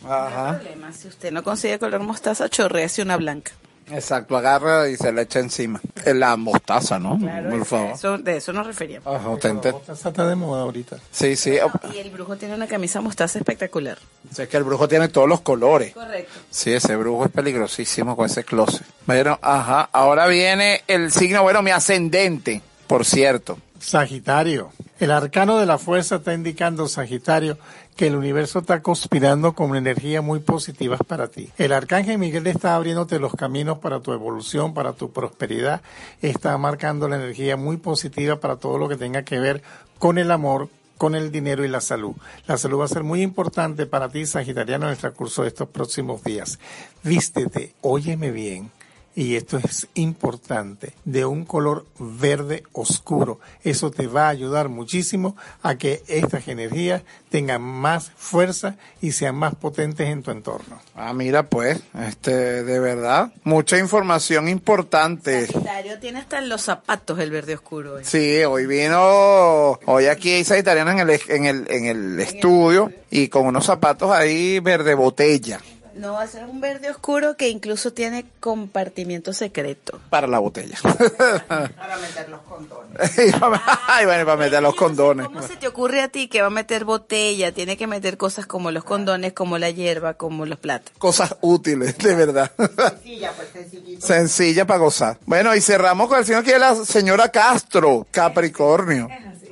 Ajá. 0.04 0.58
problema, 0.60 0.92
si 0.92 1.08
usted 1.08 1.32
no 1.32 1.42
consigue 1.42 1.78
color 1.78 2.00
mostaza, 2.00 2.48
chorrease 2.50 3.00
una 3.02 3.16
blanca. 3.16 3.52
Exacto, 3.92 4.36
agarra 4.36 4.88
y 4.88 4.96
se 4.96 5.12
le 5.12 5.22
echa 5.22 5.38
encima. 5.40 5.80
Es 6.04 6.14
La 6.14 6.36
mostaza, 6.36 6.98
¿no? 6.98 7.18
Por 7.18 7.64
favor. 7.64 7.92
Eso, 7.92 8.18
de 8.18 8.36
eso 8.36 8.52
nos 8.52 8.66
referíamos. 8.66 9.06
Ajá, 9.06 9.28
enter- 9.48 9.72
Mostaza 9.72 10.08
está 10.10 10.26
de 10.28 10.34
moda 10.34 10.62
ahorita. 10.62 10.96
Sí, 11.10 11.36
sí. 11.36 11.58
Y 11.94 11.98
el 11.98 12.10
brujo 12.10 12.36
tiene 12.36 12.54
una 12.54 12.66
camisa 12.66 13.00
mostaza 13.00 13.38
espectacular. 13.38 13.98
Es 14.36 14.48
que 14.48 14.56
el 14.56 14.64
brujo 14.64 14.88
tiene 14.88 15.08
todos 15.08 15.28
los 15.28 15.40
colores. 15.40 15.92
Correcto. 15.94 16.32
Sí, 16.50 16.72
ese 16.72 16.96
brujo 16.96 17.24
es 17.26 17.30
peligrosísimo 17.30 18.16
con 18.16 18.26
ese 18.26 18.44
closet. 18.44 18.82
Bueno, 19.06 19.38
ajá. 19.42 19.88
Ahora 19.92 20.26
viene 20.26 20.82
el 20.88 21.10
signo, 21.12 21.42
bueno, 21.42 21.62
mi 21.62 21.70
ascendente, 21.70 22.62
por 22.86 23.04
cierto. 23.04 23.58
Sagitario. 23.80 24.70
El 25.00 25.10
arcano 25.12 25.58
de 25.58 25.66
la 25.66 25.78
fuerza 25.78 26.16
está 26.16 26.34
indicando, 26.34 26.88
Sagitario, 26.88 27.56
que 27.98 28.06
el 28.06 28.14
universo 28.14 28.60
está 28.60 28.80
conspirando 28.80 29.54
con 29.54 29.74
energía 29.74 30.22
muy 30.22 30.38
positivas 30.38 31.00
para 31.04 31.26
ti. 31.26 31.50
El 31.58 31.72
arcángel 31.72 32.16
Miguel 32.16 32.46
está 32.46 32.76
abriéndote 32.76 33.18
los 33.18 33.34
caminos 33.34 33.78
para 33.78 33.98
tu 33.98 34.12
evolución, 34.12 34.72
para 34.72 34.92
tu 34.92 35.10
prosperidad. 35.10 35.82
Está 36.22 36.56
marcando 36.58 37.08
la 37.08 37.16
energía 37.16 37.56
muy 37.56 37.76
positiva 37.76 38.38
para 38.38 38.54
todo 38.54 38.78
lo 38.78 38.88
que 38.88 38.96
tenga 38.96 39.24
que 39.24 39.40
ver 39.40 39.64
con 39.98 40.16
el 40.18 40.30
amor, 40.30 40.68
con 40.96 41.16
el 41.16 41.32
dinero 41.32 41.64
y 41.64 41.68
la 41.68 41.80
salud. 41.80 42.14
La 42.46 42.56
salud 42.56 42.78
va 42.78 42.84
a 42.84 42.88
ser 42.88 43.02
muy 43.02 43.20
importante 43.20 43.84
para 43.84 44.08
ti, 44.08 44.26
Sagitariano, 44.26 44.86
en 44.86 44.92
el 44.92 44.98
transcurso 44.98 45.42
de 45.42 45.48
estos 45.48 45.68
próximos 45.68 46.22
días. 46.22 46.60
Vístete, 47.02 47.74
óyeme 47.80 48.30
bien, 48.30 48.70
y 49.18 49.34
esto 49.34 49.58
es 49.58 49.88
importante, 49.94 50.92
de 51.04 51.24
un 51.24 51.44
color 51.44 51.86
verde 51.98 52.62
oscuro. 52.72 53.40
Eso 53.64 53.90
te 53.90 54.06
va 54.06 54.26
a 54.26 54.28
ayudar 54.28 54.68
muchísimo 54.68 55.36
a 55.60 55.74
que 55.74 56.04
estas 56.06 56.46
energías 56.46 57.02
tengan 57.28 57.60
más 57.60 58.12
fuerza 58.16 58.76
y 59.02 59.10
sean 59.10 59.34
más 59.34 59.56
potentes 59.56 60.06
en 60.08 60.22
tu 60.22 60.30
entorno. 60.30 60.80
Ah, 60.94 61.12
mira, 61.14 61.42
pues, 61.42 61.80
este, 62.06 62.62
de 62.62 62.78
verdad, 62.78 63.32
mucha 63.42 63.76
información 63.76 64.48
importante. 64.48 65.48
Sagitario 65.48 65.98
tiene 65.98 66.20
hasta 66.20 66.38
en 66.38 66.48
los 66.48 66.62
zapatos 66.62 67.18
el 67.18 67.32
verde 67.32 67.54
oscuro. 67.54 67.98
eh. 67.98 68.04
Sí, 68.04 68.44
hoy 68.44 68.66
vino, 68.66 69.80
hoy 69.84 70.06
aquí 70.06 70.30
hay 70.30 70.44
sagitariana 70.44 70.92
en 70.92 71.00
el, 71.00 71.20
en 71.26 71.44
el, 71.44 71.66
en 71.68 71.86
el 71.86 72.20
estudio 72.20 72.92
y 73.10 73.26
con 73.26 73.46
unos 73.46 73.66
zapatos 73.66 74.12
ahí 74.12 74.60
verde 74.60 74.94
botella 74.94 75.58
No, 75.98 76.12
va 76.12 76.22
a 76.22 76.26
ser 76.28 76.44
un 76.44 76.60
verde 76.60 76.90
oscuro 76.90 77.36
que 77.36 77.48
incluso 77.48 77.92
tiene 77.92 78.24
compartimiento 78.40 79.32
secreto. 79.32 80.00
para 80.10 80.26
la 80.26 80.38
botella. 80.38 80.78
Para 81.48 81.98
meter 81.98 82.28
los 82.28 82.40
condones. 82.42 83.18
Ay, 83.88 84.06
bueno, 84.06 84.24
para 84.24 84.36
meter 84.36 84.62
los 84.62 84.74
condones. 84.74 85.26
¿Cómo 85.26 85.42
se 85.42 85.56
te 85.56 85.66
ocurre 85.66 86.00
a 86.00 86.08
ti 86.08 86.28
que 86.28 86.40
va 86.40 86.46
a 86.46 86.50
meter 86.50 86.84
botella? 86.84 87.52
Tiene 87.52 87.76
que 87.76 87.86
meter 87.86 88.16
cosas 88.16 88.46
como 88.46 88.70
los 88.70 88.84
condones, 88.84 89.32
como 89.32 89.58
la 89.58 89.70
hierba, 89.70 90.14
como 90.14 90.46
los 90.46 90.58
platos. 90.58 90.92
Cosas 90.98 91.36
útiles, 91.40 91.98
de 91.98 92.14
verdad. 92.14 92.52
Sencilla, 92.56 93.32
pues 93.32 93.48
sencillito. 93.52 94.06
Sencilla 94.06 94.66
para 94.66 94.78
gozar. 94.78 95.18
Bueno, 95.26 95.54
y 95.54 95.60
cerramos 95.60 96.08
con 96.08 96.18
el 96.18 96.24
señor 96.24 96.44
que 96.44 96.52
es 96.52 96.60
la 96.60 96.74
señora 96.76 97.30
Castro, 97.30 98.06
Capricornio. 98.10 99.08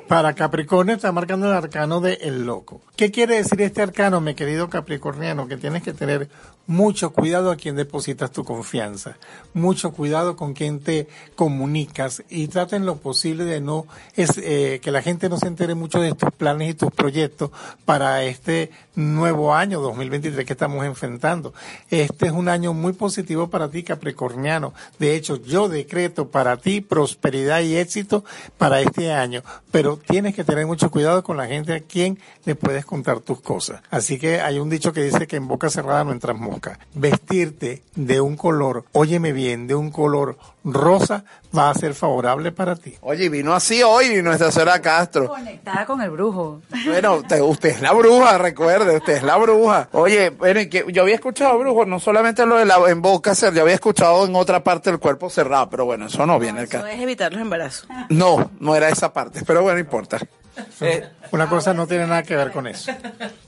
Para 0.09 0.35
Capricornio 0.35 0.95
está 0.95 1.11
marcando 1.11 1.47
el 1.47 1.53
arcano 1.53 2.01
de 2.01 2.15
el 2.23 2.45
loco. 2.47 2.81
¿Qué 2.95 3.11
quiere 3.11 3.37
decir 3.37 3.61
este 3.61 3.83
arcano, 3.83 4.21
mi 4.21 4.35
querido 4.35 4.71
Capricorniano? 4.71 5.49
Que 5.49 5.57
tienes 5.57 5.83
que 5.83 5.93
tener 5.93 6.29
mucho 6.67 7.11
cuidado 7.11 7.51
a 7.51 7.57
quien 7.57 7.77
depositas 7.77 8.33
tu 8.33 8.45
confianza, 8.45 9.17
mucho 9.55 9.93
cuidado 9.93 10.37
con 10.37 10.53
quien 10.53 10.81
te 10.81 11.09
comunicas 11.37 12.23
y 12.29 12.49
traten 12.49 12.87
lo 12.87 12.97
posible 12.97 13.45
de 13.45 13.61
no 13.61 13.87
es 14.17 14.39
eh, 14.39 14.81
que 14.83 14.91
la 14.91 15.03
gente 15.03 15.29
no 15.29 15.39
se 15.39 15.47
entere 15.47 15.75
mucho 15.75 16.01
de 16.01 16.15
tus 16.15 16.33
planes 16.33 16.71
y 16.71 16.75
tus 16.75 16.91
proyectos 16.91 17.51
para 17.85 18.25
este 18.25 18.71
nuevo 18.97 19.55
año 19.55 19.81
2023 19.81 20.45
que 20.45 20.53
estamos 20.53 20.85
enfrentando. 20.85 21.55
Este 21.91 22.27
es 22.27 22.33
un 22.33 22.49
año 22.49 22.73
muy 22.73 22.95
positivo 22.95 23.49
para 23.49 23.71
ti, 23.71 23.83
Capricorniano. 23.85 24.75
De 24.99 25.15
hecho, 25.15 25.37
yo 25.37 25.69
decreto 25.69 26.29
para 26.31 26.57
ti 26.57 26.81
prosperidad 26.81 27.61
y 27.61 27.77
éxito 27.77 28.25
para 28.59 28.81
este 28.81 29.13
año, 29.13 29.43
pero 29.71 29.96
tienes 29.97 30.35
que 30.35 30.45
tener 30.45 30.67
mucho 30.67 30.91
cuidado 30.91 31.23
con 31.23 31.37
la 31.37 31.47
gente 31.47 31.75
a 31.75 31.81
quien 31.81 32.19
le 32.45 32.55
puedes 32.55 32.85
contar 32.85 33.21
tus 33.21 33.41
cosas. 33.41 33.83
Así 33.91 34.19
que 34.19 34.41
hay 34.41 34.59
un 34.59 34.71
dicho 34.71 34.93
que 34.93 35.03
dice 35.03 35.27
que 35.27 35.37
en 35.37 35.49
boca 35.49 35.71
cerrada 35.71 36.05
no 36.05 36.13
entras 36.13 36.39
mosca. 36.39 36.79
Vestirte 36.95 37.83
de 37.95 38.21
un 38.21 38.37
color, 38.37 38.85
óyeme 38.93 39.33
bien, 39.33 39.67
de 39.67 39.75
un 39.75 39.91
color 39.91 40.39
rosa 40.67 41.25
va 41.57 41.71
a 41.71 41.75
ser 41.75 41.95
favorable 41.95 42.53
para 42.53 42.77
ti. 42.77 42.95
Oye, 43.01 43.29
vino 43.29 43.55
así 43.55 43.83
hoy 43.83 44.23
nuestra 44.23 44.51
señora 44.51 44.81
Castro. 44.83 45.29
Conectada 45.29 45.87
con 45.87 46.01
el 46.03 46.11
brujo. 46.11 46.61
Bueno, 46.87 47.17
usted, 47.17 47.41
usted 47.41 47.69
es 47.71 47.81
la 47.81 47.93
bruja, 47.93 48.39
recuerde, 48.39 48.97
usted 48.97 49.15
es 49.15 49.23
la 49.23 49.37
bruja. 49.37 49.89
Oye, 49.93 50.31
bueno, 50.31 50.61
y 50.61 50.69
que 50.69 50.85
yo 50.89 51.03
había 51.03 51.15
escuchado 51.15 51.59
brujo, 51.59 51.87
no 51.87 52.01
solamente 52.01 52.45
lo 52.47 52.57
de 52.57 52.65
la 52.65 52.77
en 52.89 53.01
boca 53.03 53.33
yo 53.33 53.63
había 53.63 53.75
escuchado 53.75 54.27
en 54.27 54.35
otra 54.35 54.63
parte 54.63 54.91
del 54.91 54.99
cuerpo 54.99 55.31
cerrado, 55.31 55.71
pero 55.71 55.85
bueno, 55.85 56.07
eso 56.07 56.27
no 56.27 56.39
viene 56.39 56.61
al 56.61 56.69
caso. 56.69 56.87
es 56.87 57.01
evitar 57.01 57.33
los 57.33 57.41
embarazos. 57.41 57.89
No, 58.09 58.51
no 58.61 58.75
era 58.75 58.89
esa 58.89 59.13
parte, 59.13 59.43
pero 59.47 59.63
bueno, 59.63 59.79
no 59.79 60.19
importa. 60.57 61.11
Una 61.33 61.49
cosa 61.49 61.75
no 61.75 61.89
tiene 61.89 62.07
nada 62.07 62.23
que 62.23 62.37
ver 62.37 62.53
con 62.53 62.67
eso. 62.69 62.93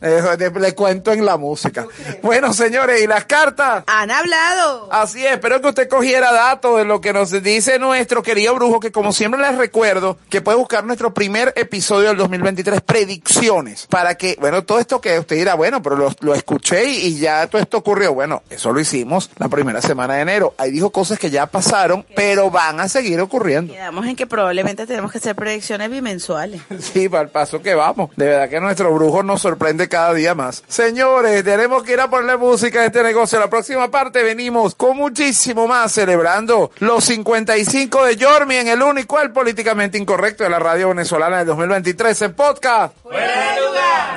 Eh, 0.02 0.20
de- 0.36 0.50
le 0.58 0.74
cuento 0.74 1.12
en 1.12 1.24
la 1.24 1.36
música. 1.36 1.86
Bueno, 2.22 2.52
señores, 2.52 3.00
¿y 3.02 3.06
las 3.06 3.24
cartas? 3.24 3.84
Han 3.86 4.10
hablado. 4.10 4.88
Así 4.92 5.24
es, 5.24 5.32
espero 5.32 5.60
que 5.60 5.68
usted 5.68 5.88
cogiera 5.88 6.32
datos 6.32 6.76
de 6.78 6.84
lo 6.84 7.00
que 7.00 7.12
nos 7.12 7.30
dice 7.42 7.78
nuestro 7.78 8.22
querido 8.22 8.54
brujo, 8.56 8.80
que 8.80 8.90
como 8.90 9.12
siempre 9.12 9.40
les 9.40 9.56
recuerdo, 9.56 10.18
que 10.28 10.40
puede 10.40 10.58
buscar 10.58 10.84
nuestro 10.84 11.14
primer 11.14 11.52
episodio 11.56 12.08
del 12.08 12.16
2023, 12.16 12.80
predicciones, 12.80 13.86
para 13.86 14.16
que, 14.16 14.36
bueno, 14.40 14.64
todo 14.64 14.80
esto 14.80 15.00
que 15.00 15.18
usted 15.18 15.36
dirá, 15.36 15.54
bueno, 15.54 15.80
pero 15.82 15.94
lo, 15.96 16.12
lo 16.20 16.34
escuché 16.34 16.84
y, 16.90 17.06
y 17.06 17.18
ya 17.18 17.46
todo 17.46 17.62
esto 17.62 17.78
ocurrió. 17.78 18.12
Bueno, 18.12 18.42
eso 18.50 18.72
lo 18.72 18.80
hicimos 18.80 19.30
la 19.38 19.48
primera 19.48 19.80
semana 19.80 20.14
de 20.16 20.22
enero. 20.22 20.54
Ahí 20.58 20.72
dijo 20.72 20.90
cosas 20.90 21.18
que 21.18 21.30
ya 21.30 21.46
pasaron, 21.46 22.04
pero 22.16 22.50
van 22.50 22.80
a 22.80 22.88
seguir 22.88 23.20
ocurriendo. 23.20 23.72
Quedamos 23.72 24.04
en 24.06 24.16
que 24.16 24.26
probablemente 24.26 24.84
tenemos 24.86 25.12
que 25.12 25.18
hacer 25.18 25.36
predicciones 25.36 25.88
bimensuales. 25.90 26.60
Sí, 26.97 26.97
para 27.06 27.22
el 27.22 27.28
paso 27.28 27.62
que 27.62 27.74
vamos. 27.74 28.10
De 28.16 28.26
verdad 28.26 28.48
que 28.48 28.60
nuestro 28.60 28.92
brujo 28.92 29.22
nos 29.22 29.42
sorprende 29.42 29.88
cada 29.88 30.14
día 30.14 30.34
más. 30.34 30.64
Señores, 30.66 31.44
tenemos 31.44 31.82
que 31.82 31.92
ir 31.92 32.00
a 32.00 32.08
ponerle 32.10 32.36
música 32.36 32.80
a 32.80 32.86
este 32.86 33.02
negocio. 33.02 33.38
La 33.38 33.50
próxima 33.50 33.90
parte 33.90 34.22
venimos 34.22 34.74
con 34.74 34.96
muchísimo 34.96 35.68
más 35.68 35.92
celebrando 35.92 36.70
los 36.78 37.04
55 37.04 38.04
de 38.04 38.16
Yormi 38.16 38.56
en 38.56 38.68
el 38.68 38.82
único, 38.82 39.20
el 39.20 39.30
políticamente 39.30 39.98
incorrecto 39.98 40.44
de 40.44 40.50
la 40.50 40.58
radio 40.58 40.88
venezolana 40.88 41.38
del 41.38 41.46
2023 41.46 42.22
en 42.22 42.34
podcast. 42.34 42.94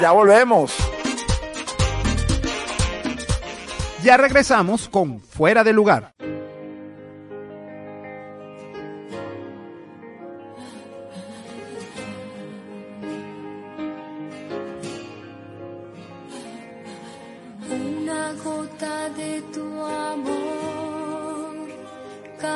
Ya 0.01 0.11
volvemos. 0.11 0.73
Ya 4.03 4.17
regresamos 4.17 4.89
con 4.89 5.21
Fuera 5.21 5.63
de 5.63 5.73
Lugar. 5.73 6.13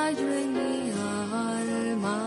En 0.03 0.53
mi 0.53 0.91
alma 1.31 2.19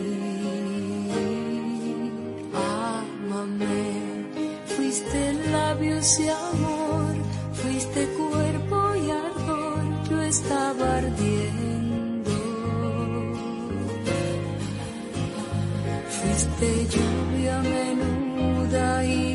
Ámame, 2.54 3.80
fuiste 4.76 5.20
labios 5.50 6.20
y 6.20 6.28
amor, 6.28 7.14
fuiste 7.52 8.06
cuerpo 8.18 8.76
y 8.94 9.10
ardor, 9.10 9.82
yo 10.08 10.20
estaba 10.22 10.96
ardiendo. 10.98 11.67
Fuiste 16.39 16.86
lluvia 16.86 17.59
menuda 17.62 19.05
y 19.05 19.27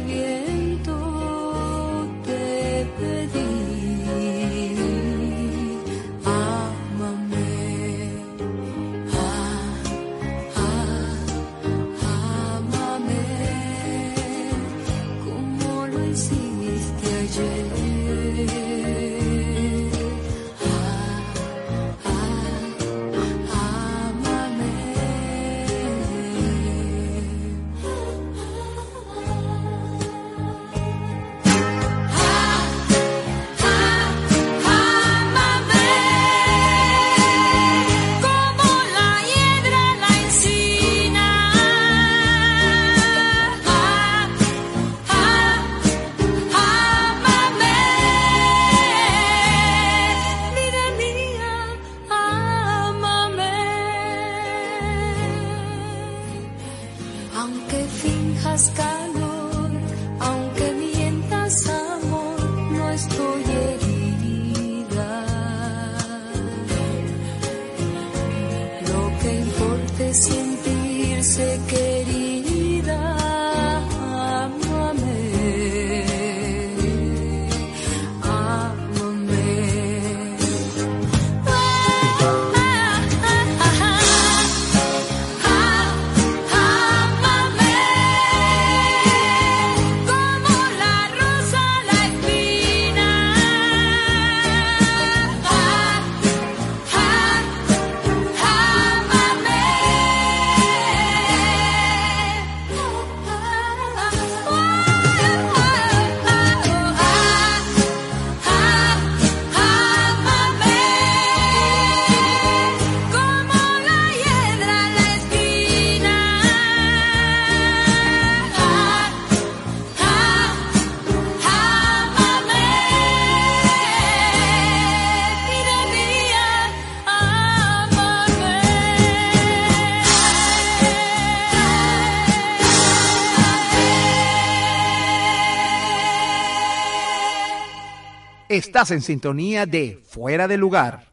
Estás 138.74 138.90
en 138.90 139.04
sintonía 139.04 139.68
de 139.68 140.00
Fuera 140.04 140.48
de 140.48 140.58
Lugar. 140.58 141.06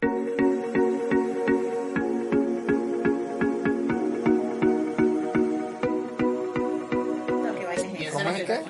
¿Cómo 8.13 8.31
es 8.31 8.45
que? 8.45 8.63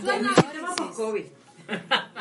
Suena, 0.00 0.34
COVID. 0.96 1.24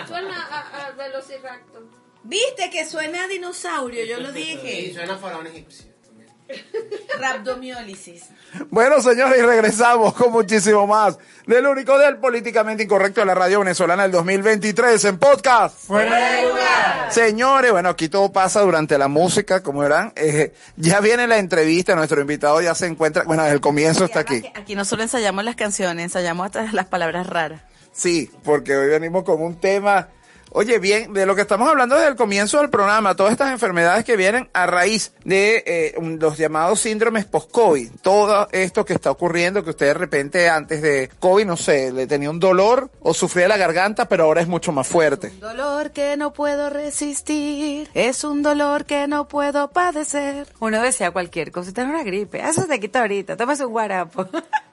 suena 0.06 0.48
a, 0.52 0.86
a 0.86 0.92
Velociraptor. 0.92 1.88
¿Viste 2.24 2.70
que 2.70 2.84
suena 2.84 3.24
a 3.24 3.28
dinosaurio? 3.30 4.04
Yo 4.04 4.20
lo 4.20 4.34
dije. 4.34 4.82
Y 4.82 4.94
suena 4.94 5.14
a 5.14 5.18
faraón 5.18 5.48
egipcio. 5.48 5.86
Rabdomiólisis. 7.26 8.26
Bueno, 8.70 9.02
señores, 9.02 9.40
y 9.40 9.42
regresamos 9.42 10.14
con 10.14 10.32
muchísimo 10.32 10.86
más 10.86 11.18
del 11.48 11.66
único 11.66 11.98
del 11.98 12.18
políticamente 12.18 12.84
incorrecto 12.84 13.22
de 13.22 13.26
la 13.26 13.34
radio 13.34 13.60
venezolana 13.60 14.04
del 14.04 14.12
2023 14.12 15.04
en 15.06 15.18
podcast. 15.18 15.90
Señores, 17.10 17.72
bueno, 17.72 17.90
aquí 17.90 18.10
todo 18.10 18.32
pasa 18.32 18.62
durante 18.62 19.00
la 19.00 19.08
música, 19.08 19.64
como 19.64 19.80
verán. 19.80 20.14
Eh, 20.16 20.54
ya 20.76 21.00
viene 21.00 21.26
la 21.26 21.40
entrevista, 21.40 21.96
nuestro 21.96 22.22
invitado 22.22 22.62
ya 22.62 22.76
se 22.76 22.86
encuentra, 22.86 23.24
bueno, 23.24 23.42
desde 23.42 23.56
el 23.56 23.62
comienzo 23.62 24.06
está 24.06 24.20
aquí. 24.20 24.44
Aquí 24.54 24.76
no 24.76 24.86
solo 24.86 25.02
ensayamos 25.02 25.44
las 25.44 25.56
canciones, 25.56 26.04
ensayamos 26.04 26.46
hasta 26.46 26.72
las 26.74 26.86
palabras 26.86 27.26
raras. 27.26 27.60
Sí, 27.92 28.30
porque 28.44 28.78
hoy 28.78 28.88
venimos 28.90 29.24
con 29.24 29.42
un 29.42 29.60
tema, 29.60 30.10
oye, 30.56 30.80
bien, 30.80 31.14
de 31.14 31.26
lo 31.26 31.36
que 31.36 31.42
estamos 31.42 31.68
hablando 31.68 31.96
desde 31.96 32.08
el 32.08 32.16
comienzo 32.16 32.60
del 32.60 32.70
programa, 32.70 33.14
todas 33.16 33.34
estas 33.34 33.52
enfermedades 33.52 34.06
que 34.06 34.16
vienen 34.16 34.50
a 34.54 34.66
raíz 34.66 35.12
de 35.26 35.64
eh, 35.68 35.96
los 36.00 36.38
llamados 36.38 36.80
síndromes 36.80 37.26
post-COVID, 37.26 37.92
todo 38.02 38.48
esto 38.54 38.86
que 38.86 38.94
está 38.94 39.12
ocurriendo, 39.12 39.66
que 39.66 39.72
usted 39.72 39.88
de 39.88 39.94
repente 39.94 40.50
antes 40.50 40.82
de 40.82 41.10
COVID, 41.20 41.46
no 41.46 41.58
sé, 41.58 41.92
le 41.92 42.08
tenía 42.08 42.30
un 42.30 42.40
dolor 42.40 42.90
o 43.02 43.14
sufría 43.14 43.50
la 43.50 43.58
garganta, 43.58 44.08
pero 44.08 44.24
ahora 44.24 44.42
es 44.42 44.48
mucho 44.48 44.72
más 44.72 44.88
fuerte. 44.88 45.28
Un 45.28 45.42
dolor 45.42 45.92
que 45.92 46.16
no 46.16 46.32
puedo 46.32 46.70
resistir, 46.70 47.90
es 47.94 48.24
un 48.24 48.42
dolor 48.42 48.86
que 48.86 49.08
no 49.08 49.28
puedo 49.28 49.72
padecer. 49.72 50.48
Uno 50.62 50.82
desea 50.82 51.12
cualquier 51.12 51.52
cosa, 51.52 51.74
tener 51.74 51.94
una 51.94 52.04
gripe. 52.04 52.40
Eso 52.40 52.62
se 52.62 52.68
te 52.70 52.80
quita 52.80 53.02
ahorita, 53.02 53.36
tomas 53.36 53.60
un 53.60 53.72
guarapo. 53.72 54.26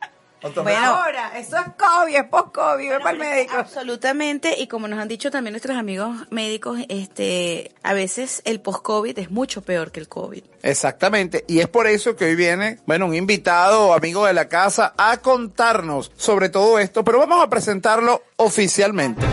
Bueno, 0.43 0.87
ahora, 0.87 1.39
eso 1.39 1.57
es 1.57 1.67
COVID, 1.79 2.17
es 2.17 2.25
post-COVID, 2.25 2.91
ve 2.91 2.99
para 2.99 3.11
el 3.13 3.19
médico. 3.19 3.55
Absolutamente, 3.57 4.59
y 4.59 4.67
como 4.67 4.89
nos 4.89 4.99
han 4.99 5.09
dicho 5.09 5.31
también 5.31 5.53
nuestros 5.53 5.77
amigos 5.77 6.17
médicos, 6.31 6.81
este, 6.89 7.73
a 7.83 7.93
veces 7.95 8.43
el 8.45 8.61
post-COVID 8.61 9.19
es 9.19 9.31
mucho 9.31 9.63
peor 9.63 9.93
que 9.93 10.01
el 10.01 10.09
COVID. 10.09 10.43
Exactamente, 10.63 11.45
y 11.47 11.61
es 11.61 11.69
por 11.69 11.87
eso 11.87 12.17
que 12.17 12.25
hoy 12.25 12.35
viene, 12.35 12.79
bueno, 12.87 13.07
un 13.07 13.15
invitado, 13.15 13.95
amigo 13.95 14.27
de 14.27 14.33
la 14.33 14.49
casa, 14.49 14.95
a 14.97 15.19
contarnos 15.19 16.11
sobre 16.17 16.49
todo 16.49 16.79
esto, 16.79 17.05
pero 17.05 17.19
vamos 17.19 17.43
a 17.43 17.49
presentarlo 17.49 18.23
oficialmente. 18.37 19.25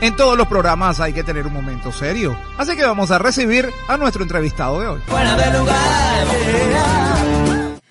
En 0.00 0.16
todos 0.16 0.36
los 0.36 0.46
programas 0.46 1.00
hay 1.00 1.12
que 1.12 1.24
tener 1.24 1.46
un 1.46 1.52
momento 1.52 1.92
serio, 1.92 2.36
así 2.58 2.76
que 2.76 2.84
vamos 2.84 3.10
a 3.10 3.18
recibir 3.18 3.70
a 3.88 3.96
nuestro 3.96 4.22
entrevistado 4.22 4.80
de 4.80 4.88
hoy. 4.88 5.00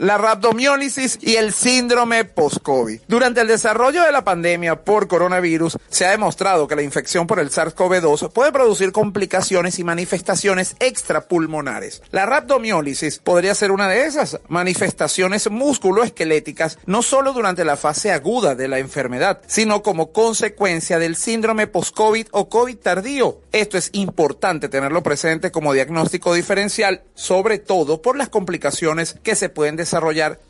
La 0.03 0.17
rhabdomiólisis 0.17 1.17
y 1.21 1.37
el 1.37 1.53
síndrome 1.53 2.25
post-COVID. 2.25 3.03
Durante 3.07 3.39
el 3.39 3.47
desarrollo 3.47 4.03
de 4.03 4.11
la 4.11 4.25
pandemia 4.25 4.83
por 4.83 5.07
coronavirus, 5.07 5.77
se 5.87 6.05
ha 6.05 6.09
demostrado 6.09 6.67
que 6.67 6.75
la 6.75 6.81
infección 6.81 7.25
por 7.25 7.39
el 7.39 7.49
SARS-CoV-2 7.49 8.33
puede 8.33 8.51
producir 8.51 8.91
complicaciones 8.91 9.79
y 9.79 9.85
manifestaciones 9.85 10.75
extrapulmonares. 10.81 12.01
La 12.11 12.25
rhabdomiólisis 12.25 13.19
podría 13.19 13.55
ser 13.55 13.71
una 13.71 13.87
de 13.87 14.03
esas 14.03 14.41
manifestaciones 14.49 15.49
musculoesqueléticas, 15.49 16.79
no 16.85 17.01
solo 17.01 17.31
durante 17.31 17.63
la 17.63 17.77
fase 17.77 18.11
aguda 18.11 18.55
de 18.55 18.67
la 18.67 18.79
enfermedad, 18.79 19.39
sino 19.47 19.83
como 19.83 20.11
consecuencia 20.11 20.99
del 20.99 21.15
síndrome 21.15 21.67
post-COVID 21.67 22.27
o 22.31 22.49
COVID 22.49 22.75
tardío. 22.75 23.39
Esto 23.53 23.77
es 23.77 23.89
importante 23.93 24.67
tenerlo 24.67 25.01
presente 25.01 25.49
como 25.49 25.71
diagnóstico 25.71 26.33
diferencial, 26.33 27.03
sobre 27.13 27.57
todo 27.57 28.01
por 28.01 28.17
las 28.17 28.27
complicaciones 28.27 29.15
que 29.23 29.35
se 29.35 29.47
pueden 29.47 29.77
desarrollar, 29.77 29.92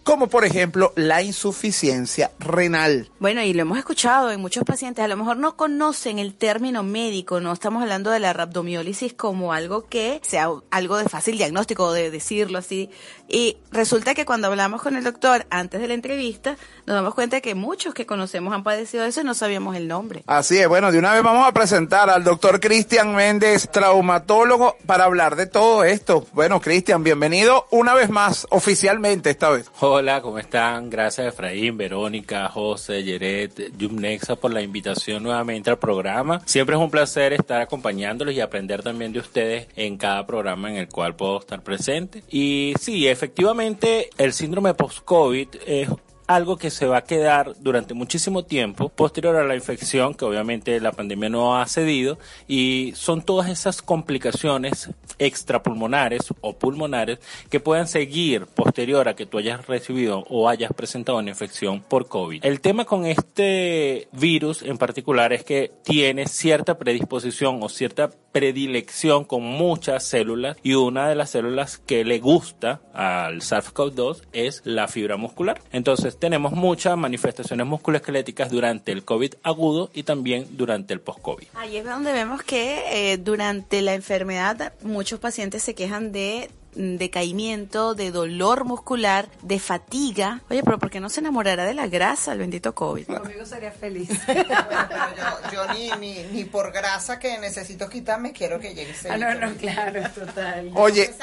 como 0.04 0.28
por 0.28 0.46
ejemplo 0.46 0.94
la 0.96 1.22
insuficiencia 1.22 2.32
renal. 2.40 3.10
Bueno, 3.20 3.42
y 3.42 3.54
lo 3.54 3.62
hemos 3.62 3.78
escuchado 3.78 4.32
en 4.32 4.42
muchos 4.42 4.64
pacientes, 4.64 5.04
a 5.04 5.08
lo 5.08 5.18
mejor 5.18 5.38
no 5.38 5.56
conocen 5.56 6.20
el 6.20 6.34
término 6.34 6.84
médico, 6.84 7.40
no 7.40 7.52
estamos 7.52 7.82
hablando 7.82 8.12
de 8.12 8.20
la 8.20 8.34
rhabdomiólisis 8.34 9.14
como 9.14 9.54
algo 9.54 9.88
que 9.88 10.22
sea 10.24 10.50
algo 10.72 10.98
de 10.98 11.10
fácil 11.10 11.38
diagnóstico, 11.38 11.92
de 11.92 12.12
decirlo 12.12 12.58
así. 12.58 12.90
Y 13.28 13.58
resulta 13.72 14.14
que 14.14 14.26
cuando 14.26 14.48
hablamos 14.48 14.82
con 14.82 14.96
el 14.96 15.04
doctor 15.04 15.46
antes 15.50 15.82
de 15.82 15.88
la 15.88 15.94
entrevista, 15.94 16.58
nos 16.86 16.96
damos 16.96 17.14
cuenta 17.14 17.42
que 17.42 17.56
muchos 17.56 17.94
que 17.94 18.06
conocemos 18.06 18.54
han 18.54 18.64
padecido 18.64 19.06
eso 19.06 19.22
y 19.22 19.24
no 19.24 19.34
sabíamos 19.34 19.76
el 19.76 19.88
nombre. 19.88 20.24
Así 20.28 20.58
es, 20.58 20.68
bueno, 20.68 20.92
de 20.92 21.00
una 21.00 21.14
vez 21.14 21.24
vamos 21.24 21.48
a 21.48 21.54
presentar 21.54 22.10
al 22.10 22.24
doctor 22.24 22.60
Cristian 22.60 23.16
Méndez, 23.16 23.70
traumatólogo, 23.72 24.78
para 24.86 25.06
hablar 25.06 25.36
de 25.36 25.48
todo 25.48 25.84
esto. 25.84 26.26
Bueno, 26.34 26.62
Cristian, 26.62 27.04
bienvenido 27.04 27.68
una 27.72 27.94
vez 27.94 28.10
más, 28.10 28.48
oficialmente 28.50 29.23
esta 29.30 29.50
vez. 29.50 29.70
Hola, 29.80 30.22
¿cómo 30.22 30.40
están? 30.40 30.90
Gracias 30.90 31.28
Efraín, 31.28 31.78
Verónica, 31.78 32.50
José, 32.50 33.04
Yeret, 33.04 33.78
Yumnexa 33.78 34.36
por 34.36 34.54
la 34.54 34.62
invitación 34.62 35.24
nuevamente 35.24 35.70
al 35.70 35.80
programa. 35.80 36.42
Siempre 36.46 36.76
es 36.76 36.82
un 36.82 36.92
placer 36.92 37.34
estar 37.34 37.62
acompañándolos 37.62 38.34
y 38.34 38.42
aprender 38.42 38.84
también 38.84 39.14
de 39.14 39.20
ustedes 39.20 39.68
en 39.76 39.98
cada 39.98 40.26
programa 40.26 40.70
en 40.70 40.78
el 40.78 40.88
cual 40.88 41.16
puedo 41.16 41.40
estar 41.40 41.64
presente. 41.64 42.24
Y 42.30 42.74
sí, 42.80 43.08
efectivamente, 43.08 44.10
el 44.18 44.34
síndrome 44.34 44.74
post-COVID 44.74 45.48
es 45.66 45.90
algo 46.36 46.58
que 46.58 46.70
se 46.70 46.86
va 46.86 46.98
a 46.98 47.04
quedar 47.04 47.54
durante 47.60 47.94
muchísimo 47.94 48.44
tiempo 48.44 48.90
posterior 48.90 49.36
a 49.36 49.44
la 49.44 49.56
infección, 49.56 50.14
que 50.14 50.26
obviamente 50.26 50.80
la 50.80 50.92
pandemia 50.92 51.30
no 51.30 51.58
ha 51.58 51.66
cedido, 51.68 52.18
y 52.48 52.94
son 52.96 53.22
todas 53.22 53.50
esas 53.50 53.82
complicaciones 53.82 54.90
extrapulmonares 55.20 56.34
o 56.42 56.54
pulmonares 56.54 57.20
que 57.50 57.60
puedan 57.60 57.88
seguir 57.88 58.46
posterior 58.48 59.08
a 59.08 59.16
que 59.16 59.26
tú 59.26 59.38
hayas 59.38 59.68
recibido 59.68 60.26
o 60.30 60.50
hayas 60.50 60.74
presentado 60.74 61.18
una 61.18 61.30
infección 61.30 61.82
por 61.82 62.08
COVID. 62.08 62.44
El 62.44 62.62
tema 62.62 62.86
con 62.86 63.06
este 63.06 64.08
virus 64.12 64.62
en 64.62 64.78
particular 64.78 65.34
es 65.34 65.44
que 65.44 65.72
tiene 65.84 66.28
cierta 66.28 66.78
predisposición 66.78 67.60
o 67.62 67.70
cierta 67.70 68.10
predilección 68.32 69.26
con 69.26 69.44
muchas 69.44 70.04
células 70.04 70.58
y 70.64 70.74
una 70.74 71.08
de 71.08 71.16
las 71.16 71.30
células 71.30 71.78
que 71.78 72.04
le 72.04 72.20
gusta 72.20 72.82
al 72.94 73.42
SARS-CoV-2 73.42 74.24
es 74.34 74.62
la 74.66 74.88
fibra 74.88 75.18
muscular. 75.18 75.62
Entonces 75.72 76.18
tenemos 76.24 76.54
muchas 76.54 76.98
manifestaciones 76.98 77.68
musculoesqueléticas 77.68 78.50
durante 78.50 78.94
el 78.94 79.04
COVID 79.04 79.34
agudo 79.44 79.90
y 79.94 80.04
también 80.04 80.48
durante 80.52 80.94
el 80.94 81.02
post-COVID. 81.02 81.48
Ahí 81.54 81.76
es 81.76 81.84
donde 81.84 82.14
vemos 82.14 82.42
que 82.44 83.12
eh, 83.12 83.18
durante 83.18 83.82
la 83.82 83.94
enfermedad 83.94 84.72
muchos 84.84 85.20
pacientes 85.20 85.64
se 85.64 85.76
quejan 85.76 86.14
de 86.14 86.50
decaimiento, 86.76 87.96
de 87.96 88.12
dolor 88.12 88.66
muscular, 88.66 89.30
de 89.42 89.60
fatiga. 89.60 90.42
Oye, 90.50 90.64
pero 90.64 90.80
¿por 90.80 90.90
qué 90.90 91.00
no 91.00 91.10
se 91.10 91.20
enamorará 91.20 91.66
de 91.66 91.74
la 91.74 91.88
grasa 91.88 92.34
el 92.34 92.40
bendito 92.40 92.74
COVID? 92.74 93.08
Conmigo 93.08 93.46
sería 93.46 93.72
feliz. 93.72 94.10
yo, 94.28 95.52
yo 95.52 95.74
ni, 95.74 95.92
ni, 96.00 96.24
ni 96.32 96.44
por 96.46 96.72
grasa 96.72 97.20
que 97.20 97.38
necesito 97.38 97.90
quitarme 97.90 98.32
quiero 98.32 98.60
que 98.60 98.74
llegue 98.74 98.92
ese 98.92 99.10
Ah, 99.10 99.18
no, 99.18 99.34
no, 99.34 99.54
claro, 99.56 100.02
total. 100.14 100.72
Oye. 100.76 101.14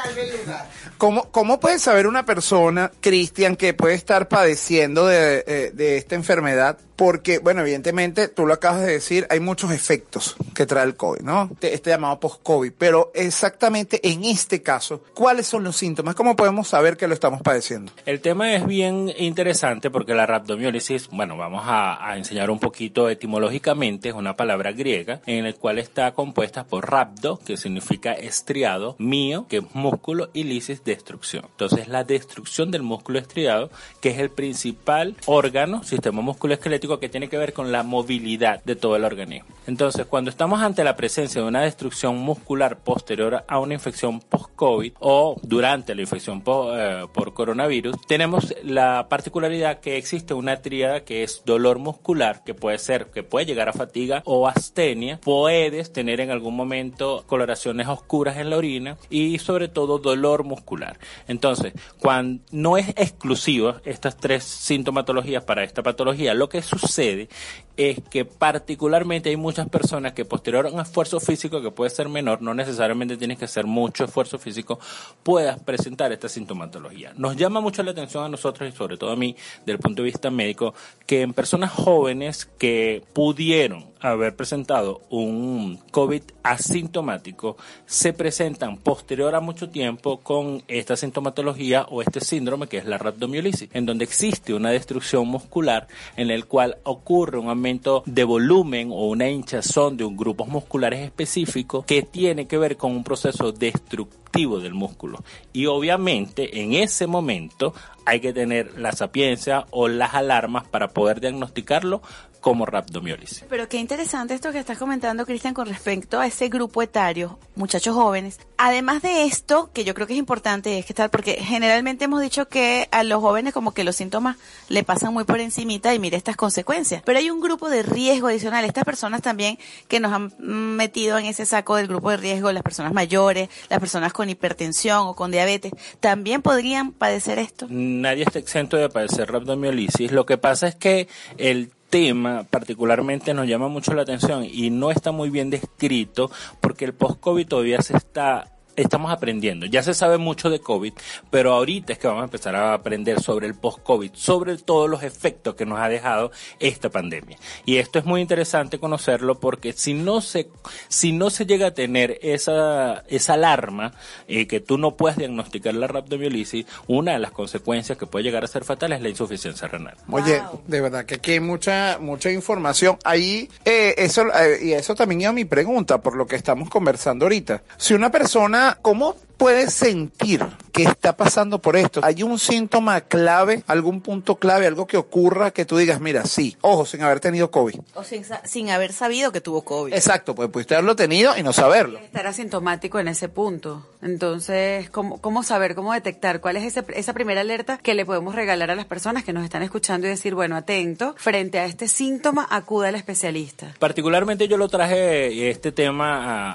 ¿Cómo, 0.99 1.31
¿Cómo 1.31 1.61
puede 1.61 1.79
saber 1.79 2.07
una 2.07 2.25
persona, 2.25 2.91
Cristian, 3.01 3.57
que 3.57 3.75
puede 3.75 3.95
estar 3.95 4.29
padeciendo 4.29 5.07
de, 5.07 5.45
eh, 5.47 5.71
de 5.75 5.97
esta 5.97 6.15
enfermedad? 6.15 6.79
Porque, 7.01 7.39
bueno, 7.39 7.63
evidentemente, 7.63 8.29
tú 8.29 8.45
lo 8.45 8.53
acabas 8.53 8.83
de 8.83 8.93
decir, 8.93 9.27
hay 9.31 9.41
muchos 9.41 9.73
efectos 9.73 10.37
que 10.55 10.67
trae 10.67 10.85
el 10.85 10.97
COVID, 10.97 11.23
¿no? 11.23 11.49
Este, 11.63 11.89
llamado 11.89 12.21
post-COVID. 12.21 12.73
Pero 12.77 13.11
exactamente 13.15 14.07
en 14.07 14.23
este 14.25 14.61
caso, 14.61 15.03
¿cuáles 15.15 15.47
son 15.47 15.65
los 15.65 15.77
síntomas? 15.77 16.15
¿Cómo 16.15 16.37
podemos 16.37 16.69
saber 16.69 16.99
que 16.99 17.09
lo 17.09 17.15
estamos 17.15 17.41
padeciendo? 17.41 17.91
El 18.05 18.21
tema 18.21 18.55
es 18.55 18.67
bien 18.67 19.11
interesante 19.17 19.89
porque 19.89 20.13
la 20.13 20.27
rhabdomiólisis, 20.27 21.09
bueno, 21.09 21.39
vamos 21.39 21.63
a, 21.65 22.15
enseñar 22.19 22.51
un 22.51 22.59
poquito 22.59 23.09
etimológicamente, 23.09 24.11
es 24.11 24.15
una 24.15 24.37
palabra 24.37 24.73
griega 24.73 25.23
en 25.25 25.45
la 25.45 25.55
cual 25.55 25.79
está 25.79 26.13
compuesta 26.13 26.65
por 26.65 26.91
rhabdo, 26.91 27.39
que 27.39 27.57
significa 27.57 28.13
estriado, 28.13 28.97
mío, 28.99 29.47
que 29.49 29.57
es 29.57 29.65
músculo, 29.73 30.29
y 30.35 30.45
lisis, 30.45 30.85
destrucción. 30.85 31.47
Entonces, 31.53 31.89
la 31.89 32.05
destrucción 32.05 32.71
del 32.71 32.83
músculo 32.83 33.19
estriado, 33.19 33.71
que 34.03 34.11
es 34.11 34.19
el 34.19 34.29
principal 34.29 35.17
órgano, 35.25 35.83
sistema 35.83 36.21
musculoesquelético, 36.21 36.90
que 36.99 37.09
tiene 37.09 37.29
que 37.29 37.39
ver 37.39 37.53
con 37.53 37.71
la 37.71 37.83
movilidad 37.83 38.63
de 38.65 38.77
todo 38.77 38.97
el 38.97 39.05
organismo. 39.05 39.49
Entonces, 39.67 40.07
cuando 40.07 40.31
estamos 40.31 40.61
ante 40.61 40.83
la 40.83 40.97
presencia 40.97 41.41
de 41.41 41.47
una 41.47 41.63
destrucción 41.63 42.19
muscular 42.19 42.79
posterior 42.79 43.45
a 43.47 43.59
una 43.61 43.75
infección 43.75 44.21
post-COVID 44.21 44.95
o 44.99 45.37
durante 45.43 45.95
la 45.95 46.01
infección 46.01 46.43
eh, 46.47 47.07
por 47.13 47.35
coronavirus, 47.35 47.95
tenemos 48.09 48.55
la 48.65 49.07
particularidad 49.09 49.81
que 49.81 49.97
existe 49.97 50.35
una 50.35 50.61
tríada 50.63 51.05
que 51.05 51.23
es 51.23 51.43
dolor 51.45 51.79
muscular, 51.79 52.43
que 52.43 52.55
puede 52.55 52.79
ser, 52.79 53.07
que 53.07 53.23
puede 53.23 53.47
llegar 53.47 53.69
a 53.69 53.73
fatiga 53.73 54.23
o 54.25 54.49
astenia. 54.49 55.21
Puedes 55.21 55.93
tener 55.93 56.21
en 56.21 56.31
algún 56.31 56.57
momento 56.57 57.25
coloraciones 57.27 57.87
oscuras 57.87 58.39
en 58.39 58.51
la 58.51 58.57
orina 58.57 58.97
y 59.09 59.39
sobre 59.39 59.69
todo 59.69 59.99
dolor 59.99 60.45
muscular. 60.45 60.99
Entonces, 61.29 61.75
cuando 62.01 62.43
no 62.51 62.77
es 62.77 62.89
exclusiva 62.91 63.81
estas 63.85 64.17
tres 64.17 64.43
sintomatologías 64.43 65.45
para 65.45 65.65
esta 65.65 65.83
patología, 65.83 66.35
lo 66.35 66.49
que 66.49 66.63
sucede 66.63 66.80
sucede 66.81 67.29
es 67.77 67.99
que 68.11 68.27
particularmente 68.27 69.31
hay 69.31 69.37
muchas 69.37 69.69
personas 69.69 70.13
que 70.13 70.27
posterior 70.27 70.67
a 70.67 70.71
un 70.71 70.81
esfuerzo 70.81 71.19
físico 71.19 71.63
que 71.63 71.71
puede 71.71 71.89
ser 71.91 72.11
menor, 72.11 72.43
no 72.43 72.53
necesariamente 72.53 73.17
tienes 73.17 73.39
que 73.39 73.47
hacer 73.47 73.67
mucho 73.67 74.05
esfuerzo 74.05 74.39
físico, 74.39 74.79
puedas 75.23 75.59
presentar 75.61 76.13
esta 76.13 76.29
sintomatología. 76.29 77.15
Nos 77.17 77.37
llama 77.37 77.61
mucho 77.61 77.83
la 77.83 77.93
atención 77.93 78.25
a 78.25 78.29
nosotros 78.29 78.69
y 78.69 78.77
sobre 78.77 78.99
todo 78.99 79.13
a 79.13 79.17
mí, 79.17 79.35
desde 79.61 79.73
el 79.73 79.79
punto 79.79 80.03
de 80.03 80.07
vista 80.07 80.31
médico, 80.31 80.75
que 81.07 81.23
en 81.23 81.33
personas 81.33 81.73
jóvenes 81.73 82.45
que 82.59 83.03
pudieron 83.15 83.90
haber 84.01 84.35
presentado 84.37 85.03
un 85.11 85.79
COVID 85.91 86.23
asintomático, 86.43 87.57
se 87.87 88.13
presentan 88.13 88.77
posterior 88.79 89.35
a 89.35 89.41
mucho 89.41 89.69
tiempo 89.71 90.21
con 90.21 90.63
esta 90.69 90.97
sintomatología 90.97 91.87
o 91.91 92.03
este 92.03 92.21
síndrome 92.21 92.67
que 92.67 92.79
es 92.79 92.87
la 92.87 92.99
rhabdomiolisis, 92.99 93.69
en 93.73 93.87
donde 93.87 94.05
existe 94.05 94.55
una 94.55 94.71
destrucción 94.71 95.27
muscular 95.29 95.89
en 96.17 96.31
el 96.31 96.47
cual 96.47 96.79
ocurre 96.85 97.39
un 97.39 97.49
aumento 97.49 98.03
de 98.07 98.25
volumen 98.25 98.91
o 98.91 99.09
una 99.09 99.29
hinchazón 99.29 99.97
de 99.97 100.05
un 100.05 100.17
grupos 100.17 100.49
musculares 100.49 101.01
específicos 101.01 101.85
que 101.85 102.03
tiene 102.03 102.47
que 102.47 102.59
ver 102.59 102.77
con 102.77 102.93
un 102.93 103.05
proceso 103.05 103.53
destructivo 103.53 104.20
del 104.33 104.75
músculo. 104.75 105.23
Y 105.53 105.67
obviamente 105.67 106.63
en 106.63 106.73
ese 106.73 107.07
momento 107.07 107.75
hay 108.07 108.21
que 108.21 108.33
tener 108.33 108.79
la 108.79 108.93
sapiencia 108.93 109.67
o 109.71 109.89
las 109.89 110.15
alarmas 110.15 110.67
para 110.67 110.89
poder 110.89 111.21
diagnosticarlo 111.21 112.01
como 112.41 112.67
rhabdomiolisis. 112.67 113.45
Pero 113.49 113.69
qué 113.69 113.77
interesante 113.77 114.35
esto 114.35 114.51
que 114.51 114.59
estás 114.59 114.79
comentando, 114.79 115.27
Cristian, 115.27 115.55
con 115.55 115.67
respecto 115.67 116.19
a 116.19 116.27
ese 116.27 116.49
grupo 116.49 116.83
etario, 116.83 117.39
muchachos 117.55 117.95
jóvenes. 117.95 118.41
Además 118.57 119.03
de 119.03 119.25
esto, 119.25 119.71
que 119.73 119.85
yo 119.85 119.95
creo 119.95 120.07
que 120.07 120.15
es 120.15 120.19
importante, 120.19 120.79
es 120.79 120.87
que 120.87 120.95
tal, 120.95 121.11
porque 121.11 121.35
generalmente 121.35 122.07
hemos 122.07 122.21
dicho 122.21 122.49
que 122.49 122.89
a 122.91 123.05
los 123.05 123.21
jóvenes 123.21 123.53
como 123.53 123.73
que 123.73 123.85
los 123.85 123.97
síntomas 123.97 124.37
le 124.69 124.83
pasan 124.85 125.13
muy 125.13 125.25
por 125.25 125.41
encimita 125.41 125.95
y 125.95 125.99
mire 125.99 126.17
estas 126.17 126.37
consecuencias. 126.37 127.03
Pero 127.05 127.19
hay 127.19 127.31
un 127.31 127.41
grupo 127.41 127.69
de 127.69 127.83
riesgo 127.83 128.29
adicional. 128.29 128.65
Estas 128.65 128.85
personas 128.85 129.23
también 129.23 129.59
que 129.89 130.01
nos 130.01 130.13
han 130.13 130.33
metido 130.39 131.19
en 131.19 131.27
ese 131.27 131.47
saco 131.47 131.77
del 131.77 131.89
grupo 131.89 132.11
de 132.11 132.17
riesgo, 132.17 132.53
las 132.53 132.63
personas 132.63 132.93
mayores, 132.93 133.51
las 133.69 133.81
personas 133.81 134.13
con 134.13 134.20
hipertensión 134.29 135.07
o 135.07 135.15
con 135.15 135.31
diabetes, 135.31 135.73
también 136.01 136.43
podrían 136.43 136.93
padecer 136.93 137.39
esto. 137.39 137.67
Nadie 137.71 138.25
está 138.25 138.39
exento 138.39 138.77
de 138.77 138.89
padecer 138.89 139.31
rhabdomiolisis. 139.31 140.13
Lo 140.13 140.27
que 140.27 140.39
pasa 140.39 140.69
es 140.69 140.75
que 140.75 141.09
el 141.39 141.71
tema 141.91 142.45
particularmente 142.49 143.35
nos 143.35 143.47
llama 143.47 143.69
mucho 143.69 143.93
la 143.95 144.03
atención 144.03 144.45
y 144.45 144.71
no 144.71 144.91
está 144.91 145.11
muy 145.11 145.29
bien 145.29 145.51
descrito 145.51 146.31
porque 146.61 146.85
el 146.85 146.95
post-COVID 146.95 147.47
todavía 147.47 147.83
se 147.83 147.97
está 147.97 148.47
estamos 148.83 149.13
aprendiendo. 149.13 149.67
Ya 149.67 149.83
se 149.83 149.95
sabe 149.95 150.19
mucho 150.19 150.51
de 150.51 150.61
COVID, 150.61 150.93
pero 151.31 151.53
ahorita 151.53 151.93
es 151.93 151.99
que 151.99 152.07
vamos 152.07 152.23
a 152.23 152.25
empezar 152.25 152.55
a 152.57 152.75
aprender 152.75 153.21
sobre 153.21 153.47
el 153.47 153.55
post-COVID, 153.55 154.13
sobre 154.15 154.57
todos 154.59 154.89
los 154.89 155.03
efectos 155.03 155.55
que 155.55 155.67
nos 155.67 155.79
ha 155.79 155.89
dejado 155.89 156.31
esta 156.59 156.91
pandemia. 156.91 157.39
Y 157.65 157.77
esto 157.77 157.99
es 157.99 158.05
muy 158.05 158.21
interesante 158.21 158.79
conocerlo 158.79 159.41
porque 159.41 159.73
si 159.73 159.95
no 159.95 160.21
se, 160.21 160.49
si 160.89 161.13
no 161.13 161.31
se 161.31 161.47
llega 161.47 161.69
a 161.69 161.75
tener 161.75 162.19
esa, 162.23 163.05
esa 163.09 163.35
alarma 163.35 163.93
eh, 164.29 164.47
que 164.47 164.61
tú 164.61 164.79
no 164.79 164.97
puedes 164.97 165.19
diagnosticar 165.19 165.75
la 165.75 165.87
rhabdomiolisis, 165.87 166.67
una 166.87 167.13
de 167.13 167.19
las 167.19 167.33
consecuencias 167.33 167.99
que 167.99 168.07
puede 168.07 168.25
llegar 168.25 168.45
a 168.45 168.47
ser 168.47 168.65
fatal 168.65 168.93
es 168.93 169.01
la 169.01 169.09
insuficiencia 169.09 169.69
renal. 169.69 169.97
Oye, 170.11 170.43
de 170.67 170.81
verdad 170.81 171.05
que 171.05 171.17
aquí 171.17 171.33
hay 171.33 171.41
mucha, 171.41 171.99
mucha 172.01 172.31
información. 172.31 172.99
Ahí, 173.05 173.49
eh, 173.65 173.95
eso, 173.99 174.27
eh, 174.35 174.59
y 174.63 174.73
eso 174.73 174.95
también 174.95 175.23
iba 175.23 175.33
mi 175.33 175.45
pregunta, 175.45 176.01
por 176.01 176.17
lo 176.17 176.27
que 176.27 176.37
estamos 176.37 176.69
conversando 176.69 177.25
ahorita. 177.25 177.63
Si 177.77 177.95
una 177.95 178.11
persona, 178.11 178.70
¿cómo 178.77 179.17
puede 179.37 179.71
sentir 179.71 180.47
que 180.71 180.85
está 180.85 181.17
pasando 181.17 181.61
por 181.61 181.77
esto? 181.77 182.01
¿Hay 182.03 182.23
un 182.23 182.39
síntoma 182.39 183.01
clave, 183.03 183.63
algún 183.67 184.01
punto 184.01 184.37
clave, 184.37 184.67
algo 184.67 184.87
que 184.87 184.97
ocurra 184.97 185.51
que 185.51 185.65
tú 185.65 185.77
digas, 185.77 186.01
mira, 186.01 186.25
sí, 186.25 186.57
ojo, 186.61 186.87
sin 186.87 187.03
haber 187.03 187.21
tenido 187.21 187.51
COVID? 187.51 187.81
O 187.95 188.05
sin, 188.05 188.25
sin 188.45 188.71
haber 188.71 188.93
sabido 188.93 189.33
que 189.33 189.41
tuvo 189.41 189.63
COVID. 189.63 189.93
Exacto, 189.95 190.35
pues 190.35 190.49
pudiste 190.49 190.75
haberlo 190.75 190.97
tenido 190.97 191.37
y 191.37 191.43
no 191.43 191.53
saberlo. 191.53 191.99
Estar 191.99 192.27
asintomático 192.27 192.99
en 192.99 193.09
ese 193.09 193.29
punto. 193.29 193.87
Entonces, 194.03 194.91
¿cómo, 194.91 195.21
cómo 195.21 195.43
saber, 195.43 195.75
cómo 195.75 195.93
detectar? 195.93 196.41
¿Cuál 196.41 196.57
es 196.57 196.65
ese- 196.65 196.85
esa 196.95 197.13
primera 197.13 197.41
alerta 197.41 197.79
que 197.79 197.95
le 197.95 198.05
podemos 198.05 198.35
regalar 198.35 198.71
a 198.71 198.75
las 198.75 198.87
personas 198.87 199.25
que 199.25 199.33
nos 199.33 199.45
están 199.45 199.63
escuchando 199.63 200.07
y 200.07 200.11
decir, 200.11 200.35
bueno, 200.35 200.57
atento, 200.57 201.15
frente 201.17 201.59
a 201.59 201.65
este 201.65 201.89
síntoma, 201.89 202.47
acude 202.51 202.89
al 202.89 202.95
especialista? 202.95 203.75
Particularmente 203.79 204.49
yo 204.49 204.57
lo 204.57 204.69
traje 204.69 205.49
este 205.51 205.73
tema 205.73 206.25
a, 206.25 206.53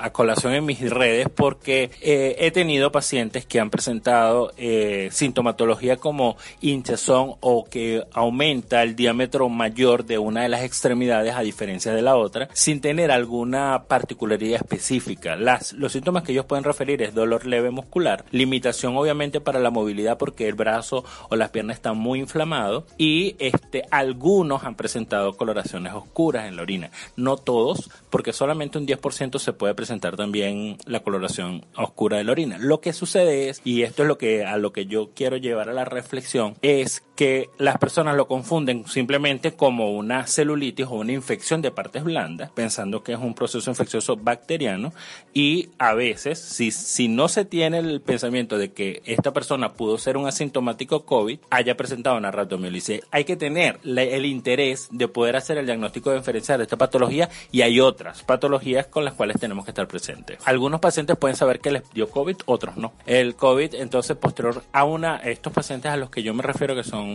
a- 0.00 0.04
a 0.04 0.12
colación 0.12 0.54
en 0.54 0.64
mis 0.64 0.80
redes 0.90 1.28
porque 1.34 1.90
eh, 2.00 2.36
he 2.38 2.50
tenido 2.50 2.92
pacientes 2.92 3.46
que 3.52 3.60
han 3.60 3.68
presentado 3.68 4.50
eh, 4.56 5.10
sintomatología 5.12 5.98
como 5.98 6.38
hinchazón 6.62 7.34
o 7.40 7.66
que 7.66 8.02
aumenta 8.14 8.82
el 8.82 8.96
diámetro 8.96 9.50
mayor 9.50 10.06
de 10.06 10.16
una 10.16 10.40
de 10.40 10.48
las 10.48 10.62
extremidades 10.62 11.34
a 11.34 11.42
diferencia 11.42 11.92
de 11.92 12.00
la 12.00 12.16
otra 12.16 12.48
sin 12.54 12.80
tener 12.80 13.10
alguna 13.10 13.84
particularidad 13.88 14.62
específica. 14.62 15.36
Los 15.36 15.92
síntomas 15.92 16.22
que 16.22 16.32
ellos 16.32 16.46
pueden 16.46 16.64
referir 16.64 17.02
es 17.02 17.12
dolor 17.12 17.44
leve 17.44 17.70
muscular, 17.70 18.24
limitación 18.30 18.96
obviamente 18.96 19.38
para 19.42 19.60
la 19.60 19.68
movilidad 19.68 20.16
porque 20.16 20.48
el 20.48 20.54
brazo 20.54 21.04
o 21.28 21.36
las 21.36 21.50
piernas 21.50 21.76
están 21.76 21.98
muy 21.98 22.20
inflamados 22.20 22.84
y 22.96 23.36
este, 23.38 23.84
algunos 23.90 24.64
han 24.64 24.76
presentado 24.76 25.36
coloraciones 25.36 25.92
oscuras 25.92 26.48
en 26.48 26.56
la 26.56 26.62
orina. 26.62 26.90
No 27.16 27.36
todos, 27.36 27.90
porque 28.12 28.34
solamente 28.34 28.76
un 28.76 28.86
10% 28.86 29.38
se 29.38 29.54
puede 29.54 29.74
presentar 29.74 30.16
también 30.16 30.76
la 30.84 31.00
coloración 31.00 31.64
oscura 31.74 32.18
de 32.18 32.24
la 32.24 32.32
orina. 32.32 32.58
Lo 32.58 32.82
que 32.82 32.92
sucede 32.92 33.48
es, 33.48 33.62
y 33.64 33.84
esto 33.84 34.02
es 34.02 34.08
lo 34.08 34.18
que 34.18 34.44
a 34.44 34.58
lo 34.58 34.70
que 34.70 34.84
yo 34.84 35.12
quiero 35.14 35.38
llevar 35.38 35.70
a 35.70 35.72
la 35.72 35.86
reflexión, 35.86 36.54
es 36.60 37.02
que 37.22 37.50
las 37.56 37.78
personas 37.78 38.16
lo 38.16 38.26
confunden 38.26 38.84
simplemente 38.88 39.52
como 39.52 39.92
una 39.92 40.26
celulitis 40.26 40.86
o 40.86 40.94
una 40.94 41.12
infección 41.12 41.62
de 41.62 41.70
partes 41.70 42.02
blandas, 42.02 42.50
pensando 42.50 43.04
que 43.04 43.12
es 43.12 43.18
un 43.20 43.32
proceso 43.32 43.70
infeccioso 43.70 44.16
bacteriano 44.16 44.92
y 45.32 45.68
a 45.78 45.94
veces, 45.94 46.40
si, 46.40 46.72
si 46.72 47.06
no 47.06 47.28
se 47.28 47.44
tiene 47.44 47.78
el 47.78 48.00
pensamiento 48.00 48.58
de 48.58 48.72
que 48.72 49.02
esta 49.06 49.32
persona 49.32 49.74
pudo 49.74 49.98
ser 49.98 50.16
un 50.16 50.26
asintomático 50.26 51.04
COVID, 51.04 51.38
haya 51.50 51.76
presentado 51.76 52.16
una 52.16 52.32
rhabdomiolisis, 52.32 53.02
hay 53.12 53.22
que 53.22 53.36
tener 53.36 53.78
el 53.84 54.26
interés 54.26 54.88
de 54.90 55.06
poder 55.06 55.36
hacer 55.36 55.58
el 55.58 55.66
diagnóstico 55.66 56.12
diferencial 56.12 56.58
de 56.58 56.64
esta 56.64 56.76
patología 56.76 57.28
y 57.52 57.60
hay 57.60 57.78
otras 57.78 58.24
patologías 58.24 58.88
con 58.88 59.04
las 59.04 59.14
cuales 59.14 59.38
tenemos 59.38 59.64
que 59.64 59.70
estar 59.70 59.86
presentes. 59.86 60.40
Algunos 60.44 60.80
pacientes 60.80 61.16
pueden 61.16 61.36
saber 61.36 61.60
que 61.60 61.70
les 61.70 61.88
dio 61.92 62.10
COVID, 62.10 62.38
otros 62.46 62.76
no. 62.76 62.94
El 63.06 63.36
COVID, 63.36 63.76
entonces, 63.76 64.16
posterior 64.16 64.64
a 64.72 64.82
una, 64.82 65.18
estos 65.18 65.52
pacientes 65.52 65.92
a 65.92 65.96
los 65.96 66.10
que 66.10 66.24
yo 66.24 66.34
me 66.34 66.42
refiero, 66.42 66.74
que 66.74 66.82
son 66.82 67.11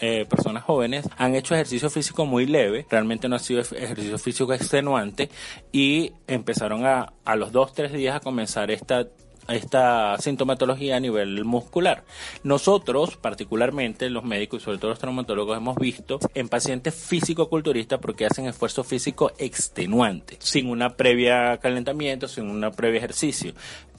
eh, 0.00 0.26
personas 0.28 0.64
jóvenes, 0.64 1.08
han 1.16 1.34
hecho 1.34 1.54
ejercicio 1.54 1.90
físico 1.90 2.26
muy 2.26 2.46
leve, 2.46 2.86
realmente 2.90 3.28
no 3.28 3.36
ha 3.36 3.40
sido 3.40 3.60
ej- 3.60 3.76
ejercicio 3.76 4.18
físico 4.18 4.52
extenuante, 4.52 5.30
y 5.72 6.12
empezaron 6.26 6.84
a, 6.86 7.12
a 7.24 7.36
los 7.36 7.52
dos, 7.52 7.72
tres 7.72 7.92
días 7.92 8.16
a 8.16 8.20
comenzar 8.20 8.70
esta 8.70 9.06
esta 9.48 10.18
sintomatología 10.18 10.96
a 10.96 11.00
nivel 11.00 11.44
muscular. 11.44 12.02
Nosotros, 12.42 13.16
particularmente 13.16 14.10
los 14.10 14.24
médicos 14.24 14.60
y 14.60 14.64
sobre 14.64 14.78
todo 14.78 14.90
los 14.90 14.98
traumatólogos, 14.98 15.56
hemos 15.56 15.76
visto 15.76 16.18
en 16.34 16.48
pacientes 16.48 16.94
físico-culturistas 16.96 18.00
porque 18.00 18.26
hacen 18.26 18.46
esfuerzo 18.46 18.82
físico 18.82 19.30
extenuante, 19.38 20.36
sin 20.40 20.68
una 20.68 20.96
previa 20.96 21.58
calentamiento, 21.58 22.26
sin 22.26 22.50
una 22.50 22.72
previa 22.72 22.98
ejercicio. 22.98 23.52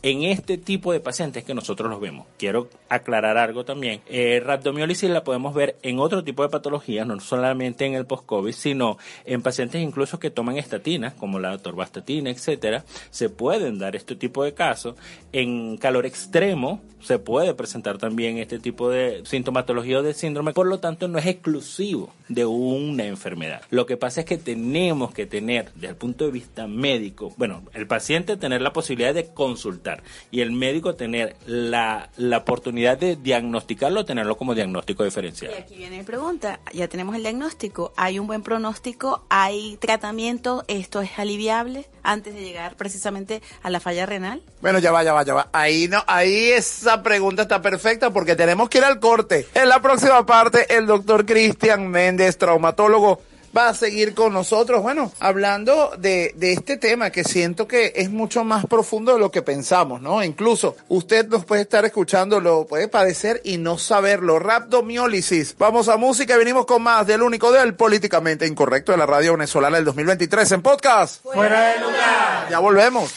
En 0.03 0.23
este 0.23 0.57
tipo 0.57 0.93
de 0.93 0.99
pacientes 0.99 1.43
que 1.43 1.55
nosotros 1.55 1.89
los 1.89 1.99
vemos, 1.99 2.27
quiero 2.37 2.69
aclarar 2.87 3.37
algo 3.37 3.65
también. 3.65 4.01
Eh, 4.07 4.41
rhabdomiolisis 4.43 5.09
la 5.09 5.23
podemos 5.23 5.55
ver 5.55 5.77
en 5.81 5.99
otro 5.99 6.23
tipo 6.23 6.43
de 6.43 6.49
patologías, 6.49 7.07
no 7.07 7.19
solamente 7.19 7.85
en 7.85 7.95
el 7.95 8.05
post-COVID, 8.05 8.51
sino 8.51 8.97
en 9.25 9.41
pacientes 9.41 9.81
incluso 9.81 10.19
que 10.19 10.29
toman 10.29 10.57
estatinas, 10.57 11.13
como 11.15 11.39
la 11.39 11.57
torvastatina, 11.57 12.29
etcétera. 12.29 12.85
Se 13.09 13.29
pueden 13.29 13.79
dar 13.79 13.95
este 13.95 14.15
tipo 14.15 14.43
de 14.43 14.53
casos. 14.53 14.95
En 15.31 15.77
calor 15.77 16.05
extremo 16.05 16.81
se 16.99 17.19
puede 17.19 17.53
presentar 17.53 17.97
también 17.97 18.37
este 18.37 18.59
tipo 18.59 18.89
de 18.89 19.23
sintomatología 19.25 19.99
o 19.99 20.03
de 20.03 20.13
síndrome. 20.13 20.53
Por 20.53 20.67
lo 20.67 20.79
tanto, 20.79 21.07
no 21.07 21.17
es 21.17 21.25
exclusivo 21.25 22.13
de 22.27 22.45
una 22.45 23.05
enfermedad. 23.05 23.61
Lo 23.69 23.85
que 23.85 23.97
pasa 23.97 24.21
es 24.21 24.25
que 24.25 24.37
tenemos 24.37 25.13
que 25.13 25.25
tener, 25.25 25.71
desde 25.73 25.89
el 25.89 25.95
punto 25.95 26.25
de 26.25 26.31
vista 26.31 26.67
médico, 26.67 27.33
bueno, 27.37 27.63
el 27.73 27.87
paciente 27.87 28.37
tener 28.37 28.61
la 28.61 28.73
posibilidad 28.73 29.13
de 29.13 29.27
consultar 29.33 29.96
y 30.31 30.41
el 30.41 30.51
médico 30.51 30.95
tener 30.95 31.35
la, 31.45 32.09
la 32.17 32.37
oportunidad 32.37 32.97
de 32.97 33.15
diagnosticarlo, 33.15 34.05
tenerlo 34.05 34.37
como 34.37 34.55
diagnóstico 34.55 35.03
diferencial. 35.03 35.51
Y 35.51 35.61
aquí 35.61 35.75
viene 35.75 35.97
mi 35.97 36.03
pregunta. 36.03 36.59
Ya 36.73 36.87
tenemos 36.87 37.15
el 37.15 37.23
diagnóstico. 37.23 37.93
¿Hay 37.95 38.19
un 38.19 38.27
buen 38.27 38.43
pronóstico? 38.43 39.25
¿Hay 39.29 39.77
tratamiento? 39.77 40.63
¿Esto 40.67 41.01
es 41.01 41.17
aliviable 41.17 41.87
antes 42.03 42.33
de 42.33 42.41
llegar 42.41 42.75
precisamente 42.75 43.41
a 43.63 43.69
la 43.69 43.79
falla 43.79 44.05
renal? 44.05 44.41
Bueno, 44.61 44.79
ya 44.79 44.91
va, 44.91 45.03
ya 45.03 45.13
va, 45.13 45.23
ya 45.23 45.33
va. 45.33 45.49
Ahí 45.53 45.87
no, 45.87 46.03
ahí 46.07 46.51
esa 46.51 47.03
pregunta 47.03 47.43
está 47.43 47.61
perfecta 47.61 48.11
porque 48.11 48.35
tenemos 48.35 48.69
que 48.69 48.79
ir 48.79 48.83
al 48.83 48.99
corte. 48.99 49.47
En 49.53 49.69
la 49.69 49.81
próxima 49.81 50.25
parte, 50.25 50.75
el 50.75 50.85
doctor 50.85 51.25
Cristian 51.25 51.87
Méndez, 51.87 52.37
traumatólogo, 52.37 53.21
va 53.57 53.69
a 53.69 53.73
seguir 53.73 54.13
con 54.13 54.33
nosotros, 54.33 54.83
bueno, 54.83 55.11
hablando 55.19 55.91
de, 55.97 56.33
de 56.35 56.53
este 56.53 56.77
tema 56.77 57.09
que 57.09 57.23
siento 57.23 57.67
que 57.67 57.93
es 57.95 58.11
mucho 58.11 58.43
más 58.43 58.67
profundo 58.67 59.13
de 59.13 59.19
lo 59.19 59.31
que 59.31 59.41
pensamos, 59.41 59.99
¿no? 59.99 60.23
Incluso 60.23 60.75
usted 60.89 61.27
nos 61.27 61.43
puede 61.43 61.63
estar 61.63 61.83
escuchando, 61.83 62.39
lo 62.39 62.67
puede 62.67 62.87
padecer 62.87 63.41
y 63.43 63.57
no 63.57 63.79
saberlo. 63.79 64.37
Rhabdomiólisis. 64.37 65.55
Vamos 65.57 65.89
a 65.89 65.97
música 65.97 66.35
y 66.35 66.37
venimos 66.37 66.67
con 66.67 66.83
más 66.83 67.07
del 67.07 67.23
único 67.23 67.51
del 67.51 67.73
políticamente 67.73 68.45
incorrecto 68.45 68.91
de 68.91 68.99
la 68.99 69.07
radio 69.07 69.33
venezolana 69.33 69.77
del 69.77 69.85
2023 69.85 70.51
en 70.51 70.61
podcast. 70.61 71.23
Fuera 71.23 71.69
de 71.69 71.79
lugar. 71.79 72.49
Ya 72.51 72.59
volvemos. 72.59 73.11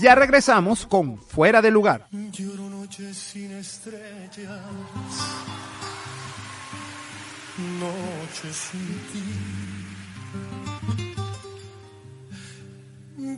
Ya 0.00 0.14
regresamos 0.14 0.86
con 0.86 1.18
Fuera 1.18 1.62
de 1.62 1.70
Lugar. 1.70 2.06
Noches 2.86 3.16
sin 3.16 3.50
estrellas, 3.50 4.62
noches 7.80 8.56
sin 8.56 8.88
ti. 9.10 9.24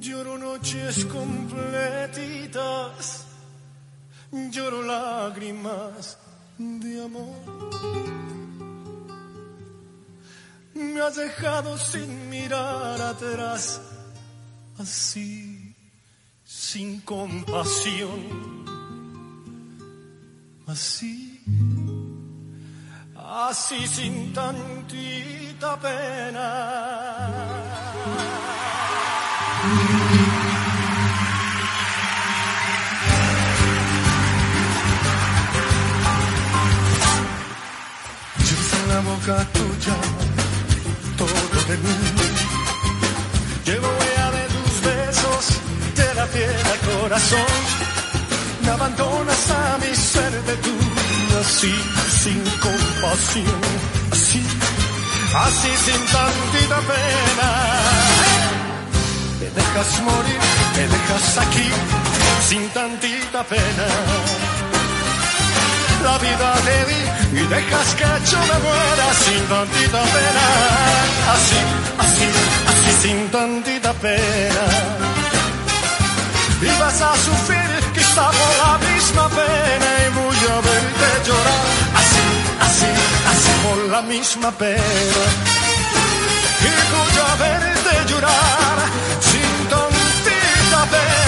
Lloro 0.01 0.37
noches 0.37 1.07
completitas, 1.07 3.05
lloro 4.51 4.83
lágrimas 4.83 6.19
de 6.59 7.03
amor. 7.03 7.41
Me 10.75 11.01
has 11.01 11.17
dejado 11.17 11.79
sin 11.79 12.29
mirar 12.29 13.01
atrás, 13.01 13.81
así 14.79 15.75
sin 16.45 17.01
compasión, 17.01 18.65
así, 20.69 21.41
así 23.17 23.87
sin 23.87 24.33
tantita 24.33 25.79
pena. 25.81 26.49
La 38.89 39.01
boca 39.01 39.37
tuya 39.53 39.97
todo 41.19 41.61
de 41.69 41.77
mí. 41.77 41.97
Llevo 43.67 43.87
huella 43.87 44.31
de 44.31 44.45
tus 44.55 44.81
besos, 44.81 45.61
de 45.95 46.15
la 46.15 46.27
piel 46.27 46.67
al 46.73 46.79
corazón. 46.89 47.88
Me 48.69 48.75
abandonas 48.75 49.51
a 49.51 49.79
mi 49.79 49.97
ser 49.97 50.31
de 50.45 50.57
tú, 50.57 50.75
así 51.41 51.75
sin 52.21 52.39
compasión, 52.67 53.61
así, 54.13 54.43
así 55.47 55.71
sin 55.87 56.03
tantita 56.15 56.79
pena. 56.91 57.49
Me 59.41 59.49
dejas 59.59 59.91
morir, 60.03 60.41
me 60.77 60.85
dejas 60.95 61.39
aquí, 61.45 61.69
sin 62.47 62.69
tantita 62.77 63.43
pena. 63.45 63.87
La 66.05 66.19
vida 66.19 66.53
te 66.67 66.79
di 66.91 67.41
y 67.41 67.47
dejas 67.47 67.89
que 67.95 68.11
yo 68.31 68.41
me 68.51 68.59
muera 68.67 69.07
sin 69.25 69.43
tantita 69.49 70.03
pena. 70.15 70.47
Así, 71.35 71.61
así, 72.05 72.29
así 72.71 72.93
sin 73.03 73.29
tantita 73.31 73.95
pena 73.95 75.09
y 76.61 76.81
vas 76.81 77.01
a 77.01 77.15
sufrir 77.17 77.78
quizá 78.09 78.31
por 78.31 78.53
la 78.67 78.79
misma 78.79 79.29
pena 79.29 79.89
y 80.07 80.11
voy 80.19 80.37
a 80.37 80.61
verte 80.69 81.09
llorar. 81.27 81.67
Así, 82.01 82.27
así, 82.67 82.91
así 83.31 83.51
por 83.65 83.79
la 83.91 84.03
misma 84.03 84.51
pena. 84.53 85.25
Y 86.61 86.75
voy 86.93 87.17
a 87.27 87.35
verte 87.45 88.13
llorar. 88.13 88.79
Sin 89.21 89.69
tantita 89.69 90.81
pena. 90.91 91.28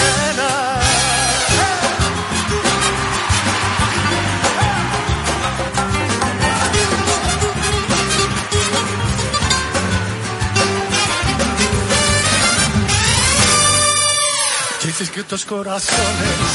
Dices 15.01 15.15
que 15.15 15.23
tus 15.23 15.45
corazones 15.45 16.51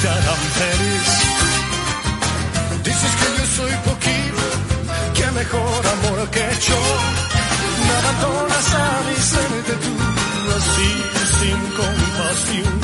te 0.00 0.08
harán 0.08 0.42
feliz. 0.58 1.06
Dices 2.82 3.12
que 3.20 3.26
yo 3.36 3.46
soy 3.58 3.72
poquito, 3.90 4.44
que 5.12 5.26
mejor 5.32 5.86
amor 5.94 6.30
que 6.30 6.46
yo. 6.66 6.80
Me 7.86 7.94
abandonas 8.00 8.74
a 8.74 8.86
mi 9.06 9.16
ser 9.30 9.50
de 9.68 9.74
tú, 9.84 9.94
así 10.56 10.90
sin 11.40 11.60
compasión, 11.80 12.74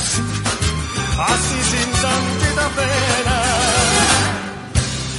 así, 0.00 0.22
así 1.28 1.58
sin 1.70 1.90
tantita 2.04 2.66
pena. 2.78 3.36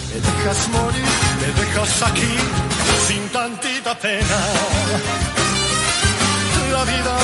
Me 0.10 0.18
dejas 0.28 0.60
morir, 0.70 1.14
me 1.42 1.50
dejas 1.62 2.02
aquí, 2.02 2.36
sin 3.08 3.30
tantita 3.30 3.94
pena. 3.94 4.40
La 6.72 6.84
vida 6.84 7.19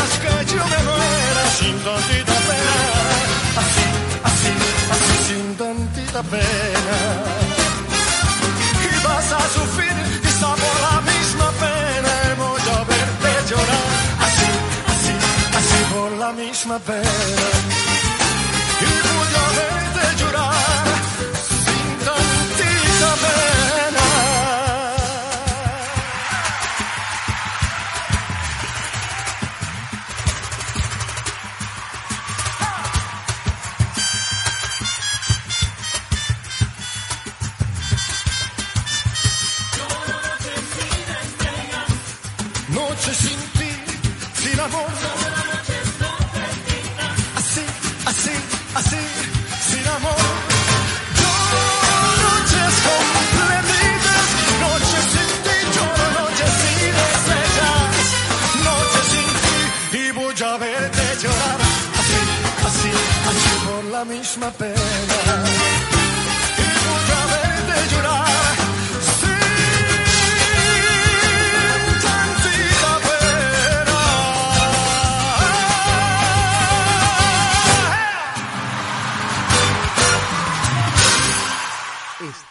dejas 0.00 0.18
que 0.18 0.54
yo 0.54 0.64
me 0.66 0.82
muera 0.82 1.44
sin 1.58 1.78
tantita 1.80 2.36
pena. 2.48 2.76
Así, 3.62 3.86
así, 4.30 4.52
así 4.92 5.14
sin 5.28 5.56
tantita 5.56 6.22
pena. 6.22 6.98
Y 8.86 9.06
vas 9.06 9.32
a 9.32 9.40
sufrir 9.56 10.20
quizá 10.22 10.48
por 10.64 10.76
la 10.86 11.00
misma 11.12 11.50
pena 11.64 12.12
y 12.28 12.38
voy 12.38 12.62
a 12.76 12.84
verte 12.84 13.50
llorar. 13.50 13.88
Así, 14.26 14.50
así, 14.92 15.12
así 15.58 15.94
por 15.94 16.12
la 16.18 16.32
misma 16.32 16.78
pena. 16.78 17.89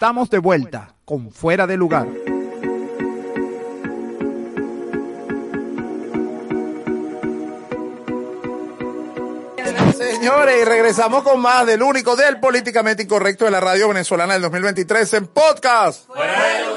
Estamos 0.09 0.31
de 0.31 0.39
vuelta 0.39 0.95
con 1.05 1.31
Fuera 1.31 1.67
de 1.67 1.77
Lugar. 1.77 2.07
Señores, 9.95 10.55
y 10.63 10.65
regresamos 10.65 11.21
con 11.21 11.39
más 11.39 11.67
del 11.67 11.83
único 11.83 12.15
del 12.15 12.39
políticamente 12.39 13.03
incorrecto 13.03 13.45
de 13.45 13.51
la 13.51 13.59
radio 13.59 13.89
venezolana 13.89 14.33
del 14.33 14.41
2023 14.41 15.13
en 15.13 15.27
podcast. 15.27 16.07
Fuera 16.07 16.43
de 16.43 16.59
lugar. 16.61 16.68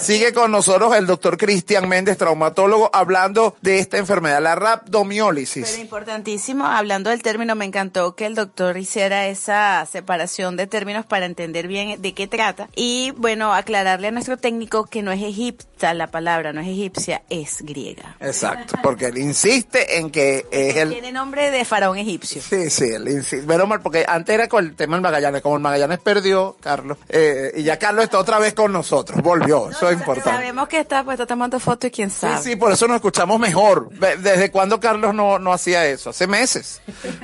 Sigue 0.00 0.32
con 0.32 0.50
nosotros 0.50 0.96
el 0.96 1.06
doctor 1.06 1.36
Cristian 1.36 1.86
Méndez, 1.86 2.16
traumatólogo, 2.16 2.90
hablando 2.92 3.54
de 3.60 3.80
esta 3.80 3.98
enfermedad, 3.98 4.40
la 4.40 4.54
rhabdomiólisis. 4.54 5.68
Pero 5.70 5.82
importantísimo, 5.82 6.64
hablando 6.64 7.10
del 7.10 7.22
término, 7.22 7.54
me 7.54 7.66
encantó 7.66 8.14
que 8.14 8.24
el 8.24 8.34
doctor 8.34 8.78
hiciera 8.78 9.26
esa 9.26 9.84
separación 9.84 10.56
de 10.56 10.66
términos 10.66 11.04
para 11.04 11.26
entender 11.26 11.68
bien 11.68 12.00
de 12.00 12.14
qué 12.14 12.26
trata. 12.26 12.70
Y 12.74 13.12
bueno, 13.18 13.52
aclararle 13.52 14.08
a 14.08 14.10
nuestro 14.10 14.38
técnico 14.38 14.86
que 14.86 15.02
no 15.02 15.12
es 15.12 15.22
egipta 15.22 15.92
la 15.92 16.06
palabra, 16.06 16.54
no 16.54 16.62
es 16.62 16.68
egipcia, 16.68 17.22
es 17.28 17.58
griega. 17.60 18.16
Exacto, 18.20 18.76
porque 18.82 19.06
él 19.06 19.18
insiste 19.18 19.98
en 19.98 20.10
que 20.10 20.46
es 20.50 20.76
el... 20.76 20.90
Tiene 20.90 21.12
nombre 21.12 21.50
de 21.50 21.64
faraón 21.64 21.98
egipcio. 21.98 22.40
Sí, 22.40 22.70
sí, 22.70 22.84
él 22.84 23.06
insiste. 23.08 23.46
Menos 23.46 23.68
mal, 23.68 23.80
porque 23.82 24.06
antes 24.08 24.34
era 24.34 24.48
con 24.48 24.64
el 24.64 24.74
tema 24.74 24.96
del 24.96 25.02
Magallanes. 25.02 25.42
Como 25.42 25.56
el 25.56 25.62
Magallanes 25.62 25.98
perdió, 25.98 26.56
Carlos, 26.60 26.96
eh, 27.08 27.52
y 27.56 27.64
ya 27.64 27.78
Carlos 27.78 28.04
está 28.04 28.18
otra 28.18 28.38
vez 28.38 28.54
con 28.54 28.72
nosotros. 28.72 29.22
Volvió, 29.22 29.70
eso 29.70 29.89
es 29.90 29.98
importante. 29.98 30.30
Sabemos 30.30 30.68
que 30.68 30.80
está 30.80 31.04
pues 31.04 31.14
está 31.14 31.26
tomando 31.26 31.58
fotos 31.60 31.88
y 31.88 31.90
quién 31.90 32.10
sabe. 32.10 32.38
Sí, 32.38 32.50
sí, 32.50 32.56
por 32.56 32.72
eso 32.72 32.86
nos 32.86 32.96
escuchamos 32.96 33.38
mejor. 33.38 33.90
¿Desde 33.90 34.50
cuándo 34.50 34.80
Carlos 34.80 35.14
no, 35.14 35.38
no 35.38 35.52
hacía 35.52 35.86
eso? 35.86 36.10
Hace 36.10 36.26
meses. 36.26 36.80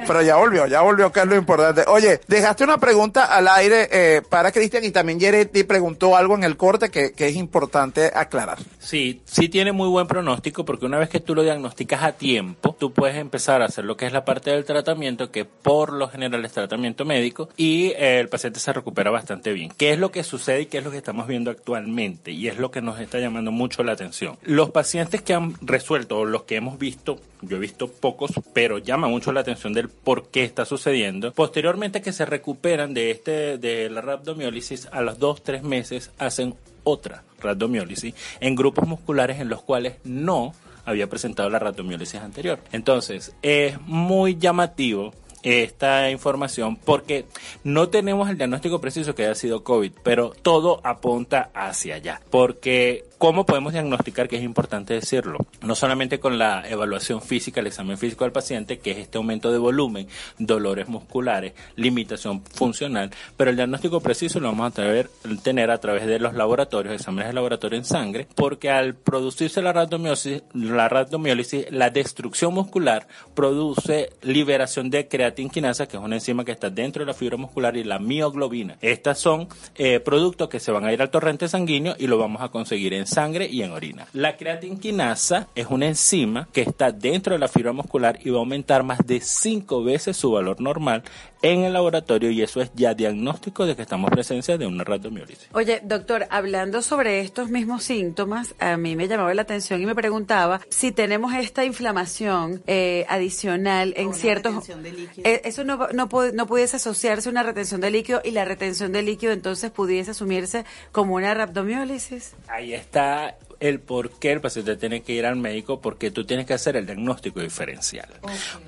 Pero 0.06 0.22
ya 0.22 0.36
volvió, 0.36 0.66
ya 0.66 0.82
volvió, 0.82 1.12
que 1.12 1.20
es 1.20 1.26
lo 1.26 1.36
importante. 1.36 1.84
Oye, 1.88 2.20
dejaste 2.26 2.64
una 2.64 2.78
pregunta 2.78 3.24
al 3.24 3.48
aire 3.48 3.88
eh, 3.90 4.22
para 4.28 4.52
Cristian 4.52 4.84
y 4.84 4.90
también 4.90 5.18
Yeretti 5.18 5.64
preguntó 5.64 6.16
algo 6.16 6.34
en 6.34 6.44
el 6.44 6.56
corte 6.56 6.90
que, 6.90 7.12
que 7.12 7.28
es 7.28 7.36
importante 7.36 8.10
aclarar. 8.14 8.58
Sí, 8.78 9.22
sí 9.24 9.48
tiene 9.48 9.72
muy 9.72 9.88
buen 9.88 10.06
pronóstico 10.06 10.64
porque 10.64 10.86
una 10.86 10.98
vez 10.98 11.08
que 11.08 11.20
tú 11.20 11.34
lo 11.34 11.42
diagnosticas 11.42 12.02
a 12.02 12.12
tiempo, 12.12 12.76
tú 12.78 12.92
puedes 12.92 13.16
empezar 13.16 13.62
a 13.62 13.66
hacer 13.66 13.84
lo 13.84 13.96
que 13.96 14.06
es 14.06 14.12
la 14.12 14.24
parte 14.24 14.50
del 14.50 14.64
tratamiento, 14.64 15.30
que 15.30 15.44
por 15.44 15.92
lo 15.92 16.08
general 16.08 16.44
es 16.44 16.52
tratamiento 16.52 17.04
médico, 17.04 17.48
y 17.56 17.88
eh, 17.96 18.20
el 18.20 18.28
paciente 18.28 18.60
se 18.60 18.72
recupera 18.72 19.10
bastante 19.10 19.52
bien. 19.52 19.72
¿Qué 19.76 19.92
es 19.92 19.98
lo 19.98 20.10
que 20.10 20.24
sucede 20.24 20.62
y 20.62 20.66
qué 20.66 20.78
es 20.78 20.84
lo 20.84 20.90
que 20.90 20.98
estamos 20.98 21.26
viendo 21.26 21.50
actualmente? 21.50 22.30
Y 22.30 22.48
es 22.48 22.55
lo 22.58 22.70
que 22.70 22.82
nos 22.82 23.00
está 23.00 23.18
llamando 23.18 23.50
mucho 23.52 23.82
la 23.82 23.92
atención. 23.92 24.36
Los 24.42 24.70
pacientes 24.70 25.22
que 25.22 25.34
han 25.34 25.54
resuelto, 25.60 26.24
los 26.24 26.44
que 26.44 26.56
hemos 26.56 26.78
visto, 26.78 27.18
yo 27.42 27.56
he 27.56 27.60
visto 27.60 27.88
pocos, 27.88 28.32
pero 28.52 28.78
llama 28.78 29.08
mucho 29.08 29.32
la 29.32 29.40
atención 29.40 29.72
del 29.72 29.88
por 29.88 30.28
qué 30.28 30.44
está 30.44 30.64
sucediendo. 30.64 31.32
Posteriormente 31.32 32.02
que 32.02 32.12
se 32.12 32.26
recuperan 32.26 32.94
de 32.94 33.10
este 33.10 33.58
de 33.58 33.90
la 33.90 34.00
rhabdomiólisis, 34.00 34.88
a 34.92 35.00
los 35.00 35.18
dos, 35.18 35.42
tres 35.42 35.62
meses 35.62 36.10
hacen 36.18 36.54
otra 36.84 37.24
rhabdomiólisis 37.40 38.14
en 38.40 38.54
grupos 38.54 38.86
musculares 38.86 39.40
en 39.40 39.48
los 39.48 39.62
cuales 39.62 39.96
no 40.04 40.54
había 40.84 41.08
presentado 41.08 41.50
la 41.50 41.58
rhabdomiólisis 41.58 42.20
anterior. 42.20 42.60
Entonces, 42.72 43.34
es 43.42 43.80
muy 43.82 44.36
llamativo 44.38 45.12
esta 45.46 46.10
información 46.10 46.74
porque 46.74 47.24
no 47.62 47.88
tenemos 47.88 48.28
el 48.28 48.36
diagnóstico 48.36 48.80
preciso 48.80 49.14
que 49.14 49.24
haya 49.24 49.36
sido 49.36 49.62
COVID, 49.62 49.92
pero 50.02 50.32
todo 50.42 50.80
apunta 50.82 51.50
hacia 51.54 51.94
allá. 51.94 52.20
Porque 52.30 53.04
¿cómo 53.18 53.46
podemos 53.46 53.72
diagnosticar? 53.72 54.28
Que 54.28 54.36
es 54.36 54.42
importante 54.42 54.94
decirlo. 54.94 55.38
No 55.62 55.74
solamente 55.74 56.20
con 56.20 56.38
la 56.38 56.68
evaluación 56.68 57.20
física, 57.22 57.60
el 57.60 57.66
examen 57.66 57.98
físico 57.98 58.24
del 58.24 58.32
paciente, 58.32 58.78
que 58.78 58.92
es 58.92 58.98
este 58.98 59.18
aumento 59.18 59.52
de 59.52 59.58
volumen, 59.58 60.08
dolores 60.38 60.88
musculares, 60.88 61.52
limitación 61.76 62.42
funcional, 62.42 63.10
pero 63.36 63.50
el 63.50 63.56
diagnóstico 63.56 64.00
preciso 64.00 64.40
lo 64.40 64.48
vamos 64.48 64.72
a 64.72 65.06
tener 65.42 65.70
a 65.70 65.78
través 65.78 66.06
de 66.06 66.18
los 66.18 66.34
laboratorios, 66.34 66.94
exámenes 66.94 67.28
de 67.28 67.34
laboratorio 67.34 67.78
en 67.78 67.84
sangre, 67.84 68.26
porque 68.34 68.70
al 68.70 68.94
producirse 68.94 69.62
la 69.62 69.72
rhabdomiólisis, 69.72 70.42
la 70.54 70.88
rhabdomiólisis, 70.88 71.70
la 71.70 71.90
destrucción 71.90 72.54
muscular 72.54 73.06
produce 73.34 74.10
liberación 74.22 74.90
de 74.90 75.08
creatinquinasa, 75.08 75.86
que 75.86 75.96
es 75.96 76.02
una 76.02 76.16
enzima 76.16 76.44
que 76.44 76.52
está 76.52 76.70
dentro 76.70 77.00
de 77.00 77.06
la 77.06 77.14
fibra 77.14 77.36
muscular, 77.36 77.76
y 77.76 77.84
la 77.84 77.98
mioglobina. 77.98 78.76
Estas 78.80 79.18
son 79.18 79.48
eh, 79.74 80.00
productos 80.00 80.48
que 80.48 80.60
se 80.60 80.70
van 80.70 80.84
a 80.84 80.92
ir 80.92 81.02
al 81.02 81.10
torrente 81.10 81.48
sanguíneo 81.48 81.94
y 81.98 82.06
lo 82.06 82.18
vamos 82.18 82.42
a 82.42 82.48
conseguir 82.50 82.94
en 82.94 83.05
sangre 83.06 83.46
y 83.46 83.62
en 83.62 83.72
orina. 83.72 84.06
La 84.12 84.36
creatinquinasa 84.36 85.48
es 85.54 85.66
una 85.70 85.86
enzima 85.86 86.48
que 86.52 86.62
está 86.62 86.92
dentro 86.92 87.32
de 87.32 87.38
la 87.38 87.48
fibra 87.48 87.72
muscular 87.72 88.18
y 88.24 88.30
va 88.30 88.36
a 88.36 88.40
aumentar 88.40 88.82
más 88.82 88.98
de 89.06 89.20
cinco 89.20 89.82
veces 89.82 90.16
su 90.16 90.30
valor 90.30 90.60
normal 90.60 91.02
en 91.42 91.62
el 91.62 91.72
laboratorio 91.72 92.30
y 92.30 92.42
eso 92.42 92.60
es 92.60 92.70
ya 92.74 92.94
diagnóstico 92.94 93.66
de 93.66 93.76
que 93.76 93.82
estamos 93.82 94.08
en 94.10 94.14
presencia 94.14 94.58
de 94.58 94.66
una 94.66 94.84
rhabdomiólisis. 94.84 95.48
Oye, 95.52 95.80
doctor, 95.84 96.26
hablando 96.30 96.82
sobre 96.82 97.20
estos 97.20 97.50
mismos 97.50 97.84
síntomas, 97.84 98.54
a 98.58 98.76
mí 98.76 98.96
me 98.96 99.08
llamaba 99.08 99.32
la 99.34 99.42
atención 99.42 99.82
y 99.82 99.86
me 99.86 99.94
preguntaba 99.94 100.60
si 100.68 100.92
tenemos 100.92 101.34
esta 101.34 101.64
inflamación 101.64 102.62
eh, 102.66 103.06
adicional 103.08 103.94
en 103.96 104.14
ciertos... 104.14 104.68
Eh, 104.68 105.42
eso 105.44 105.64
no, 105.64 105.88
no, 105.92 106.08
no 106.32 106.46
pudiese 106.46 106.76
asociarse 106.76 107.28
a 107.28 107.32
una 107.32 107.42
retención 107.42 107.80
de 107.80 107.90
líquido 107.90 108.20
y 108.24 108.30
la 108.30 108.44
retención 108.44 108.92
de 108.92 109.02
líquido 109.02 109.32
entonces 109.32 109.70
pudiese 109.70 110.12
asumirse 110.12 110.64
como 110.92 111.14
una 111.14 111.34
rhabdomiólisis. 111.34 112.34
Ahí 112.48 112.74
está 112.74 113.36
el 113.66 113.80
por 113.80 114.10
qué 114.10 114.32
el 114.32 114.40
paciente 114.40 114.76
tiene 114.76 115.02
que 115.02 115.12
ir 115.12 115.26
al 115.26 115.36
médico, 115.36 115.80
porque 115.80 116.10
tú 116.10 116.24
tienes 116.24 116.46
que 116.46 116.54
hacer 116.54 116.76
el 116.76 116.86
diagnóstico 116.86 117.40
diferencial. 117.40 118.08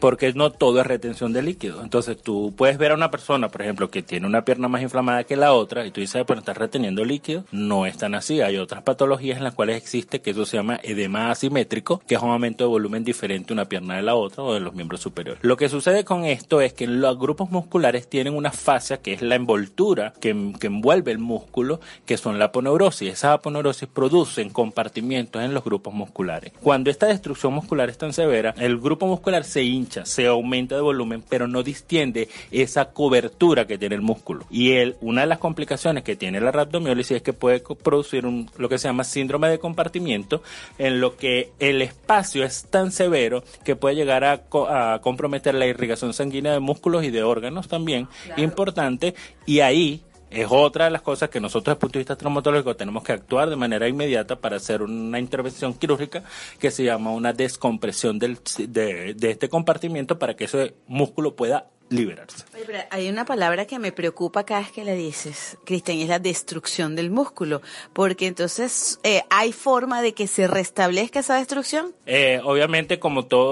Porque 0.01 0.33
no 0.33 0.51
todo 0.51 0.81
es 0.81 0.87
retención 0.87 1.33
de 1.33 1.43
líquido. 1.43 1.83
Entonces 1.83 2.21
tú 2.21 2.53
puedes 2.57 2.79
ver 2.79 2.93
a 2.93 2.95
una 2.95 3.11
persona, 3.11 3.49
por 3.49 3.63
ejemplo, 3.63 3.91
que 3.91 4.03
tiene 4.03 4.27
una 4.27 4.45
pierna 4.45 4.69
más 4.69 4.83
inflamada 4.83 5.25
que 5.25 5.37
la 5.37 5.53
otra 5.53 5.87
y 5.87 5.91
tú 5.91 6.01
dices, 6.01 6.25
pero 6.27 6.41
estás 6.41 6.57
reteniendo 6.57 7.05
líquido. 7.05 7.45
No 7.51 7.87
es 7.87 7.97
tan 7.97 8.15
así. 8.15 8.41
Hay 8.41 8.57
otras 8.57 8.83
patologías 8.83 9.39
en 9.39 9.45
las 9.45 9.55
cuales 9.55 9.77
existe 9.77 10.21
que 10.21 10.31
eso 10.31 10.47
se 10.47 10.57
llama 10.57 10.81
edema 10.83 11.31
asimétrico, 11.31 12.01
que 12.07 12.15
es 12.15 12.23
un 12.23 12.31
aumento 12.31 12.65
de 12.65 12.69
volumen 12.69 13.05
diferente 13.05 13.49
de 13.49 13.55
una 13.55 13.69
pierna 13.69 13.97
de 13.97 14.03
la 14.03 14.15
otra 14.15 14.43
o 14.43 14.55
de 14.55 14.61
los 14.61 14.75
miembros 14.75 15.01
superiores. 15.01 15.43
Lo 15.43 15.57
que 15.57 15.69
sucede 15.69 16.05
con 16.05 16.25
esto 16.25 16.61
es 16.61 16.73
que 16.73 16.87
los 16.87 17.19
grupos 17.19 17.51
musculares 17.51 18.09
tienen 18.09 18.35
una 18.35 18.53
fascia 18.53 18.99
que 18.99 19.13
es 19.13 19.23
la 19.23 19.35
envoltura 19.35 20.13
que, 20.21 20.53
que 20.59 20.67
envuelve 20.67 21.13
el 21.13 21.19
músculo, 21.19 21.81
que 22.07 22.17
son 22.17 22.39
la 22.39 22.47
aponeurosis. 22.47 23.13
Esa 23.13 23.35
aponeurosis 23.35 23.89
producen 23.89 24.51
compartimientos 24.89 25.43
en 25.43 25.53
los 25.53 25.65
grupos 25.65 25.93
musculares. 25.93 26.53
Cuando 26.63 26.91
esta 26.91 27.07
destrucción 27.07 27.53
muscular 27.53 27.91
es 27.91 27.99
tan 27.99 28.13
severa, 28.13 28.55
el 28.59 28.79
grupo 28.79 29.07
muscular 29.07 29.45
se 29.45 29.63
hincha, 29.63 30.07
se 30.07 30.27
aumenta 30.27 30.77
de 30.77 30.81
volumen, 30.81 31.23
pero 31.29 31.47
no 31.47 31.63
distiende 31.63 32.29
esa 32.51 32.87
cobertura 32.87 33.67
que 33.67 33.77
tiene 33.77 33.97
el 33.97 34.01
músculo. 34.01 34.47
Y 34.51 34.73
él, 34.73 34.97
una 35.03 35.23
de 35.23 35.27
las 35.27 35.39
complicaciones 35.39 36.05
que 36.05 36.17
tiene 36.17 36.41
la 36.41 36.53
rhabdomiólisis 36.53 37.19
es 37.19 37.23
que 37.23 37.35
puede 37.35 37.61
producir 37.61 38.25
un, 38.25 38.51
lo 38.57 38.69
que 38.69 38.79
se 38.79 38.89
llama 38.89 39.05
síndrome 39.05 39.51
de 39.51 39.59
compartimiento, 39.59 40.43
en 40.79 41.01
lo 41.01 41.17
que 41.17 41.51
el 41.59 41.83
espacio 41.83 42.45
es 42.45 42.65
tan 42.71 42.91
severo 42.91 43.43
que 43.65 43.77
puede 43.77 43.97
llegar 43.97 44.25
a 44.25 45.01
comprometer 45.03 45.55
la 45.55 45.67
irrigación 45.67 46.15
sanguínea 46.15 46.53
de 46.53 46.61
músculos 46.61 47.05
y 47.05 47.11
de 47.11 47.23
órganos 47.23 47.69
también, 47.69 48.09
importante, 48.37 49.15
y 49.45 49.61
ahí 49.61 50.03
es 50.31 50.47
otra 50.51 50.87
de 50.87 50.91
las 50.91 51.03
cosas 51.03 51.31
que 51.31 51.41
nosotros 51.41 51.65
desde 51.65 51.73
el 51.73 51.79
punto 51.79 51.93
de 51.95 52.01
vista 52.01 52.17
traumatológico 52.17 52.77
tenemos 52.77 53.03
que 53.03 53.13
actuar 53.13 53.49
de 53.49 53.57
manera 53.57 53.89
inmediata 53.89 54.37
para 54.37 54.57
hacer 54.57 54.83
una 54.83 55.19
intervención 55.19 55.75
quirúrgica 55.75 56.23
que 56.59 56.71
se 56.71 56.85
llama 56.85 57.13
una 57.13 57.33
descompresión 57.33 58.19
del, 58.19 58.39
de, 58.69 59.15
de 59.15 59.31
este 59.31 59.49
compartimiento 59.49 60.19
para 60.19 60.35
que 60.35 60.45
ese 60.45 60.75
músculo 60.87 61.35
pueda 61.35 61.67
liberarse. 61.91 62.45
Pero 62.53 62.79
hay 62.91 63.09
una 63.09 63.25
palabra 63.25 63.67
que 63.67 63.79
me 63.79 63.93
preocupa 63.93 64.45
cada 64.45 64.61
vez 64.61 64.73
que 64.73 64.85
la 64.85 64.93
dices, 64.93 65.59
Cristian, 65.65 65.99
y 65.99 66.03
es 66.03 66.09
la 66.09 66.19
destrucción 66.19 66.97
del 66.97 67.11
músculo, 67.11 67.63
porque 67.93 68.27
entonces 68.27 69.01
eh, 69.03 69.23
hay 69.31 69.53
forma 69.53 70.03
de 70.03 70.13
que 70.13 70.27
se 70.27 70.47
restablezca 70.47 71.21
esa 71.21 71.37
destrucción. 71.37 71.95
Eh, 72.07 72.41
obviamente, 72.45 72.99
como 72.99 73.27
todo 73.27 73.49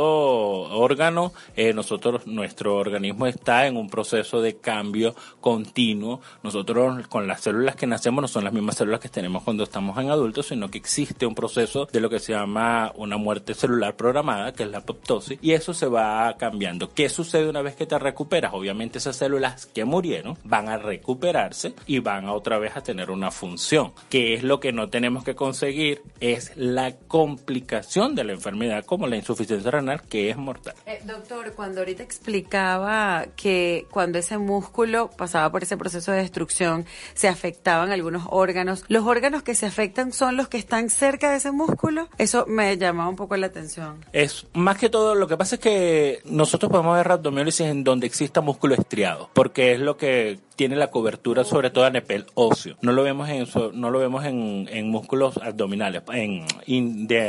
órgano, 0.79 1.33
eh, 1.57 1.73
nosotros, 1.73 2.27
nuestro 2.27 2.77
organismo 2.77 3.27
está 3.27 3.67
en 3.67 3.77
un 3.77 3.89
proceso 3.89 4.41
de 4.41 4.57
cambio 4.57 5.15
continuo. 5.41 6.21
Nosotros, 6.43 7.07
con 7.09 7.27
las 7.27 7.41
células 7.41 7.77
que 7.77 7.87
nacemos, 7.87 8.23
no 8.23 8.29
son 8.29 8.45
las 8.45 8.53
mismas 8.53 8.77
células 8.77 9.01
que 9.01 9.09
tenemos 9.09 9.43
cuando 9.43 9.65
estamos 9.65 9.99
en 9.99 10.11
adultos, 10.11 10.49
sino 10.49 10.71
que 10.71 10.79
existe 10.79 11.27
un 11.27 11.35
proceso 11.35 11.87
de 11.91 12.01
lo 12.01 12.11
que 12.11 12.19
se 12.19 12.33
llama 12.33 12.93
una 12.97 13.17
muerte 13.17 13.55
celular 13.55 13.97
programada, 13.97 14.53
que 14.53 14.65
es 14.65 14.71
la 14.71 14.79
apoptosis, 14.79 15.39
y 15.41 15.53
eso 15.53 15.73
se 15.73 15.87
va 15.87 16.37
cambiando. 16.39 16.93
¿Qué 16.93 17.09
sucede 17.09 17.49
una 17.49 17.63
vez 17.63 17.77
que 17.77 17.87
te 17.87 17.99
recuperas? 17.99 18.26
Obviamente, 18.53 18.98
esas 18.98 19.16
células 19.16 19.66
que 19.66 19.85
murieron 19.85 20.36
van 20.44 20.69
a 20.69 20.77
recuperarse 20.78 21.74
y 21.86 22.01
van 22.01 22.27
a 22.27 22.32
otra 22.32 22.59
vez 22.59 22.77
a 22.77 22.82
tener 22.82 23.11
una 23.11 23.31
función. 23.31 23.93
¿Qué 24.11 24.35
es 24.35 24.43
lo 24.43 24.61
que 24.61 24.73
no 24.73 24.89
tenemos 24.89 25.24
que 25.24 25.35
conseguir? 25.35 26.03
Es 26.20 26.53
la 26.57 26.97
complicación 27.09 28.15
de 28.15 28.24
la 28.24 28.32
enfermedad, 28.32 28.85
como 28.85 29.07
la 29.07 29.16
insuficiencia 29.16 29.70
renal, 29.70 30.03
que 30.03 30.31
es 30.31 30.36
mortal. 30.36 30.74
Eh, 30.86 31.01
doctor, 31.05 31.55
cuando 31.55 31.81
ahorita 31.81 32.03
explicaba 32.03 33.27
que 33.36 33.86
cuando 33.90 34.19
ese 34.19 34.39
músculo 34.39 35.11
pasaba 35.11 35.51
por 35.51 35.62
ese 35.62 35.77
proceso 35.77 36.12
de 36.12 36.19
destrucción, 36.19 36.86
se 37.15 37.28
afectaban 37.28 37.90
algunos 37.93 38.24
órganos, 38.31 38.85
¿los 38.89 39.05
órganos 39.05 39.43
que 39.43 39.55
se 39.55 39.66
afectan 39.66 40.12
son 40.12 40.36
los 40.36 40.48
que 40.48 40.59
están 40.59 40.90
cerca 40.90 41.31
de 41.31 41.39
ese 41.39 41.53
músculo? 41.53 42.09
Eso 42.19 42.44
me 42.47 42.77
llamaba 42.77 43.09
un 43.09 43.16
poco 43.16 43.36
la 43.36 43.47
atención. 43.47 44.05
Es 44.12 44.47
más 44.53 44.78
que 44.78 44.89
todo, 44.89 45.15
lo 45.15 45.28
que 45.28 45.36
pasa 45.36 45.57
es 45.57 45.61
que 45.61 46.20
nosotros 46.24 46.70
podemos 46.70 46.97
ver 46.97 47.07
rhabdomiólisis 47.07 47.66
en 47.66 47.85
donde 47.85 48.07
exista 48.17 48.41
músculo 48.41 48.75
estriado, 48.75 49.31
porque 49.35 49.73
es 49.73 49.81
lo 49.81 49.97
que 49.97 50.39
tiene 50.57 50.75
la 50.75 50.91
cobertura 50.91 51.45
sobre 51.45 51.71
todo 51.71 51.85
a 51.85 51.91
nivel 51.91 52.25
óseo. 52.35 52.77
No 52.81 52.93
lo 52.93 53.03
vemos 53.03 53.29
en 53.29 53.47
no 53.75 53.91
lo 53.91 53.99
vemos 53.99 54.25
en, 54.25 54.69
en 54.73 54.89
músculos 54.89 55.37
abdominales, 55.37 56.03
en 56.13 56.47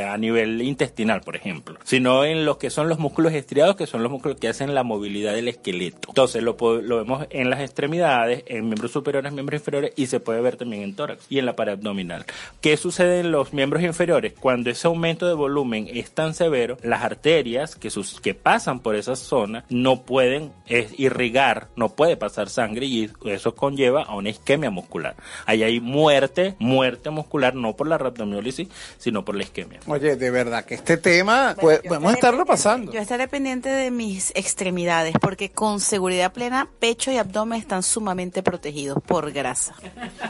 a 0.08 0.16
nivel 0.16 0.62
intestinal, 0.62 1.20
por 1.20 1.36
ejemplo, 1.36 1.78
sino 1.84 2.24
en 2.24 2.44
lo 2.44 2.58
que 2.58 2.70
son 2.70 2.88
los 2.88 2.98
músculos 2.98 3.34
estriados, 3.34 3.76
que 3.76 3.86
son 3.86 4.02
los 4.02 4.10
músculos 4.10 4.38
que 4.38 4.48
hacen 4.48 4.74
la 4.74 4.82
movilidad 4.82 5.34
del 5.34 5.48
esqueleto. 5.48 6.08
Entonces 6.08 6.42
lo 6.42 6.56
vemos 6.56 7.26
en 7.30 7.50
las 7.50 7.60
extremidades, 7.60 8.44
en 8.46 8.64
miembros 8.64 8.92
superiores, 8.92 9.32
miembros 9.32 9.60
inferiores 9.60 9.92
y 9.96 10.06
se 10.06 10.20
puede 10.20 10.40
ver 10.40 10.56
también 10.56 10.82
en 10.82 10.96
tórax 10.96 11.26
y 11.28 11.38
en 11.38 11.46
la 11.46 11.54
pared 11.54 11.74
abdominal. 11.74 12.24
¿Qué 12.60 12.76
sucede 12.76 13.20
en 13.20 13.30
los 13.30 13.52
miembros 13.52 13.82
inferiores? 13.82 14.32
Cuando 14.40 14.70
ese 14.70 14.86
aumento 14.86 15.26
de 15.28 15.34
volumen 15.34 15.88
es 15.92 16.12
tan 16.12 16.32
severo, 16.32 16.78
las 16.82 17.02
arterias 17.02 17.76
que, 17.76 17.90
sus, 17.90 18.20
que 18.20 18.34
pasan 18.34 18.80
por 18.80 18.96
esa 18.96 19.16
zona 19.16 19.64
no 19.68 20.02
pueden 20.02 20.52
eh, 20.66 20.77
irrigar, 20.96 21.68
no 21.76 21.90
puede 21.90 22.16
pasar 22.16 22.48
sangre 22.48 22.86
y 22.86 23.10
eso 23.24 23.54
conlleva 23.54 24.02
a 24.02 24.14
una 24.14 24.30
isquemia 24.30 24.70
muscular. 24.70 25.16
Ahí 25.46 25.62
hay 25.62 25.80
muerte, 25.80 26.54
muerte 26.58 27.10
muscular, 27.10 27.54
no 27.54 27.74
por 27.76 27.88
la 27.88 27.98
rhabdomiólisis, 27.98 28.68
sino 28.98 29.24
por 29.24 29.34
la 29.34 29.42
isquemia. 29.42 29.80
Oye, 29.86 30.16
de 30.16 30.30
verdad 30.30 30.64
que 30.64 30.74
este 30.74 30.96
tema 30.96 31.56
pues, 31.60 31.80
podemos 31.80 32.14
estarlo 32.14 32.44
pasando. 32.44 32.92
Yo 32.92 33.00
estaré 33.00 33.28
pendiente 33.28 33.68
de 33.68 33.90
mis 33.90 34.30
extremidades 34.34 35.14
porque 35.20 35.50
con 35.50 35.80
seguridad 35.80 36.32
plena 36.32 36.68
pecho 36.78 37.10
y 37.10 37.16
abdomen 37.16 37.58
están 37.58 37.82
sumamente 37.82 38.42
protegidos 38.42 38.98
por 39.04 39.32
grasa. 39.32 39.74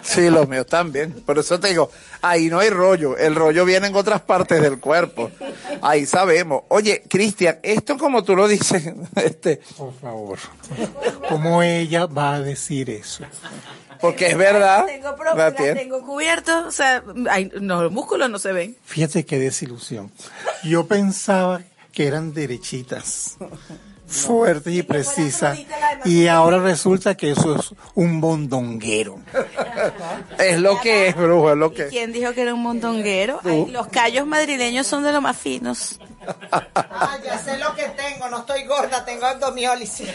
Sí, 0.02 0.30
los 0.30 0.48
míos 0.48 0.66
también. 0.66 1.12
Por 1.12 1.38
eso 1.38 1.58
te 1.58 1.68
digo, 1.68 1.90
ahí 2.22 2.48
no 2.48 2.58
hay 2.58 2.70
rollo. 2.70 3.16
El 3.16 3.34
rollo 3.34 3.64
viene 3.64 3.88
en 3.88 3.96
otras 3.96 4.20
partes 4.22 4.62
del 4.62 4.80
cuerpo. 4.80 5.30
Ahí 5.82 6.06
sabemos. 6.06 6.62
Oye, 6.68 7.02
Cristian, 7.08 7.58
esto 7.62 7.96
como 7.96 8.22
tú 8.22 8.36
lo 8.36 8.48
dices, 8.48 8.92
este, 9.16 9.60
Por 9.76 9.94
favor. 9.94 10.37
¿Cómo 11.28 11.62
ella 11.62 12.06
va 12.06 12.34
a 12.34 12.40
decir 12.40 12.90
eso? 12.90 13.24
porque 14.00 14.26
es 14.28 14.36
verdad. 14.36 14.86
Tengo, 14.86 15.16
la 15.34 16.00
cubierto, 16.00 16.66
o 16.66 16.70
sea, 16.70 17.02
ay, 17.30 17.50
no, 17.60 17.82
los 17.82 17.92
músculos 17.92 18.30
no 18.30 18.38
se 18.38 18.52
ven. 18.52 18.76
Fíjate 18.84 19.24
qué 19.24 19.38
desilusión. 19.38 20.10
Yo 20.64 20.86
pensaba 20.86 21.60
que 21.92 22.06
eran 22.06 22.32
derechitas, 22.32 23.36
fuertes 24.06 24.74
y 24.74 24.82
precisas, 24.82 25.58
y 26.04 26.28
ahora 26.28 26.58
resulta 26.58 27.16
que 27.16 27.32
eso 27.32 27.56
es 27.56 27.74
un 27.94 28.20
bondonguero. 28.20 29.18
Es 30.38 30.60
lo 30.60 30.80
que 30.80 31.08
es, 31.08 31.16
brujo, 31.16 31.50
es 31.50 31.56
lo 31.56 31.72
que 31.72 31.82
es. 31.84 31.88
¿Quién 31.88 32.12
dijo 32.12 32.32
que 32.32 32.42
era 32.42 32.54
un 32.54 32.62
montonguero? 32.62 33.40
Ay, 33.44 33.66
los 33.70 33.88
callos 33.88 34.26
madrileños 34.26 34.86
son 34.86 35.02
de 35.02 35.12
los 35.12 35.20
más 35.20 35.36
finos. 35.36 35.98
Ah, 36.74 37.18
ya 37.24 37.38
sé 37.38 37.58
lo 37.58 37.74
que 37.74 37.88
tengo, 37.90 38.28
no 38.28 38.38
estoy 38.38 38.64
gorda, 38.64 39.04
tengo 39.04 39.26
abdomiólisis. 39.26 40.10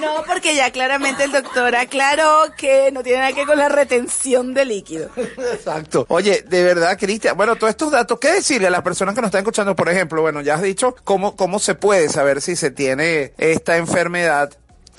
No, 0.00 0.24
porque 0.26 0.54
ya 0.54 0.70
claramente 0.70 1.24
el 1.24 1.32
doctor 1.32 1.74
aclaró 1.76 2.52
que 2.56 2.90
no 2.90 3.02
tiene 3.02 3.18
nada 3.18 3.32
que 3.32 3.40
ver 3.40 3.46
con 3.46 3.58
la 3.58 3.68
retención 3.68 4.54
de 4.54 4.64
líquido. 4.64 5.10
Exacto. 5.16 6.06
Oye, 6.08 6.42
de 6.46 6.62
verdad, 6.62 6.98
Cristian, 6.98 7.36
bueno, 7.36 7.56
todos 7.56 7.70
estos 7.70 7.90
datos, 7.90 8.18
¿qué 8.18 8.32
decirle 8.32 8.68
a 8.68 8.70
las 8.70 8.82
personas 8.82 9.14
que 9.14 9.20
nos 9.20 9.28
están 9.28 9.40
escuchando? 9.40 9.76
Por 9.76 9.88
ejemplo, 9.88 10.22
bueno, 10.22 10.40
ya 10.40 10.54
has 10.54 10.62
dicho 10.62 10.94
cómo, 11.04 11.36
cómo 11.36 11.58
se 11.58 11.74
puede 11.74 12.08
saber 12.08 12.40
si 12.40 12.56
se 12.56 12.70
tiene 12.70 13.34
esta 13.38 13.76
enfermedad. 13.76 14.50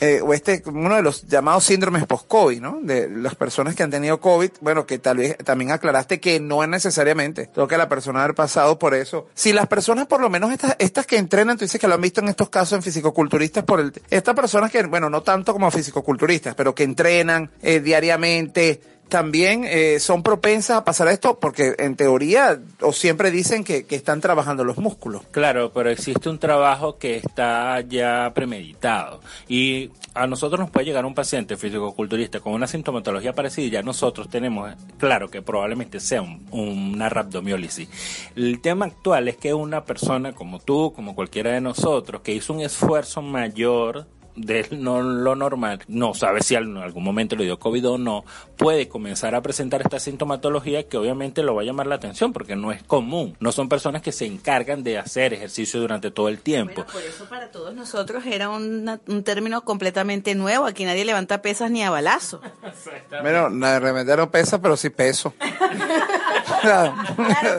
Eh, 0.01 0.19
o 0.19 0.33
este, 0.33 0.63
uno 0.65 0.95
de 0.95 1.03
los 1.03 1.27
llamados 1.27 1.63
síndromes 1.63 2.07
post-COVID, 2.07 2.59
¿no? 2.59 2.79
De 2.81 3.07
las 3.07 3.35
personas 3.35 3.75
que 3.75 3.83
han 3.83 3.91
tenido 3.91 4.19
COVID, 4.19 4.49
bueno, 4.59 4.87
que 4.87 4.97
tal 4.97 5.17
vez 5.17 5.37
también 5.37 5.69
aclaraste 5.69 6.19
que 6.19 6.39
no 6.39 6.63
es 6.63 6.69
necesariamente, 6.69 7.45
tengo 7.45 7.67
que 7.67 7.77
la 7.77 7.87
persona 7.87 8.23
haber 8.23 8.33
pasado 8.33 8.79
por 8.79 8.95
eso. 8.95 9.27
Si 9.35 9.53
las 9.53 9.67
personas, 9.67 10.07
por 10.07 10.19
lo 10.19 10.27
menos 10.31 10.51
estas, 10.51 10.75
estas 10.79 11.05
que 11.05 11.17
entrenan, 11.17 11.55
tú 11.55 11.65
dices 11.65 11.79
que 11.79 11.87
lo 11.87 11.93
han 11.93 12.01
visto 12.01 12.19
en 12.19 12.29
estos 12.29 12.49
casos 12.49 12.77
en 12.77 12.81
fisicoculturistas, 12.81 13.63
por 13.63 13.79
el, 13.79 13.93
estas 14.09 14.33
personas 14.33 14.71
que, 14.71 14.81
bueno, 14.87 15.07
no 15.07 15.21
tanto 15.21 15.53
como 15.53 15.69
fisicoculturistas, 15.69 16.55
pero 16.55 16.73
que 16.73 16.81
entrenan 16.81 17.51
eh, 17.61 17.79
diariamente, 17.79 18.81
también 19.11 19.65
eh, 19.65 19.99
son 19.99 20.23
propensas 20.23 20.77
a 20.77 20.85
pasar 20.85 21.09
esto 21.09 21.37
porque 21.37 21.75
en 21.79 21.97
teoría 21.97 22.61
o 22.79 22.93
siempre 22.93 23.29
dicen 23.29 23.65
que, 23.65 23.85
están 23.89 24.21
trabajando 24.21 24.63
los 24.63 24.77
músculos. 24.77 25.21
Claro, 25.31 25.73
pero 25.73 25.89
existe 25.89 26.29
un 26.29 26.39
trabajo 26.39 26.97
que 26.97 27.17
está 27.17 27.81
ya 27.81 28.31
premeditado 28.33 29.19
y 29.49 29.91
a 30.13 30.27
nosotros 30.27 30.61
nos 30.61 30.69
puede 30.71 30.85
llegar 30.85 31.05
un 31.05 31.13
paciente 31.13 31.57
físico-culturista 31.57 32.39
con 32.39 32.53
una 32.53 32.67
sintomatología 32.67 33.33
parecida 33.33 33.65
y 33.65 33.69
ya 33.69 33.83
nosotros 33.83 34.29
tenemos 34.29 34.71
claro 34.97 35.29
que 35.29 35.41
probablemente 35.41 35.99
sea 35.99 36.21
un- 36.21 36.47
una 36.51 37.09
rhabdomiólisis. 37.09 37.89
El 38.37 38.61
tema 38.61 38.85
actual 38.85 39.27
es 39.27 39.35
que 39.35 39.53
una 39.53 39.83
persona 39.83 40.31
como 40.31 40.59
tú, 40.59 40.93
como 40.95 41.15
cualquiera 41.15 41.51
de 41.51 41.59
nosotros, 41.59 42.21
que 42.21 42.33
hizo 42.33 42.53
un 42.53 42.61
esfuerzo 42.61 43.21
mayor 43.21 44.07
de 44.35 44.67
no, 44.71 45.01
lo 45.01 45.35
normal, 45.35 45.79
no 45.87 46.13
sabe 46.13 46.41
si 46.41 46.55
en 46.55 46.77
algún 46.77 47.03
momento 47.03 47.35
le 47.35 47.43
dio 47.45 47.59
COVID 47.59 47.89
o 47.89 47.97
no, 47.97 48.23
puede 48.57 48.87
comenzar 48.87 49.35
a 49.35 49.41
presentar 49.41 49.81
esta 49.81 49.99
sintomatología 49.99 50.87
que 50.87 50.97
obviamente 50.97 51.43
lo 51.43 51.55
va 51.55 51.61
a 51.61 51.65
llamar 51.65 51.87
la 51.87 51.95
atención 51.95 52.33
porque 52.33 52.55
no 52.55 52.71
es 52.71 52.83
común. 52.83 53.35
No 53.39 53.51
son 53.51 53.69
personas 53.69 54.01
que 54.01 54.11
se 54.11 54.25
encargan 54.25 54.83
de 54.83 54.97
hacer 54.97 55.33
ejercicio 55.33 55.79
durante 55.79 56.11
todo 56.11 56.29
el 56.29 56.39
tiempo. 56.39 56.85
Por 56.91 57.01
eso 57.01 57.25
para 57.25 57.51
todos 57.51 57.73
nosotros 57.73 58.25
era 58.25 58.49
una- 58.49 58.99
un 59.07 59.23
término 59.23 59.61
completamente 59.63 60.35
nuevo. 60.35 60.65
Aquí 60.65 60.85
nadie 60.85 61.05
levanta 61.05 61.41
pesas 61.41 61.71
ni 61.71 61.83
a 61.83 61.89
balazo. 61.89 62.41
Bueno, 63.21 63.49
de 63.49 63.79
repente 63.79 64.15
no 64.17 64.31
pesa, 64.31 64.61
pero 64.61 64.77
sí 64.77 64.89
peso. 64.89 65.33
Claro, 66.61 66.95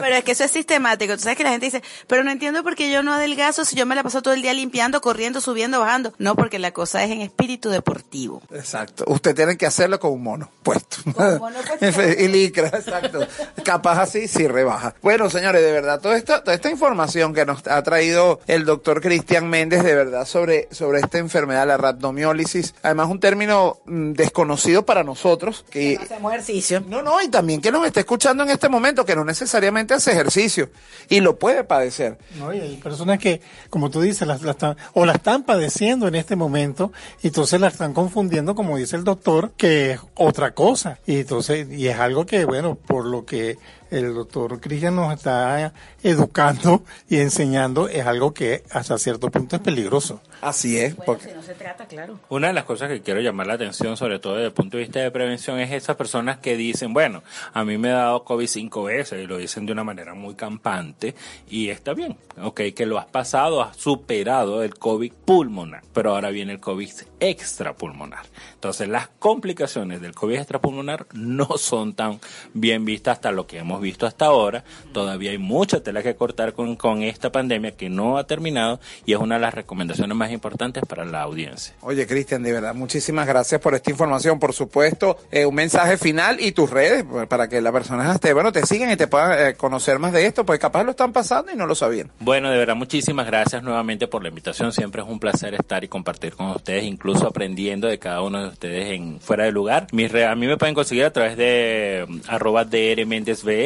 pero 0.01 0.15
es 0.15 0.23
que 0.23 0.31
eso 0.31 0.43
es 0.43 0.51
sistemático. 0.51 1.13
Tú 1.15 1.23
sabes 1.23 1.37
que 1.37 1.43
la 1.43 1.51
gente 1.51 1.65
dice, 1.65 1.83
pero 2.07 2.23
no 2.23 2.31
entiendo 2.31 2.63
por 2.63 2.75
qué 2.75 2.91
yo 2.91 3.03
no 3.03 3.13
adelgazo 3.13 3.65
si 3.65 3.75
yo 3.75 3.85
me 3.85 3.95
la 3.95 4.03
paso 4.03 4.21
todo 4.21 4.33
el 4.33 4.41
día 4.41 4.53
limpiando, 4.53 5.01
corriendo, 5.01 5.41
subiendo, 5.41 5.79
bajando. 5.79 6.13
No, 6.17 6.35
porque 6.35 6.59
la 6.59 6.71
cosa 6.71 7.03
es 7.03 7.11
en 7.11 7.21
espíritu 7.21 7.69
deportivo. 7.69 8.41
Exacto. 8.51 9.03
Usted 9.07 9.35
tiene 9.35 9.57
que 9.57 9.65
hacerlo 9.65 9.99
con 9.99 10.11
un 10.11 10.23
mono 10.23 10.49
puesto. 10.63 10.97
y 12.19 12.27
licra, 12.27 12.67
exacto. 12.67 13.25
Capaz 13.63 13.99
así 13.99 14.27
sí 14.27 14.47
rebaja. 14.47 14.95
Bueno, 15.01 15.29
señores, 15.29 15.61
de 15.61 15.71
verdad, 15.71 15.99
toda 15.99 16.17
esta, 16.17 16.43
toda 16.43 16.55
esta 16.55 16.69
información 16.69 17.33
que 17.33 17.45
nos 17.45 17.65
ha 17.67 17.81
traído 17.83 18.39
el 18.47 18.65
doctor 18.65 19.01
Cristian 19.01 19.49
Méndez, 19.49 19.83
de 19.83 19.95
verdad, 19.95 20.25
sobre, 20.25 20.67
sobre 20.71 20.99
esta 20.99 21.17
enfermedad, 21.17 21.67
la 21.67 21.77
rhabdomiólisis, 21.77 22.75
además 22.83 23.09
un 23.09 23.19
término 23.19 23.77
mm, 23.85 24.13
desconocido 24.13 24.85
para 24.85 25.03
nosotros, 25.03 25.65
que 25.69 25.97
Hacemos 26.01 26.31
ejercicio. 26.31 26.83
No, 26.87 27.01
no, 27.01 27.21
y 27.21 27.29
también 27.29 27.61
que 27.61 27.71
nos 27.71 27.85
está 27.85 27.99
escuchando 28.01 28.43
en 28.43 28.49
este 28.49 28.69
momento, 28.69 28.92
que 28.93 29.15
no 29.15 29.25
necesariamente 29.25 29.93
hace 29.93 30.11
ejercicio 30.11 30.69
y 31.09 31.19
lo 31.19 31.37
puede 31.39 31.63
padecer. 31.63 32.17
No, 32.37 32.53
y 32.53 32.59
hay 32.59 32.77
personas 32.77 33.19
que, 33.19 33.41
como 33.69 33.89
tú 33.89 34.01
dices, 34.01 34.27
las, 34.27 34.43
están, 34.43 34.77
o 34.93 35.05
la 35.05 35.13
están 35.13 35.43
padeciendo 35.43 36.07
en 36.07 36.15
este 36.15 36.35
momento, 36.35 36.91
y 37.21 37.27
entonces 37.27 37.59
la 37.59 37.67
están 37.67 37.93
confundiendo, 37.93 38.55
como 38.55 38.77
dice 38.77 38.95
el 38.95 39.03
doctor, 39.03 39.51
que 39.57 39.91
es 39.91 39.99
otra 40.15 40.53
cosa. 40.53 40.99
Y 41.05 41.21
entonces, 41.21 41.67
y 41.69 41.87
es 41.87 41.99
algo 41.99 42.25
que, 42.25 42.45
bueno, 42.45 42.75
por 42.75 43.05
lo 43.05 43.25
que 43.25 43.57
el 43.93 44.13
doctor 44.13 44.59
Cristian 44.59 44.95
nos 44.95 45.13
está 45.13 45.73
educando 46.01 46.83
y 47.07 47.17
enseñando, 47.17 47.87
es 47.87 48.05
algo 48.05 48.33
que 48.33 48.63
hasta 48.71 48.97
cierto 48.97 49.29
punto 49.29 49.55
es 49.55 49.61
peligroso. 49.61 50.21
Así 50.41 50.79
es. 50.79 50.95
porque... 50.95 51.33
no 51.33 51.43
se 51.43 51.53
trata, 51.53 51.85
claro. 51.85 52.19
Una 52.29 52.47
de 52.47 52.53
las 52.53 52.63
cosas 52.63 52.89
que 52.89 53.01
quiero 53.01 53.21
llamar 53.21 53.47
la 53.47 53.53
atención, 53.53 53.95
sobre 53.95 54.19
todo 54.19 54.33
desde 54.35 54.47
el 54.47 54.53
punto 54.53 54.77
de 54.77 54.83
vista 54.83 54.99
de 54.99 55.11
prevención, 55.11 55.59
es 55.59 55.71
esas 55.71 55.95
personas 55.95 56.39
que 56.39 56.57
dicen, 56.57 56.93
bueno, 56.93 57.23
a 57.53 57.63
mí 57.63 57.77
me 57.77 57.89
ha 57.91 57.97
dado 57.97 58.23
COVID 58.23 58.47
cinco 58.47 58.83
veces 58.83 59.23
y 59.23 59.27
lo 59.27 59.37
dicen 59.37 59.65
de 59.65 59.71
una 59.71 59.83
manera 59.83 60.13
muy 60.13 60.35
campante 60.35 61.15
y 61.49 61.69
está 61.69 61.93
bien, 61.93 62.17
ok, 62.41 62.61
que 62.75 62.85
lo 62.85 62.97
has 62.97 63.05
pasado, 63.05 63.61
has 63.61 63.77
superado 63.77 64.63
el 64.63 64.75
COVID 64.75 65.13
pulmonar, 65.25 65.83
pero 65.93 66.15
ahora 66.15 66.29
viene 66.29 66.53
el 66.53 66.59
COVID 66.59 66.89
extrapulmonar. 67.19 68.25
Entonces 68.55 68.87
las 68.89 69.07
complicaciones 69.19 70.01
del 70.01 70.15
COVID 70.15 70.35
extrapulmonar 70.35 71.05
no 71.13 71.57
son 71.57 71.93
tan 71.93 72.19
bien 72.53 72.85
vistas 72.85 73.17
hasta 73.17 73.31
lo 73.31 73.45
que 73.45 73.59
hemos 73.59 73.81
visto 73.83 74.07
hasta 74.07 74.25
ahora. 74.25 74.63
Todavía 74.93 75.29
hay 75.29 75.37
mucha 75.37 75.83
tela 75.83 76.01
que 76.01 76.15
cortar 76.15 76.53
con, 76.53 76.75
con 76.75 77.03
esta 77.03 77.31
pandemia 77.31 77.71
que 77.77 77.89
no 77.89 78.17
ha 78.17 78.25
terminado 78.25 78.79
y 79.05 79.13
es 79.13 79.19
una 79.19 79.35
de 79.35 79.41
las 79.41 79.53
recomendaciones 79.53 80.17
más 80.17 80.31
importantes 80.31 80.83
para 80.87 81.05
la 81.05 81.21
audiencia. 81.21 81.75
Oye, 81.81 82.07
Cristian, 82.07 82.41
de 82.41 82.51
verdad, 82.53 82.73
muchísimas 82.73 83.27
gracias 83.27 83.61
por 83.61 83.75
esta 83.75 83.91
información. 83.91 84.39
Por 84.39 84.53
supuesto, 84.53 85.17
eh, 85.31 85.45
un 85.45 85.53
mensaje 85.55 85.97
final 85.97 86.37
y 86.39 86.51
tus 86.53 86.69
redes 86.71 87.03
pues, 87.07 87.27
para 87.27 87.47
que 87.47 87.61
las 87.61 87.71
personas 87.73 88.19
te, 88.19 88.33
bueno, 88.33 88.51
te 88.51 88.65
sigan 88.65 88.89
y 88.91 88.95
te 88.95 89.07
puedan 89.07 89.47
eh, 89.49 89.53
conocer 89.55 89.99
más 89.99 90.13
de 90.13 90.25
esto, 90.25 90.45
pues 90.45 90.59
capaz 90.59 90.83
lo 90.83 90.91
están 90.91 91.13
pasando 91.13 91.51
y 91.51 91.55
no 91.55 91.65
lo 91.67 91.75
sabían. 91.75 92.09
Bueno, 92.19 92.49
de 92.49 92.57
verdad, 92.57 92.75
muchísimas 92.75 93.27
gracias 93.27 93.61
nuevamente 93.61 94.07
por 94.07 94.23
la 94.23 94.29
invitación. 94.29 94.71
Siempre 94.71 95.01
es 95.01 95.07
un 95.07 95.19
placer 95.19 95.53
estar 95.53 95.83
y 95.83 95.87
compartir 95.89 96.33
con 96.33 96.47
ustedes, 96.51 96.85
incluso 96.85 97.27
aprendiendo 97.27 97.87
de 97.87 97.99
cada 97.99 98.21
uno 98.21 98.41
de 98.41 98.47
ustedes 98.47 98.91
en 98.91 99.19
fuera 99.19 99.43
de 99.43 99.51
lugar. 99.51 99.87
Mis 99.91 100.11
re- 100.11 100.25
a 100.25 100.35
mí 100.35 100.47
me 100.47 100.55
pueden 100.57 100.73
conseguir 100.73 101.03
a 101.05 101.11
través 101.11 101.35
de 101.37 102.05
mm, 102.07 102.19
arroba 102.29 102.63
DR 102.65 103.05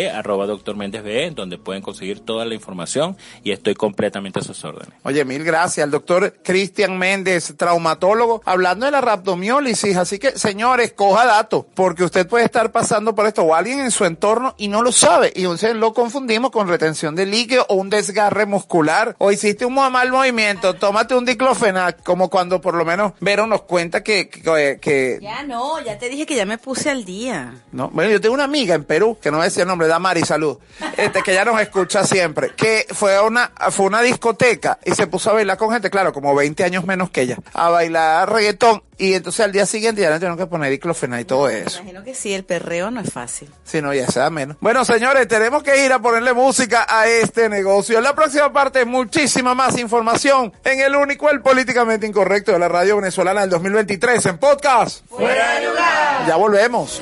Arroba 0.10 0.46
doctor 0.46 0.76
Méndez 0.76 1.04
VE, 1.04 1.32
donde 1.32 1.58
pueden 1.58 1.82
conseguir 1.82 2.20
toda 2.22 2.46
la 2.46 2.54
información 2.54 3.18
y 3.44 3.52
estoy 3.52 3.76
completamente 3.76 4.40
a 4.40 4.44
sus 4.44 4.64
órdenes. 4.64 4.94
Oye, 5.04 5.24
mil 5.26 5.44
gracias 5.44 5.84
al 5.84 5.92
doctor 5.92 6.34
Cristian 6.44 6.98
Méndez, 6.98 7.54
traumatólogo, 7.58 8.42
hablando 8.46 8.86
de 8.86 8.92
la 8.92 9.02
rhabdomiólisis. 9.02 9.98
Así 9.98 10.20
que, 10.20 10.32
señores, 10.38 10.94
coja 10.94 11.26
datos, 11.26 11.66
porque 11.74 12.04
usted 12.04 12.28
puede 12.28 12.46
estar 12.46 12.72
pasando 12.72 13.14
por 13.16 13.26
esto 13.28 13.44
o 13.44 13.54
alguien 13.56 13.80
en 13.80 13.92
su 13.92 14.06
entorno 14.06 14.56
y 14.58 14.68
no 14.68 14.82
lo 14.82 14.92
sabes. 14.92 15.32
Y 15.36 15.42
entonces 15.42 15.76
lo 15.76 15.94
confundimos 15.94 16.52
con 16.52 16.68
retención 16.68 17.16
de 17.16 17.26
líquido 17.26 17.66
o 17.70 17.76
un 17.76 17.90
desgarre 17.90 18.46
muscular. 18.46 19.16
O 19.20 19.32
hiciste 19.32 19.66
un 19.66 19.74
mal 19.76 20.12
movimiento, 20.12 20.74
tómate 20.76 21.16
un 21.16 21.26
diclofenac, 21.26 22.04
como 22.04 22.30
cuando 22.30 22.60
por 22.62 22.74
lo 22.76 22.84
menos 22.86 23.14
Vero 23.20 23.46
nos 23.48 23.62
cuenta 23.64 24.04
que, 24.04 24.28
que, 24.30 24.80
que- 24.82 25.20
Ya 25.22 25.44
no, 25.44 25.80
ya 25.82 25.98
te 25.98 26.10
dije 26.10 26.26
que 26.26 26.36
ya 26.36 26.46
me 26.46 26.58
puse 26.58 26.90
al 26.90 27.06
día. 27.06 27.54
no, 27.72 27.90
bueno, 27.90 28.12
yo 28.12 28.20
tengo 28.20 28.34
una 28.36 28.44
amiga 28.46 28.76
en 28.76 28.84
Perú, 28.84 29.18
que 29.22 29.30
no 29.32 29.38
voy 29.38 29.44
a 29.44 29.46
decir 29.46 29.62
el 29.62 29.68
nombre, 29.68 29.88
Damari, 29.98 30.22
salud, 30.22 30.60
este, 30.96 31.24
que 31.24 31.34
ya 31.34 31.44
nos 31.44 31.60
escucha 31.60 32.04
siempre, 32.06 32.52
que 32.56 32.86
fue 32.92 33.16
a 33.16 33.24
una, 33.24 33.52
fue 33.72 33.88
una 33.88 34.04
discoteca 34.04 34.78
y 34.86 34.92
se 34.92 35.08
puso 35.08 35.32
a 35.32 35.34
bailar 35.34 35.58
con 35.58 35.72
gente, 35.72 35.90
claro, 35.90 36.14
como 36.14 36.36
20 36.36 36.64
años 36.64 36.86
menos 36.86 37.10
que 37.10 37.22
ella, 37.22 37.40
a 37.54 37.70
bailar 37.70 38.32
reggaetón, 38.32 38.84
y 39.00 39.16
entonces 39.16 39.44
al 39.44 39.52
día 39.52 39.66
siguiente 39.66 40.02
ya 40.02 40.12
le 40.12 40.18
tuvieron 40.18 40.38
que 40.38 40.46
poner 40.46 40.70
diclofenac 40.70 41.22
y 41.22 41.26
todo 41.26 41.50
eso. 41.50 41.80
Imagino 41.80 42.04
que 42.04 42.14
sí, 42.14 42.32
el 42.32 42.44
perreo 42.44 42.92
no 42.92 43.02
es 43.02 43.12
fácil. 43.12 43.50
Si 43.64 43.82
no, 43.82 43.92
ya 43.92 44.06
se 44.08 44.20
da 44.20 44.30
menos. 44.30 44.58
Bueno, 44.60 44.86
señores, 44.86 45.28
tenemos 45.28 45.64
que 45.64 45.84
ir 45.84 45.92
a 45.92 46.00
ponerle 46.00 46.34
música 46.34 46.86
a 46.88 47.08
este 47.08 47.50
negocio. 47.50 47.98
En 47.98 48.04
la 48.04 48.14
próxima 48.14 48.54
parte, 48.54 48.86
muchísima 48.86 49.56
más 49.56 49.80
información 49.80 50.54
en 50.64 50.80
el 50.80 50.96
único, 50.96 51.30
el 51.32 51.42
políticamente 51.42 52.06
incorrecto 52.06 52.52
de 52.52 52.60
la 52.60 52.68
radio 52.68 52.98
venezolana 52.98 53.42
del 53.42 53.50
2023 53.50 54.26
en 54.28 54.38
podcast. 54.38 55.06
Fuera 55.10 55.60
de 55.60 55.68
lugar. 55.68 56.28
Ya 56.28 56.36
volvemos. 56.36 57.02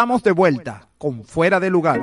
Estamos 0.00 0.22
de 0.22 0.32
vuelta 0.32 0.88
con 0.96 1.26
Fuera 1.26 1.60
de 1.60 1.68
Lugar. 1.68 2.00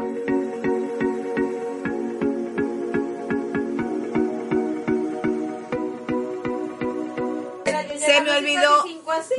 Se 7.98 8.22
me 8.22 8.32
olvidó, 8.38 8.86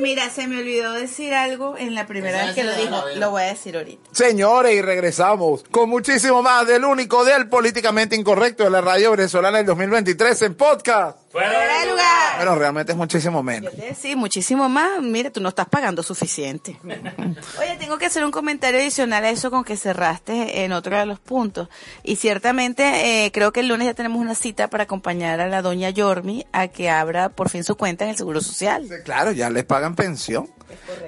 mira, 0.00 0.28
se 0.28 0.48
me 0.48 0.58
olvidó 0.58 0.92
decir 0.94 1.34
algo 1.34 1.78
en 1.78 1.94
la 1.94 2.08
primera 2.08 2.46
vez 2.46 2.56
que 2.56 2.64
lo 2.64 2.74
dijo. 2.74 3.00
Lo 3.14 3.30
voy 3.30 3.42
a 3.42 3.46
decir 3.46 3.76
ahorita. 3.76 4.10
Señores, 4.10 4.74
y 4.74 4.82
regresamos 4.82 5.62
con 5.70 5.88
muchísimo 5.88 6.42
más 6.42 6.66
del 6.66 6.84
único, 6.84 7.24
del 7.24 7.48
políticamente 7.48 8.16
incorrecto 8.16 8.64
de 8.64 8.70
la 8.70 8.80
radio 8.80 9.12
venezolana 9.12 9.58
del 9.58 9.66
2023 9.66 10.42
en 10.42 10.54
podcast. 10.56 11.27
Fuera 11.30 11.80
de 11.80 11.90
lugar. 11.90 12.36
Bueno, 12.36 12.56
realmente 12.56 12.92
es 12.92 12.98
muchísimo 12.98 13.42
menos. 13.42 13.72
Sí, 13.98 14.16
muchísimo 14.16 14.68
más. 14.68 15.02
Mira, 15.02 15.30
tú 15.30 15.40
no 15.40 15.50
estás 15.50 15.68
pagando 15.68 16.02
suficiente. 16.02 16.78
Oye, 17.60 17.76
tengo 17.78 17.98
que 17.98 18.06
hacer 18.06 18.24
un 18.24 18.30
comentario 18.30 18.80
adicional 18.80 19.24
a 19.24 19.30
eso 19.30 19.50
con 19.50 19.62
que 19.62 19.76
cerraste 19.76 20.64
en 20.64 20.72
otro 20.72 20.96
de 20.96 21.04
los 21.04 21.18
puntos. 21.20 21.68
Y 22.02 22.16
ciertamente 22.16 23.24
eh, 23.24 23.32
creo 23.32 23.52
que 23.52 23.60
el 23.60 23.68
lunes 23.68 23.86
ya 23.86 23.94
tenemos 23.94 24.20
una 24.20 24.34
cita 24.34 24.68
para 24.70 24.84
acompañar 24.84 25.40
a 25.40 25.48
la 25.48 25.60
doña 25.60 25.90
Yormi 25.90 26.46
a 26.52 26.68
que 26.68 26.88
abra 26.88 27.28
por 27.28 27.50
fin 27.50 27.62
su 27.62 27.76
cuenta 27.76 28.04
en 28.04 28.10
el 28.10 28.16
Seguro 28.16 28.40
Social. 28.40 28.88
Claro, 29.04 29.32
ya 29.32 29.50
les 29.50 29.64
pagan 29.64 29.94
pensión. 29.94 30.48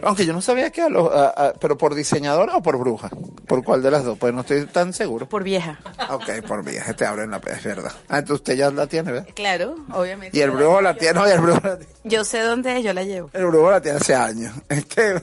Aunque 0.02 0.26
yo 0.26 0.32
no 0.32 0.40
sabía 0.40 0.70
que 0.70 0.82
a 0.82 0.88
los, 0.88 1.10
a- 1.12 1.28
a- 1.48 1.52
pero 1.54 1.76
por 1.78 1.94
diseñadora 1.94 2.56
o 2.56 2.62
por 2.62 2.78
bruja. 2.78 3.10
¿Por 3.46 3.64
cuál 3.64 3.82
de 3.82 3.90
las 3.90 4.04
dos? 4.04 4.16
Pues 4.18 4.32
no 4.32 4.40
estoy 4.42 4.64
tan 4.66 4.92
seguro. 4.92 5.28
Por 5.28 5.42
vieja. 5.42 5.78
Ok, 6.10 6.42
por 6.46 6.64
vieja, 6.64 6.94
te 6.94 7.04
abren 7.04 7.30
la 7.30 7.38
es 7.38 7.64
verdad. 7.64 7.92
Ah, 8.08 8.18
entonces 8.18 8.36
usted 8.40 8.54
ya 8.56 8.70
la 8.70 8.86
tiene, 8.86 9.10
¿verdad? 9.12 9.28
Claro, 9.34 9.76
obviamente. 9.92 10.36
Y 10.38 10.40
el 10.40 10.50
brujo 10.52 10.80
la 10.80 10.94
tiene, 10.94 11.14
no, 11.18 11.26
y 11.28 11.32
el 11.32 11.40
brujo 11.40 11.60
la 11.62 11.76
tiene. 11.78 11.92
Yo 12.04 12.24
sé 12.24 12.40
dónde 12.40 12.78
es, 12.78 12.84
yo 12.84 12.92
la 12.92 13.02
llevo. 13.02 13.28
El 13.32 13.46
brujo 13.46 13.70
la 13.70 13.80
tiene 13.80 13.98
hace 13.98 14.14
años. 14.14 14.54
Es 14.68 14.84
que, 14.86 15.18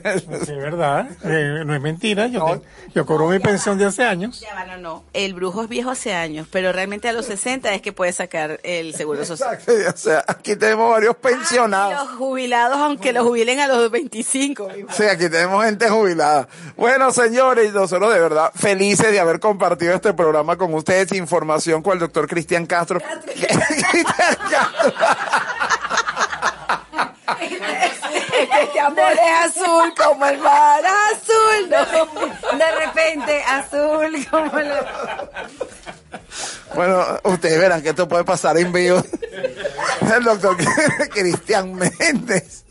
Sí, 0.46 0.52
verdad. 0.52 1.08
Eh, 1.24 1.62
no 1.64 1.74
es 1.74 1.80
mentira. 1.80 2.26
Yo, 2.26 2.44
te- 2.44 2.92
yo 2.94 3.06
cobro 3.06 3.28
mi 3.28 3.38
pensión 3.38 3.78
de 3.78 3.86
hace 3.86 4.04
años. 4.04 4.40
Ya 4.40 4.54
va, 4.54 4.64
no, 4.64 4.76
no. 4.76 5.04
El 5.12 5.34
brujo 5.34 5.62
es 5.62 5.68
viejo 5.68 5.90
hace 5.90 6.12
años, 6.14 6.46
pero 6.50 6.70
realmente 6.72 7.08
a 7.08 7.12
los 7.12 7.26
60 7.26 7.72
es 7.74 7.80
que 7.82 7.92
puede 7.92 8.12
sacar 8.12 8.60
el 8.62 8.94
Seguro 8.94 9.24
Social. 9.24 9.58
o 9.92 9.96
sea, 9.96 10.24
aquí 10.26 10.54
tenemos 10.56 10.90
varios 10.90 11.16
pensionados. 11.16 11.94
Los 12.08 12.18
jubilados, 12.18 12.76
aunque 12.78 13.12
los 13.12 13.24
jubilen 13.26 13.60
a 13.60 13.68
los 13.68 13.90
25. 14.32 14.68
Sí, 14.90 15.04
aquí 15.04 15.28
tenemos 15.28 15.64
gente 15.64 15.88
jubilada. 15.88 16.48
Bueno, 16.76 17.10
señores, 17.12 17.72
nosotros 17.72 18.12
de 18.12 18.20
verdad 18.20 18.52
felices 18.54 19.10
de 19.10 19.20
haber 19.20 19.40
compartido 19.40 19.94
este 19.94 20.12
programa 20.12 20.56
con 20.56 20.74
ustedes. 20.74 21.12
Información 21.12 21.82
con 21.82 21.94
el 21.94 21.98
doctor 22.00 22.28
Cristian 22.28 22.66
Castro. 22.66 23.00
Este 28.60 28.80
amor 28.80 29.12
es 29.12 29.56
azul 29.56 29.94
como 29.96 30.26
el 30.26 30.38
mar 30.38 30.82
azul. 30.84 31.70
¿no? 31.70 32.58
De 32.58 32.86
repente 32.86 33.42
azul 33.42 34.26
como 34.30 34.60
la... 34.60 35.28
Bueno, 36.74 37.04
ustedes 37.24 37.58
verán 37.58 37.82
que 37.82 37.90
esto 37.90 38.06
puede 38.08 38.24
pasar 38.24 38.58
en 38.58 38.72
vivo. 38.72 39.02
El 40.14 40.24
doctor 40.24 40.56
Cristian 41.12 41.74
Méndez. 41.74 42.64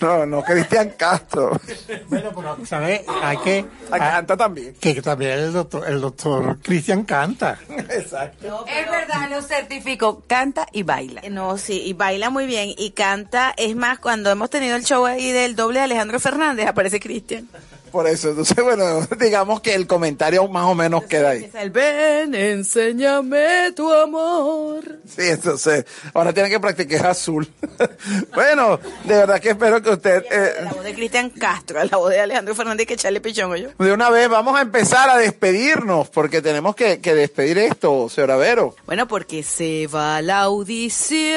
No, 0.00 0.26
no, 0.26 0.42
Cristian 0.42 0.90
Castro. 0.90 1.60
Bueno, 2.08 2.30
pero, 2.34 2.58
¿sabes? 2.66 3.02
Hay 3.22 3.36
que... 3.38 3.64
Canta 3.90 4.36
también. 4.36 4.74
Que 4.74 5.00
también 5.02 5.32
el 5.32 5.52
doctor, 5.52 5.88
el 5.88 6.00
doctor 6.00 6.58
Cristian 6.60 7.04
canta. 7.04 7.58
Exacto. 7.68 8.64
Es 8.66 8.90
verdad, 8.90 9.30
lo 9.30 9.42
certifico. 9.42 10.22
Canta 10.26 10.66
y 10.72 10.82
baila. 10.82 11.22
No, 11.30 11.58
sí, 11.58 11.82
y 11.84 11.92
baila 11.92 12.30
muy 12.30 12.46
bien 12.46 12.70
y 12.76 12.90
canta. 12.90 13.54
Es 13.56 13.76
más, 13.76 13.98
cuando 13.98 14.30
hemos 14.30 14.50
tenido 14.50 14.76
el 14.76 14.84
show 14.84 15.04
ahí 15.06 15.32
del 15.32 15.56
doble 15.56 15.78
de 15.80 15.84
Alejandro 15.84 16.20
Fernández, 16.20 16.66
aparece 16.66 17.00
Cristian. 17.00 17.48
Por 17.94 18.08
eso, 18.08 18.30
entonces, 18.30 18.56
bueno, 18.60 19.06
digamos 19.20 19.60
que 19.60 19.72
el 19.72 19.86
comentario 19.86 20.48
más 20.48 20.64
o 20.64 20.74
menos 20.74 21.04
queda 21.04 21.30
ahí. 21.30 21.48
El 21.54 21.70
ven, 21.70 22.34
enséñame 22.34 23.70
tu 23.76 23.92
amor. 23.92 24.82
Sí, 25.06 25.22
entonces, 25.28 25.84
ahora 26.12 26.32
tienen 26.32 26.50
que 26.50 26.58
practicar 26.58 27.06
azul. 27.06 27.48
bueno, 28.34 28.80
de 29.04 29.14
verdad 29.14 29.40
que 29.40 29.50
espero 29.50 29.80
que 29.80 29.90
usted... 29.90 30.24
eh, 30.28 30.54
La 30.64 30.72
voz 30.72 30.82
de 30.82 30.92
Cristian 30.92 31.30
Castro, 31.30 31.84
la 31.84 31.96
voz 31.96 32.10
de 32.10 32.18
Alejandro 32.18 32.52
Fernández 32.56 32.88
que 32.88 32.94
echarle 32.94 33.20
pichón 33.20 33.54
yo. 33.54 33.68
de 33.78 33.92
una 33.92 34.10
vez 34.10 34.28
vamos 34.28 34.58
a 34.58 34.62
empezar 34.62 35.08
a 35.08 35.16
despedirnos, 35.16 36.08
porque 36.08 36.42
tenemos 36.42 36.74
que, 36.74 37.00
que 37.00 37.14
despedir 37.14 37.58
esto, 37.58 38.08
señora 38.08 38.34
Vero. 38.34 38.74
Bueno, 38.86 39.06
porque 39.06 39.44
se 39.44 39.86
va 39.86 40.20
la 40.20 40.40
audición. 40.40 41.36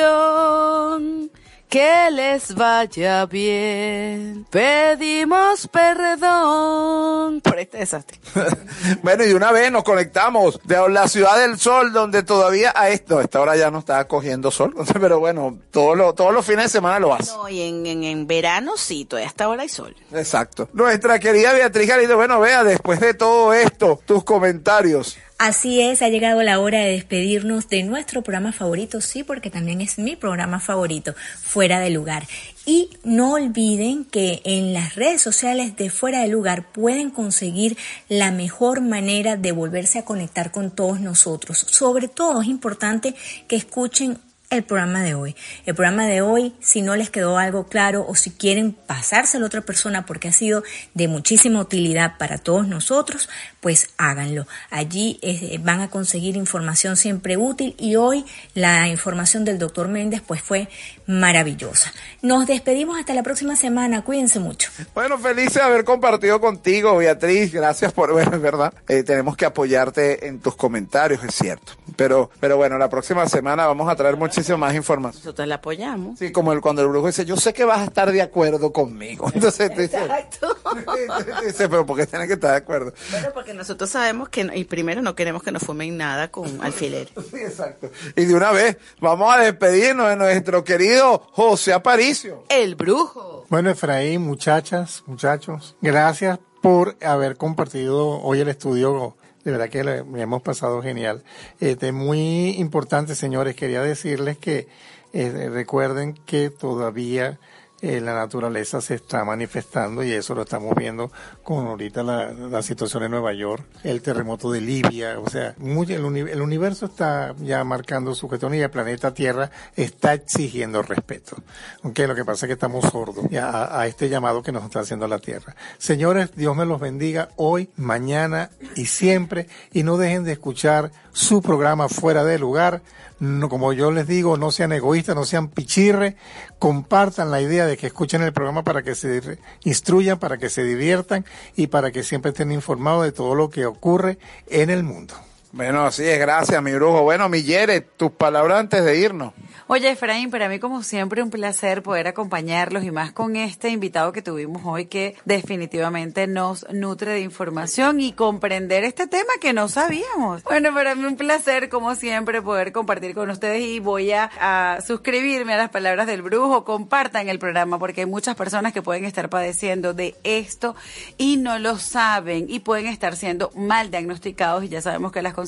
Que 1.69 2.09
les 2.11 2.55
vaya 2.55 3.25
bien. 3.25 4.45
Pedimos 4.49 5.67
perdón 5.67 7.41
por 7.41 7.59
este 7.59 7.79
desastre. 7.79 8.19
bueno, 9.03 9.25
y 9.25 9.27
de 9.27 9.35
una 9.35 9.51
vez 9.51 9.69
nos 9.69 9.83
conectamos 9.83 10.61
de 10.63 10.77
la 10.89 11.09
ciudad 11.09 11.37
del 11.37 11.59
sol, 11.59 11.91
donde 11.91 12.23
todavía 12.23 12.71
a 12.73 12.87
esto, 12.89 13.17
a 13.17 13.23
esta 13.23 13.41
hora 13.41 13.57
ya 13.57 13.69
no 13.69 13.79
está 13.79 14.07
cogiendo 14.07 14.49
sol, 14.49 14.73
pero 15.01 15.19
bueno, 15.19 15.59
todos 15.69 15.97
los, 15.97 16.15
todos 16.15 16.33
los 16.33 16.45
fines 16.45 16.65
de 16.65 16.69
semana 16.69 16.99
lo 16.99 17.13
hace. 17.13 17.31
No, 17.31 17.49
y 17.49 17.61
en, 17.61 17.85
en, 17.85 18.03
en 18.05 18.27
verano 18.27 18.77
sí, 18.77 19.03
todavía 19.03 19.27
hasta 19.27 19.43
ahora 19.43 19.63
hay 19.63 19.69
sol. 19.69 19.93
Exacto. 20.13 20.69
Nuestra 20.71 21.19
querida 21.19 21.51
Beatriz 21.51 21.89
Galindo, 21.89 22.15
bueno, 22.15 22.39
vea, 22.39 22.63
después 22.63 23.01
de 23.01 23.13
todo 23.13 23.53
esto, 23.53 23.99
tus 24.05 24.23
comentarios. 24.23 25.17
Así 25.39 25.81
es, 25.81 26.01
ha 26.01 26.09
llegado 26.09 26.41
la 26.41 26.59
hora 26.59 26.79
de 26.79 26.93
despedirnos 26.93 27.69
de 27.69 27.83
nuestro 27.83 28.23
programa 28.23 28.51
favorito, 28.51 29.01
sí, 29.01 29.23
porque 29.23 29.51
también 29.51 29.81
es 29.81 29.99
mi 29.99 30.15
programa 30.15 30.59
favorito, 30.59 31.13
Fuera 31.43 31.79
de 31.79 31.91
Lugar. 31.91 32.27
Y 32.65 32.89
no 33.03 33.33
olviden 33.33 34.03
que 34.03 34.41
en 34.45 34.73
las 34.73 34.95
redes 34.95 35.21
sociales 35.21 35.75
de 35.75 35.91
Fuera 35.91 36.21
de 36.21 36.27
Lugar 36.27 36.71
pueden 36.71 37.11
conseguir 37.11 37.77
la 38.09 38.31
mejor 38.31 38.81
manera 38.81 39.35
de 39.37 39.51
volverse 39.51 39.99
a 39.99 40.05
conectar 40.05 40.51
con 40.51 40.71
todos 40.71 41.01
nosotros. 41.01 41.59
Sobre 41.69 42.07
todo 42.07 42.41
es 42.41 42.47
importante 42.47 43.13
que 43.47 43.57
escuchen 43.57 44.17
el 44.49 44.63
programa 44.63 45.03
de 45.03 45.13
hoy. 45.13 45.35
El 45.65 45.75
programa 45.75 46.05
de 46.05 46.21
hoy, 46.21 46.53
si 46.59 46.81
no 46.81 46.95
les 46.95 47.09
quedó 47.09 47.37
algo 47.37 47.67
claro 47.67 48.05
o 48.07 48.15
si 48.15 48.31
quieren 48.31 48.71
pasárselo 48.71 49.45
a 49.45 49.47
otra 49.47 49.61
persona 49.61 50.05
porque 50.05 50.29
ha 50.29 50.31
sido 50.31 50.63
de 50.93 51.07
muchísima 51.07 51.59
utilidad 51.59 52.17
para 52.17 52.37
todos 52.37 52.67
nosotros, 52.67 53.29
pues 53.59 53.89
háganlo. 53.97 54.47
Allí 54.69 55.19
eh, 55.21 55.59
van 55.61 55.81
a 55.81 55.89
conseguir 55.89 56.37
información 56.37 56.95
siempre 56.95 57.35
útil 57.35 57.75
y 57.77 57.97
hoy 57.97 58.25
la 58.53 58.87
información 58.87 59.43
del 59.43 59.59
doctor 59.59 59.89
Méndez 59.89 60.21
pues 60.25 60.41
fue 60.41 60.69
maravillosa. 61.07 61.91
Nos 62.21 62.45
despedimos 62.45 62.99
hasta 62.99 63.13
la 63.13 63.23
próxima 63.23 63.55
semana. 63.55 64.03
Cuídense 64.03 64.39
mucho. 64.39 64.69
Bueno, 64.93 65.17
feliz 65.17 65.53
de 65.53 65.61
haber 65.61 65.85
compartido 65.85 66.39
contigo, 66.39 66.97
Beatriz. 66.97 67.53
Gracias 67.53 67.93
por, 67.93 68.11
bueno, 68.11 68.35
es 68.35 68.41
verdad, 68.41 68.73
eh, 68.87 69.03
tenemos 69.03 69.37
que 69.37 69.45
apoyarte 69.45 70.27
en 70.27 70.39
tus 70.39 70.55
comentarios, 70.55 71.23
es 71.23 71.33
cierto. 71.33 71.73
Pero, 71.95 72.29
pero 72.39 72.57
bueno, 72.57 72.77
la 72.77 72.89
próxima 72.89 73.27
semana 73.29 73.65
vamos 73.65 73.89
a 73.89 73.95
traer 73.95 74.17
muchísima 74.17 74.57
más 74.57 74.75
información. 74.75 75.23
Nosotros 75.23 75.47
la 75.47 75.55
apoyamos. 75.55 76.19
Sí, 76.19 76.31
como 76.31 76.51
el, 76.51 76.61
cuando 76.61 76.81
el 76.81 76.89
brujo 76.89 77.07
dice, 77.07 77.25
yo 77.25 77.37
sé 77.37 77.53
que 77.53 77.63
vas 77.63 77.79
a 77.79 77.85
estar 77.85 78.11
de 78.11 78.21
acuerdo 78.21 78.73
conmigo. 78.73 79.31
Entonces 79.33 79.73
tú 79.73 79.81
dices, 81.45 81.67
pero 81.69 81.85
¿por 81.85 81.97
qué 81.97 82.05
tienes 82.05 82.27
que 82.27 82.33
estar 82.33 82.51
de 82.51 82.57
acuerdo? 82.57 82.93
Bueno, 83.11 83.29
porque 83.33 83.53
nosotros 83.53 83.89
sabemos 83.89 84.27
que, 84.29 84.49
y 84.53 84.65
primero 84.65 85.01
no 85.01 85.15
queremos 85.15 85.41
que 85.41 85.51
nos 85.51 85.63
fumen 85.63 85.95
nada 85.97 86.29
con 86.29 86.61
alfiler. 86.61 87.07
Sí, 87.31 87.37
exacto. 87.37 87.89
Y 88.15 88.25
de 88.25 88.35
una 88.35 88.51
vez, 88.51 88.77
vamos 88.99 89.33
a 89.33 89.39
despedirnos 89.39 90.09
de 90.09 90.17
nuestro 90.17 90.63
querido 90.63 90.96
José 91.01 91.73
Aparicio. 91.73 92.43
El 92.49 92.75
brujo. 92.75 93.45
Bueno, 93.49 93.69
Efraín, 93.69 94.21
muchachas, 94.21 95.03
muchachos, 95.05 95.75
gracias 95.81 96.39
por 96.61 96.97
haber 97.03 97.37
compartido 97.37 98.19
hoy 98.21 98.41
el 98.41 98.49
estudio. 98.49 99.15
De 99.43 99.51
verdad 99.51 99.69
que 99.69 99.83
le, 99.83 100.03
me 100.03 100.21
hemos 100.21 100.41
pasado 100.41 100.81
genial. 100.81 101.23
Este, 101.59 101.91
muy 101.91 102.49
importante, 102.57 103.15
señores, 103.15 103.55
quería 103.55 103.81
decirles 103.81 104.37
que 104.37 104.67
eh, 105.13 105.49
recuerden 105.51 106.15
que 106.25 106.49
todavía 106.49 107.39
eh, 107.81 108.01
la 108.01 108.13
naturaleza 108.15 108.81
se 108.81 108.95
está 108.95 109.23
manifestando 109.23 110.03
y 110.03 110.11
eso 110.11 110.33
lo 110.33 110.41
estamos 110.43 110.75
viendo 110.75 111.11
con 111.43 111.67
ahorita 111.67 112.03
la, 112.03 112.61
situación 112.63 113.03
en 113.03 113.11
Nueva 113.11 113.33
York, 113.33 113.63
el 113.83 114.01
terremoto 114.01 114.51
de 114.51 114.61
Libia, 114.61 115.19
o 115.19 115.29
sea, 115.29 115.53
muy- 115.57 115.91
el, 115.93 116.03
el 116.27 116.41
universo 116.41 116.87
está 116.87 117.35
ya 117.39 117.63
marcando 117.63 118.15
su 118.15 118.27
cuestión 118.27 118.53
y 118.55 118.59
el 118.61 118.69
planeta 118.69 119.13
Tierra 119.13 119.51
está 119.75 120.13
exigiendo 120.13 120.81
respeto. 120.81 121.37
Aunque 121.83 122.07
lo 122.07 122.15
que 122.15 122.25
pasa 122.25 122.45
es 122.45 122.47
que 122.47 122.53
estamos 122.53 122.85
sordos 122.91 123.25
a 123.33 123.85
este 123.87 124.09
llamado 124.09 124.41
que 124.41 124.51
nos 124.51 124.63
está 124.63 124.79
haciendo 124.79 125.07
la 125.07 125.19
Tierra. 125.19 125.55
Señores, 125.77 126.31
Dios 126.35 126.55
me 126.55 126.65
los 126.65 126.79
bendiga 126.79 127.29
hoy, 127.35 127.69
mañana 127.77 128.49
y 128.75 128.85
siempre 128.87 129.47
y 129.71 129.83
no 129.83 129.97
dejen 129.97 130.23
de 130.23 130.33
escuchar 130.33 130.91
su 131.13 131.41
programa 131.41 131.89
fuera 131.89 132.23
de 132.23 132.39
lugar. 132.39 132.81
No, 133.19 133.49
como 133.49 133.73
yo 133.73 133.91
les 133.91 134.07
digo, 134.07 134.37
no 134.37 134.51
sean 134.51 134.71
egoístas, 134.73 135.15
no 135.15 135.25
sean 135.25 135.49
pichirre, 135.49 136.15
compartan 136.59 137.31
la 137.31 137.41
idea 137.41 137.65
de 137.65 137.75
que 137.75 137.87
escuchen 137.87 138.21
el 138.21 138.31
programa 138.31 138.63
para 138.63 138.83
que 138.83 138.93
se 138.93 139.39
instruyan, 139.63 140.19
para 140.19 140.37
que 140.37 140.49
se 140.49 140.63
diviertan 140.63 141.25
y 141.55 141.67
para 141.67 141.91
que 141.91 142.03
siempre 142.03 142.29
estén 142.29 142.51
informados 142.51 143.03
de 143.03 143.11
todo 143.11 143.33
lo 143.33 143.49
que 143.49 143.65
ocurre 143.65 144.19
en 144.47 144.69
el 144.69 144.83
mundo. 144.83 145.15
Bueno, 145.57 145.87
así 145.87 146.03
es, 146.03 146.19
gracias, 146.19 146.61
mi 146.61 146.71
brujo. 146.73 147.01
Bueno, 147.01 147.29
mi 147.29 147.41
Yere, 147.41 147.81
tus 147.81 148.11
palabras 148.11 148.59
antes 148.59 148.85
de 148.85 148.99
irnos. 148.99 149.33
Oye, 149.65 149.89
Efraín, 149.89 150.29
para 150.29 150.47
mí 150.49 150.59
como 150.59 150.83
siempre 150.83 151.23
un 151.23 151.31
placer 151.31 151.81
poder 151.81 152.07
acompañarlos 152.07 152.83
y 152.83 152.91
más 152.91 153.11
con 153.11 153.35
este 153.35 153.69
invitado 153.69 154.13
que 154.13 154.21
tuvimos 154.21 154.61
hoy 154.65 154.85
que 154.85 155.15
definitivamente 155.25 156.27
nos 156.27 156.65
nutre 156.71 157.13
de 157.13 157.21
información 157.21 157.99
y 157.99 158.13
comprender 158.13 158.83
este 158.83 159.07
tema 159.07 159.33
que 159.41 159.51
no 159.51 159.67
sabíamos. 159.67 160.43
Bueno, 160.43 160.73
para 160.75 160.93
mí 160.93 161.03
un 161.05 161.17
placer 161.17 161.69
como 161.69 161.95
siempre 161.95 162.39
poder 162.41 162.71
compartir 162.71 163.15
con 163.15 163.31
ustedes 163.31 163.61
y 163.61 163.79
voy 163.79 164.11
a, 164.11 164.29
a 164.39 164.79
suscribirme 164.81 165.55
a 165.55 165.57
las 165.57 165.69
palabras 165.69 166.05
del 166.05 166.21
brujo. 166.21 166.65
Compartan 166.65 167.29
el 167.29 167.39
programa 167.39 167.79
porque 167.79 168.01
hay 168.01 168.07
muchas 168.07 168.35
personas 168.35 168.73
que 168.73 168.83
pueden 168.83 169.05
estar 169.05 169.27
padeciendo 169.27 169.95
de 169.95 170.15
esto 170.23 170.75
y 171.17 171.37
no 171.37 171.57
lo 171.57 171.79
saben 171.79 172.45
y 172.47 172.59
pueden 172.59 172.85
estar 172.85 173.15
siendo 173.15 173.49
mal 173.55 173.89
diagnosticados 173.89 174.63
y 174.63 174.69
ya 174.69 174.83
sabemos 174.83 175.11
que 175.11 175.23
las 175.23 175.33
consecuencias 175.33 175.46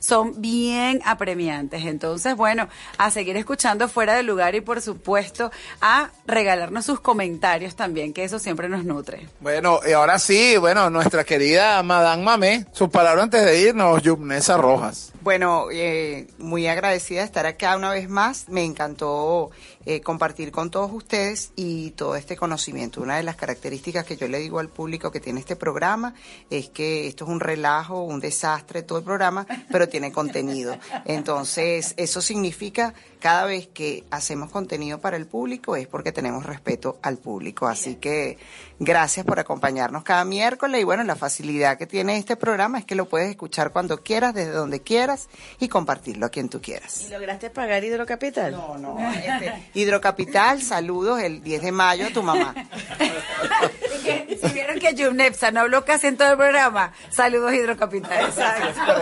son 0.00 0.40
bien 0.40 1.00
apremiantes. 1.04 1.84
Entonces, 1.84 2.36
bueno, 2.36 2.68
a 2.96 3.10
seguir 3.10 3.36
escuchando 3.36 3.88
fuera 3.88 4.14
de 4.14 4.22
lugar 4.22 4.54
y 4.54 4.60
por 4.60 4.80
supuesto 4.80 5.50
a 5.80 6.10
regalarnos 6.26 6.84
sus 6.84 7.00
comentarios 7.00 7.76
también, 7.76 8.12
que 8.12 8.24
eso 8.24 8.38
siempre 8.38 8.68
nos 8.68 8.84
nutre. 8.84 9.28
Bueno, 9.40 9.80
y 9.88 9.92
ahora 9.92 10.18
sí, 10.18 10.56
bueno, 10.56 10.90
nuestra 10.90 11.24
querida 11.24 11.82
Madame 11.82 12.22
Mamé, 12.22 12.66
sus 12.72 12.88
palabras 12.88 13.24
antes 13.24 13.44
de 13.44 13.60
irnos, 13.60 14.02
Yumnesa 14.02 14.56
Rojas. 14.56 15.12
Bueno, 15.20 15.66
eh, 15.72 16.26
muy 16.38 16.66
agradecida 16.66 17.20
de 17.20 17.26
estar 17.26 17.46
acá 17.46 17.76
una 17.76 17.90
vez 17.90 18.08
más. 18.08 18.48
Me 18.48 18.64
encantó 18.64 19.50
eh, 19.86 20.00
compartir 20.00 20.50
con 20.50 20.70
todos 20.70 20.92
ustedes 20.92 21.52
y 21.56 21.92
todo 21.92 22.16
este 22.16 22.36
conocimiento. 22.36 23.00
Una 23.00 23.16
de 23.16 23.22
las 23.22 23.36
características 23.36 24.04
que 24.04 24.16
yo 24.16 24.28
le 24.28 24.38
digo 24.38 24.58
al 24.58 24.68
público 24.68 25.10
que 25.10 25.20
tiene 25.20 25.40
este 25.40 25.56
programa 25.56 26.14
es 26.50 26.68
que 26.68 27.06
esto 27.06 27.24
es 27.24 27.30
un 27.30 27.40
relajo, 27.40 28.02
un 28.02 28.20
desastre, 28.20 28.82
todo 28.82 28.98
el 28.98 29.04
programa, 29.04 29.46
pero 29.70 29.88
tiene 29.88 30.12
contenido. 30.12 30.76
Entonces, 31.04 31.94
eso 31.96 32.20
significa 32.20 32.94
cada 33.18 33.44
vez 33.44 33.68
que 33.68 34.04
hacemos 34.10 34.50
contenido 34.50 35.00
para 35.00 35.16
el 35.16 35.26
público 35.26 35.76
es 35.76 35.86
porque 35.86 36.12
tenemos 36.12 36.46
respeto 36.46 36.98
al 37.02 37.18
público. 37.18 37.66
Así 37.66 37.96
que 37.96 38.38
gracias 38.78 39.26
por 39.26 39.38
acompañarnos 39.38 40.04
cada 40.04 40.24
miércoles 40.24 40.80
y 40.80 40.84
bueno, 40.84 41.02
la 41.04 41.16
facilidad 41.16 41.78
que 41.78 41.86
tiene 41.86 42.16
este 42.16 42.36
programa 42.36 42.78
es 42.78 42.84
que 42.84 42.94
lo 42.94 43.06
puedes 43.08 43.30
escuchar 43.30 43.72
cuando 43.72 44.02
quieras, 44.02 44.34
desde 44.34 44.52
donde 44.52 44.80
quieras 44.80 45.28
y 45.58 45.68
compartirlo 45.68 46.26
a 46.26 46.28
quien 46.30 46.48
tú 46.48 46.60
quieras. 46.60 47.02
¿Y 47.06 47.12
lograste 47.12 47.50
pagar 47.50 47.84
Hidrocapital? 47.84 48.52
No, 48.52 48.78
no. 48.78 48.98
Este, 49.12 49.70
Hidrocapital, 49.74 50.62
saludos 50.62 51.20
el 51.20 51.42
10 51.42 51.62
de 51.62 51.72
mayo 51.72 52.06
a 52.06 52.10
tu 52.10 52.22
mamá. 52.22 52.54
Si 54.40 54.48
vieron 54.52 54.78
que 54.78 54.94
Jumnepsa 54.96 55.50
no 55.50 55.60
habló 55.60 55.84
casi 55.84 56.06
en 56.06 56.16
todo 56.16 56.30
el 56.30 56.36
programa, 56.36 56.92
saludos 57.10 57.52
Hidrocapital. 57.52 58.32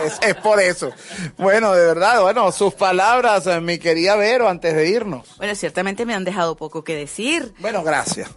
Es, 0.05 0.19
es 0.21 0.35
por 0.35 0.59
eso. 0.59 0.91
Bueno, 1.37 1.73
de 1.73 1.85
verdad, 1.85 2.21
bueno, 2.21 2.51
sus 2.51 2.73
palabras, 2.73 3.45
eh, 3.47 3.61
mi 3.61 3.77
querida 3.77 4.06
Vero, 4.15 4.47
antes 4.47 4.75
de 4.75 4.89
irnos. 4.89 5.35
Bueno, 5.37 5.55
ciertamente 5.55 6.05
me 6.05 6.13
han 6.13 6.23
dejado 6.23 6.55
poco 6.55 6.83
que 6.83 6.95
decir. 6.95 7.53
Bueno, 7.59 7.83
gracias. 7.83 8.29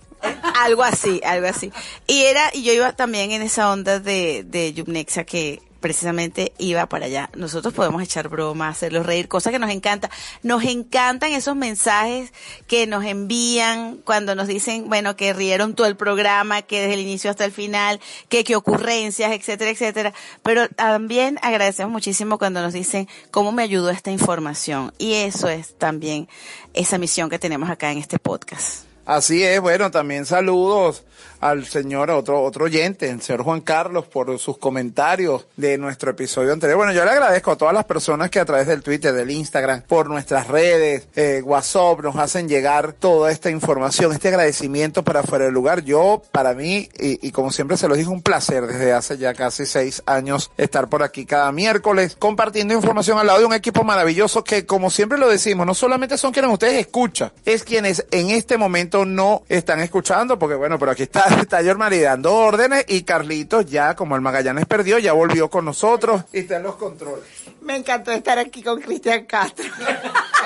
Algo 0.60 0.82
así, 0.82 1.20
algo 1.24 1.46
así. 1.46 1.72
Y 2.06 2.22
era, 2.24 2.50
y 2.52 2.62
yo 2.62 2.72
iba 2.72 2.92
también 2.92 3.30
en 3.30 3.42
esa 3.42 3.70
onda 3.70 4.00
de, 4.00 4.44
de 4.44 4.72
Yubnexa 4.72 5.24
que 5.24 5.62
precisamente 5.80 6.52
iba 6.58 6.86
para 6.86 7.06
allá. 7.06 7.30
Nosotros 7.34 7.74
podemos 7.74 8.02
echar 8.02 8.28
bromas, 8.28 8.76
hacerlos 8.76 9.06
reír, 9.06 9.28
cosa 9.28 9.50
que 9.50 9.58
nos 9.58 9.70
encanta. 9.70 10.10
Nos 10.42 10.64
encantan 10.64 11.32
esos 11.32 11.56
mensajes 11.56 12.32
que 12.66 12.86
nos 12.86 13.04
envían 13.04 13.96
cuando 14.04 14.34
nos 14.34 14.46
dicen, 14.46 14.88
bueno, 14.88 15.16
que 15.16 15.32
rieron 15.32 15.74
todo 15.74 15.86
el 15.86 15.96
programa, 15.96 16.62
que 16.62 16.80
desde 16.80 16.94
el 16.94 17.00
inicio 17.00 17.30
hasta 17.30 17.44
el 17.44 17.52
final, 17.52 18.00
que 18.28 18.44
qué 18.44 18.56
ocurrencias, 18.56 19.32
etcétera, 19.32 19.70
etcétera. 19.70 20.12
Pero 20.42 20.68
también 20.68 21.38
agradecemos 21.42 21.92
muchísimo 21.92 22.38
cuando 22.38 22.62
nos 22.62 22.72
dicen 22.72 23.08
cómo 23.30 23.52
me 23.52 23.62
ayudó 23.62 23.90
esta 23.90 24.10
información. 24.10 24.92
Y 24.98 25.14
eso 25.14 25.48
es 25.48 25.76
también 25.78 26.28
esa 26.74 26.98
misión 26.98 27.30
que 27.30 27.38
tenemos 27.38 27.70
acá 27.70 27.90
en 27.90 27.98
este 27.98 28.18
podcast. 28.18 28.84
Así 29.06 29.42
es, 29.42 29.60
bueno, 29.60 29.90
también 29.90 30.24
saludos 30.24 31.04
al 31.40 31.66
señor, 31.66 32.10
a 32.10 32.16
otro, 32.16 32.42
otro 32.42 32.66
oyente, 32.66 33.08
el 33.08 33.22
señor 33.22 33.42
Juan 33.42 33.60
Carlos, 33.60 34.06
por 34.06 34.38
sus 34.38 34.58
comentarios 34.58 35.46
de 35.56 35.78
nuestro 35.78 36.10
episodio 36.10 36.52
anterior. 36.52 36.76
Bueno, 36.76 36.92
yo 36.92 37.04
le 37.04 37.10
agradezco 37.10 37.52
a 37.52 37.56
todas 37.56 37.74
las 37.74 37.84
personas 37.84 38.30
que 38.30 38.40
a 38.40 38.44
través 38.44 38.66
del 38.66 38.82
Twitter, 38.82 39.12
del 39.12 39.30
Instagram, 39.30 39.82
por 39.82 40.08
nuestras 40.08 40.48
redes, 40.48 41.08
eh, 41.16 41.42
WhatsApp, 41.44 42.00
nos 42.00 42.16
hacen 42.16 42.48
llegar 42.48 42.92
toda 42.92 43.30
esta 43.30 43.50
información, 43.50 44.12
este 44.12 44.28
agradecimiento 44.28 45.02
para 45.02 45.22
fuera 45.22 45.46
del 45.46 45.54
lugar. 45.54 45.82
Yo, 45.82 46.22
para 46.32 46.54
mí, 46.54 46.88
y, 46.98 47.26
y 47.26 47.30
como 47.32 47.50
siempre 47.50 47.76
se 47.76 47.88
los 47.88 47.96
dije, 47.96 48.10
un 48.10 48.22
placer 48.22 48.66
desde 48.66 48.92
hace 48.92 49.18
ya 49.18 49.34
casi 49.34 49.66
seis 49.66 50.02
años 50.06 50.50
estar 50.56 50.88
por 50.88 51.02
aquí 51.02 51.24
cada 51.24 51.50
miércoles 51.52 52.16
compartiendo 52.18 52.74
información 52.74 53.18
al 53.18 53.26
lado 53.26 53.40
de 53.40 53.44
un 53.46 53.54
equipo 53.54 53.84
maravilloso 53.84 54.44
que, 54.44 54.66
como 54.66 54.90
siempre 54.90 55.18
lo 55.18 55.28
decimos, 55.28 55.66
no 55.66 55.74
solamente 55.74 56.18
son 56.18 56.32
quienes 56.32 56.52
ustedes 56.52 56.78
escuchan, 56.78 57.32
es 57.44 57.64
quienes 57.64 58.06
en 58.10 58.30
este 58.30 58.58
momento 58.58 59.04
no 59.04 59.42
están 59.48 59.80
escuchando, 59.80 60.38
porque 60.38 60.54
bueno, 60.54 60.78
pero 60.78 60.92
aquí 60.92 61.04
está, 61.04 61.24
está 61.40 61.62
Yormari 61.62 62.00
dando 62.00 62.34
órdenes 62.34 62.84
y 62.88 63.02
Carlitos 63.02 63.66
ya, 63.66 63.94
como 63.94 64.16
el 64.16 64.22
Magallanes 64.22 64.66
perdió, 64.66 64.98
ya 64.98 65.12
volvió 65.12 65.48
con 65.48 65.64
nosotros 65.64 66.24
y 66.32 66.40
está 66.40 66.56
en 66.56 66.64
los 66.64 66.76
controles. 66.76 67.24
Me 67.62 67.76
encantó 67.76 68.12
estar 68.12 68.38
aquí 68.38 68.62
con 68.62 68.80
Cristian 68.80 69.26
Castro. 69.26 69.66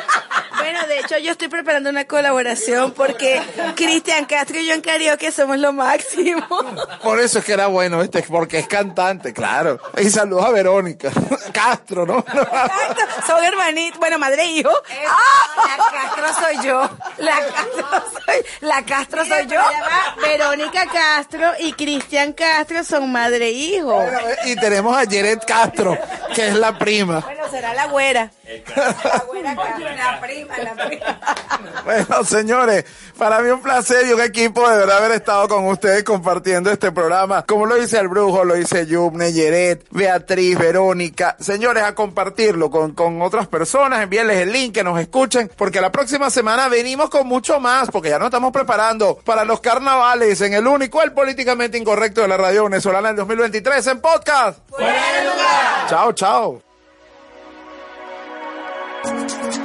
Bueno, 0.64 0.86
de 0.86 0.98
hecho 1.00 1.18
yo 1.18 1.32
estoy 1.32 1.48
preparando 1.48 1.90
una 1.90 2.06
colaboración 2.06 2.92
porque 2.92 3.42
Cristian 3.76 4.24
Castro 4.24 4.58
y 4.58 4.66
yo 4.66 4.72
en 4.72 4.80
karaoke 4.80 5.30
somos 5.30 5.58
lo 5.58 5.74
máximo. 5.74 6.46
Por 7.02 7.20
eso 7.20 7.40
es 7.40 7.44
que 7.44 7.52
era 7.52 7.66
bueno, 7.66 8.00
este, 8.02 8.22
porque 8.22 8.60
es 8.60 8.66
cantante, 8.66 9.34
claro. 9.34 9.78
Y 9.98 10.08
saludos 10.08 10.46
a 10.46 10.50
Verónica 10.50 11.10
Castro, 11.52 12.06
¿no? 12.06 12.20
Exacto, 12.20 13.02
son 13.26 13.44
hermanitos, 13.44 13.98
bueno, 13.98 14.18
madre 14.18 14.44
e 14.44 14.46
hijo. 14.46 14.70
La 14.70 15.84
Castro 15.92 16.46
soy 16.46 16.66
yo. 16.66 16.90
La 17.18 17.36
Castro 17.40 18.04
soy, 18.24 18.44
la 18.60 18.82
Castro 18.84 19.24
soy 19.26 19.46
yo. 19.46 19.60
Verónica 20.22 20.86
Castro 20.86 21.52
y 21.58 21.74
Cristian 21.74 22.32
Castro 22.32 22.84
son 22.84 23.12
madre 23.12 23.48
e 23.48 23.52
hijo. 23.52 24.02
Y 24.46 24.56
tenemos 24.56 24.96
a 24.96 25.00
Jared 25.00 25.40
Castro, 25.46 25.98
que 26.34 26.48
es 26.48 26.54
la 26.54 26.78
prima. 26.78 27.20
Bueno, 27.20 27.42
será 27.50 27.74
la 27.74 27.86
güera. 27.88 28.30
La 29.96 30.20
prima, 30.20 30.58
la 30.58 30.74
prima. 30.74 31.20
Bueno, 31.84 32.24
señores, 32.24 32.84
para 33.18 33.40
mí 33.40 33.50
un 33.50 33.60
placer 33.60 34.06
y 34.06 34.12
un 34.12 34.20
equipo 34.20 34.66
de 34.68 34.78
verdad 34.78 34.98
haber 34.98 35.12
estado 35.12 35.48
con 35.48 35.66
ustedes 35.66 36.02
compartiendo 36.02 36.70
este 36.70 36.92
programa. 36.92 37.42
Como 37.42 37.66
lo 37.66 37.74
dice 37.74 37.98
el 37.98 38.08
brujo, 38.08 38.42
lo 38.44 38.54
dice 38.54 38.86
Yubne, 38.86 39.32
Yeret, 39.32 39.86
Beatriz, 39.90 40.58
Verónica. 40.58 41.36
Señores, 41.38 41.82
a 41.82 41.94
compartirlo 41.94 42.70
con, 42.70 42.92
con 42.92 43.20
otras 43.20 43.48
personas, 43.48 44.02
envíenles 44.02 44.38
el 44.38 44.52
link, 44.52 44.74
que 44.74 44.84
nos 44.84 44.98
escuchen, 44.98 45.50
porque 45.56 45.80
la 45.80 45.92
próxima 45.92 46.30
semana 46.30 46.68
venimos 46.68 47.10
con 47.10 47.26
mucho 47.26 47.60
más, 47.60 47.90
porque 47.90 48.08
ya 48.08 48.18
nos 48.18 48.26
estamos 48.26 48.52
preparando 48.52 49.18
para 49.24 49.44
los 49.44 49.60
carnavales 49.60 50.40
en 50.40 50.54
el 50.54 50.66
único, 50.66 51.02
el 51.02 51.12
políticamente 51.12 51.76
incorrecto 51.76 52.22
de 52.22 52.28
la 52.28 52.38
radio 52.38 52.64
venezolana 52.64 53.08
del 53.08 53.16
2023 53.16 53.86
en 53.88 54.00
podcast. 54.00 54.58
Fuera 54.70 55.12
de 55.12 55.24
lugar. 55.24 55.86
Chao, 55.88 56.12
chao. 56.12 56.73
Música 59.04 59.63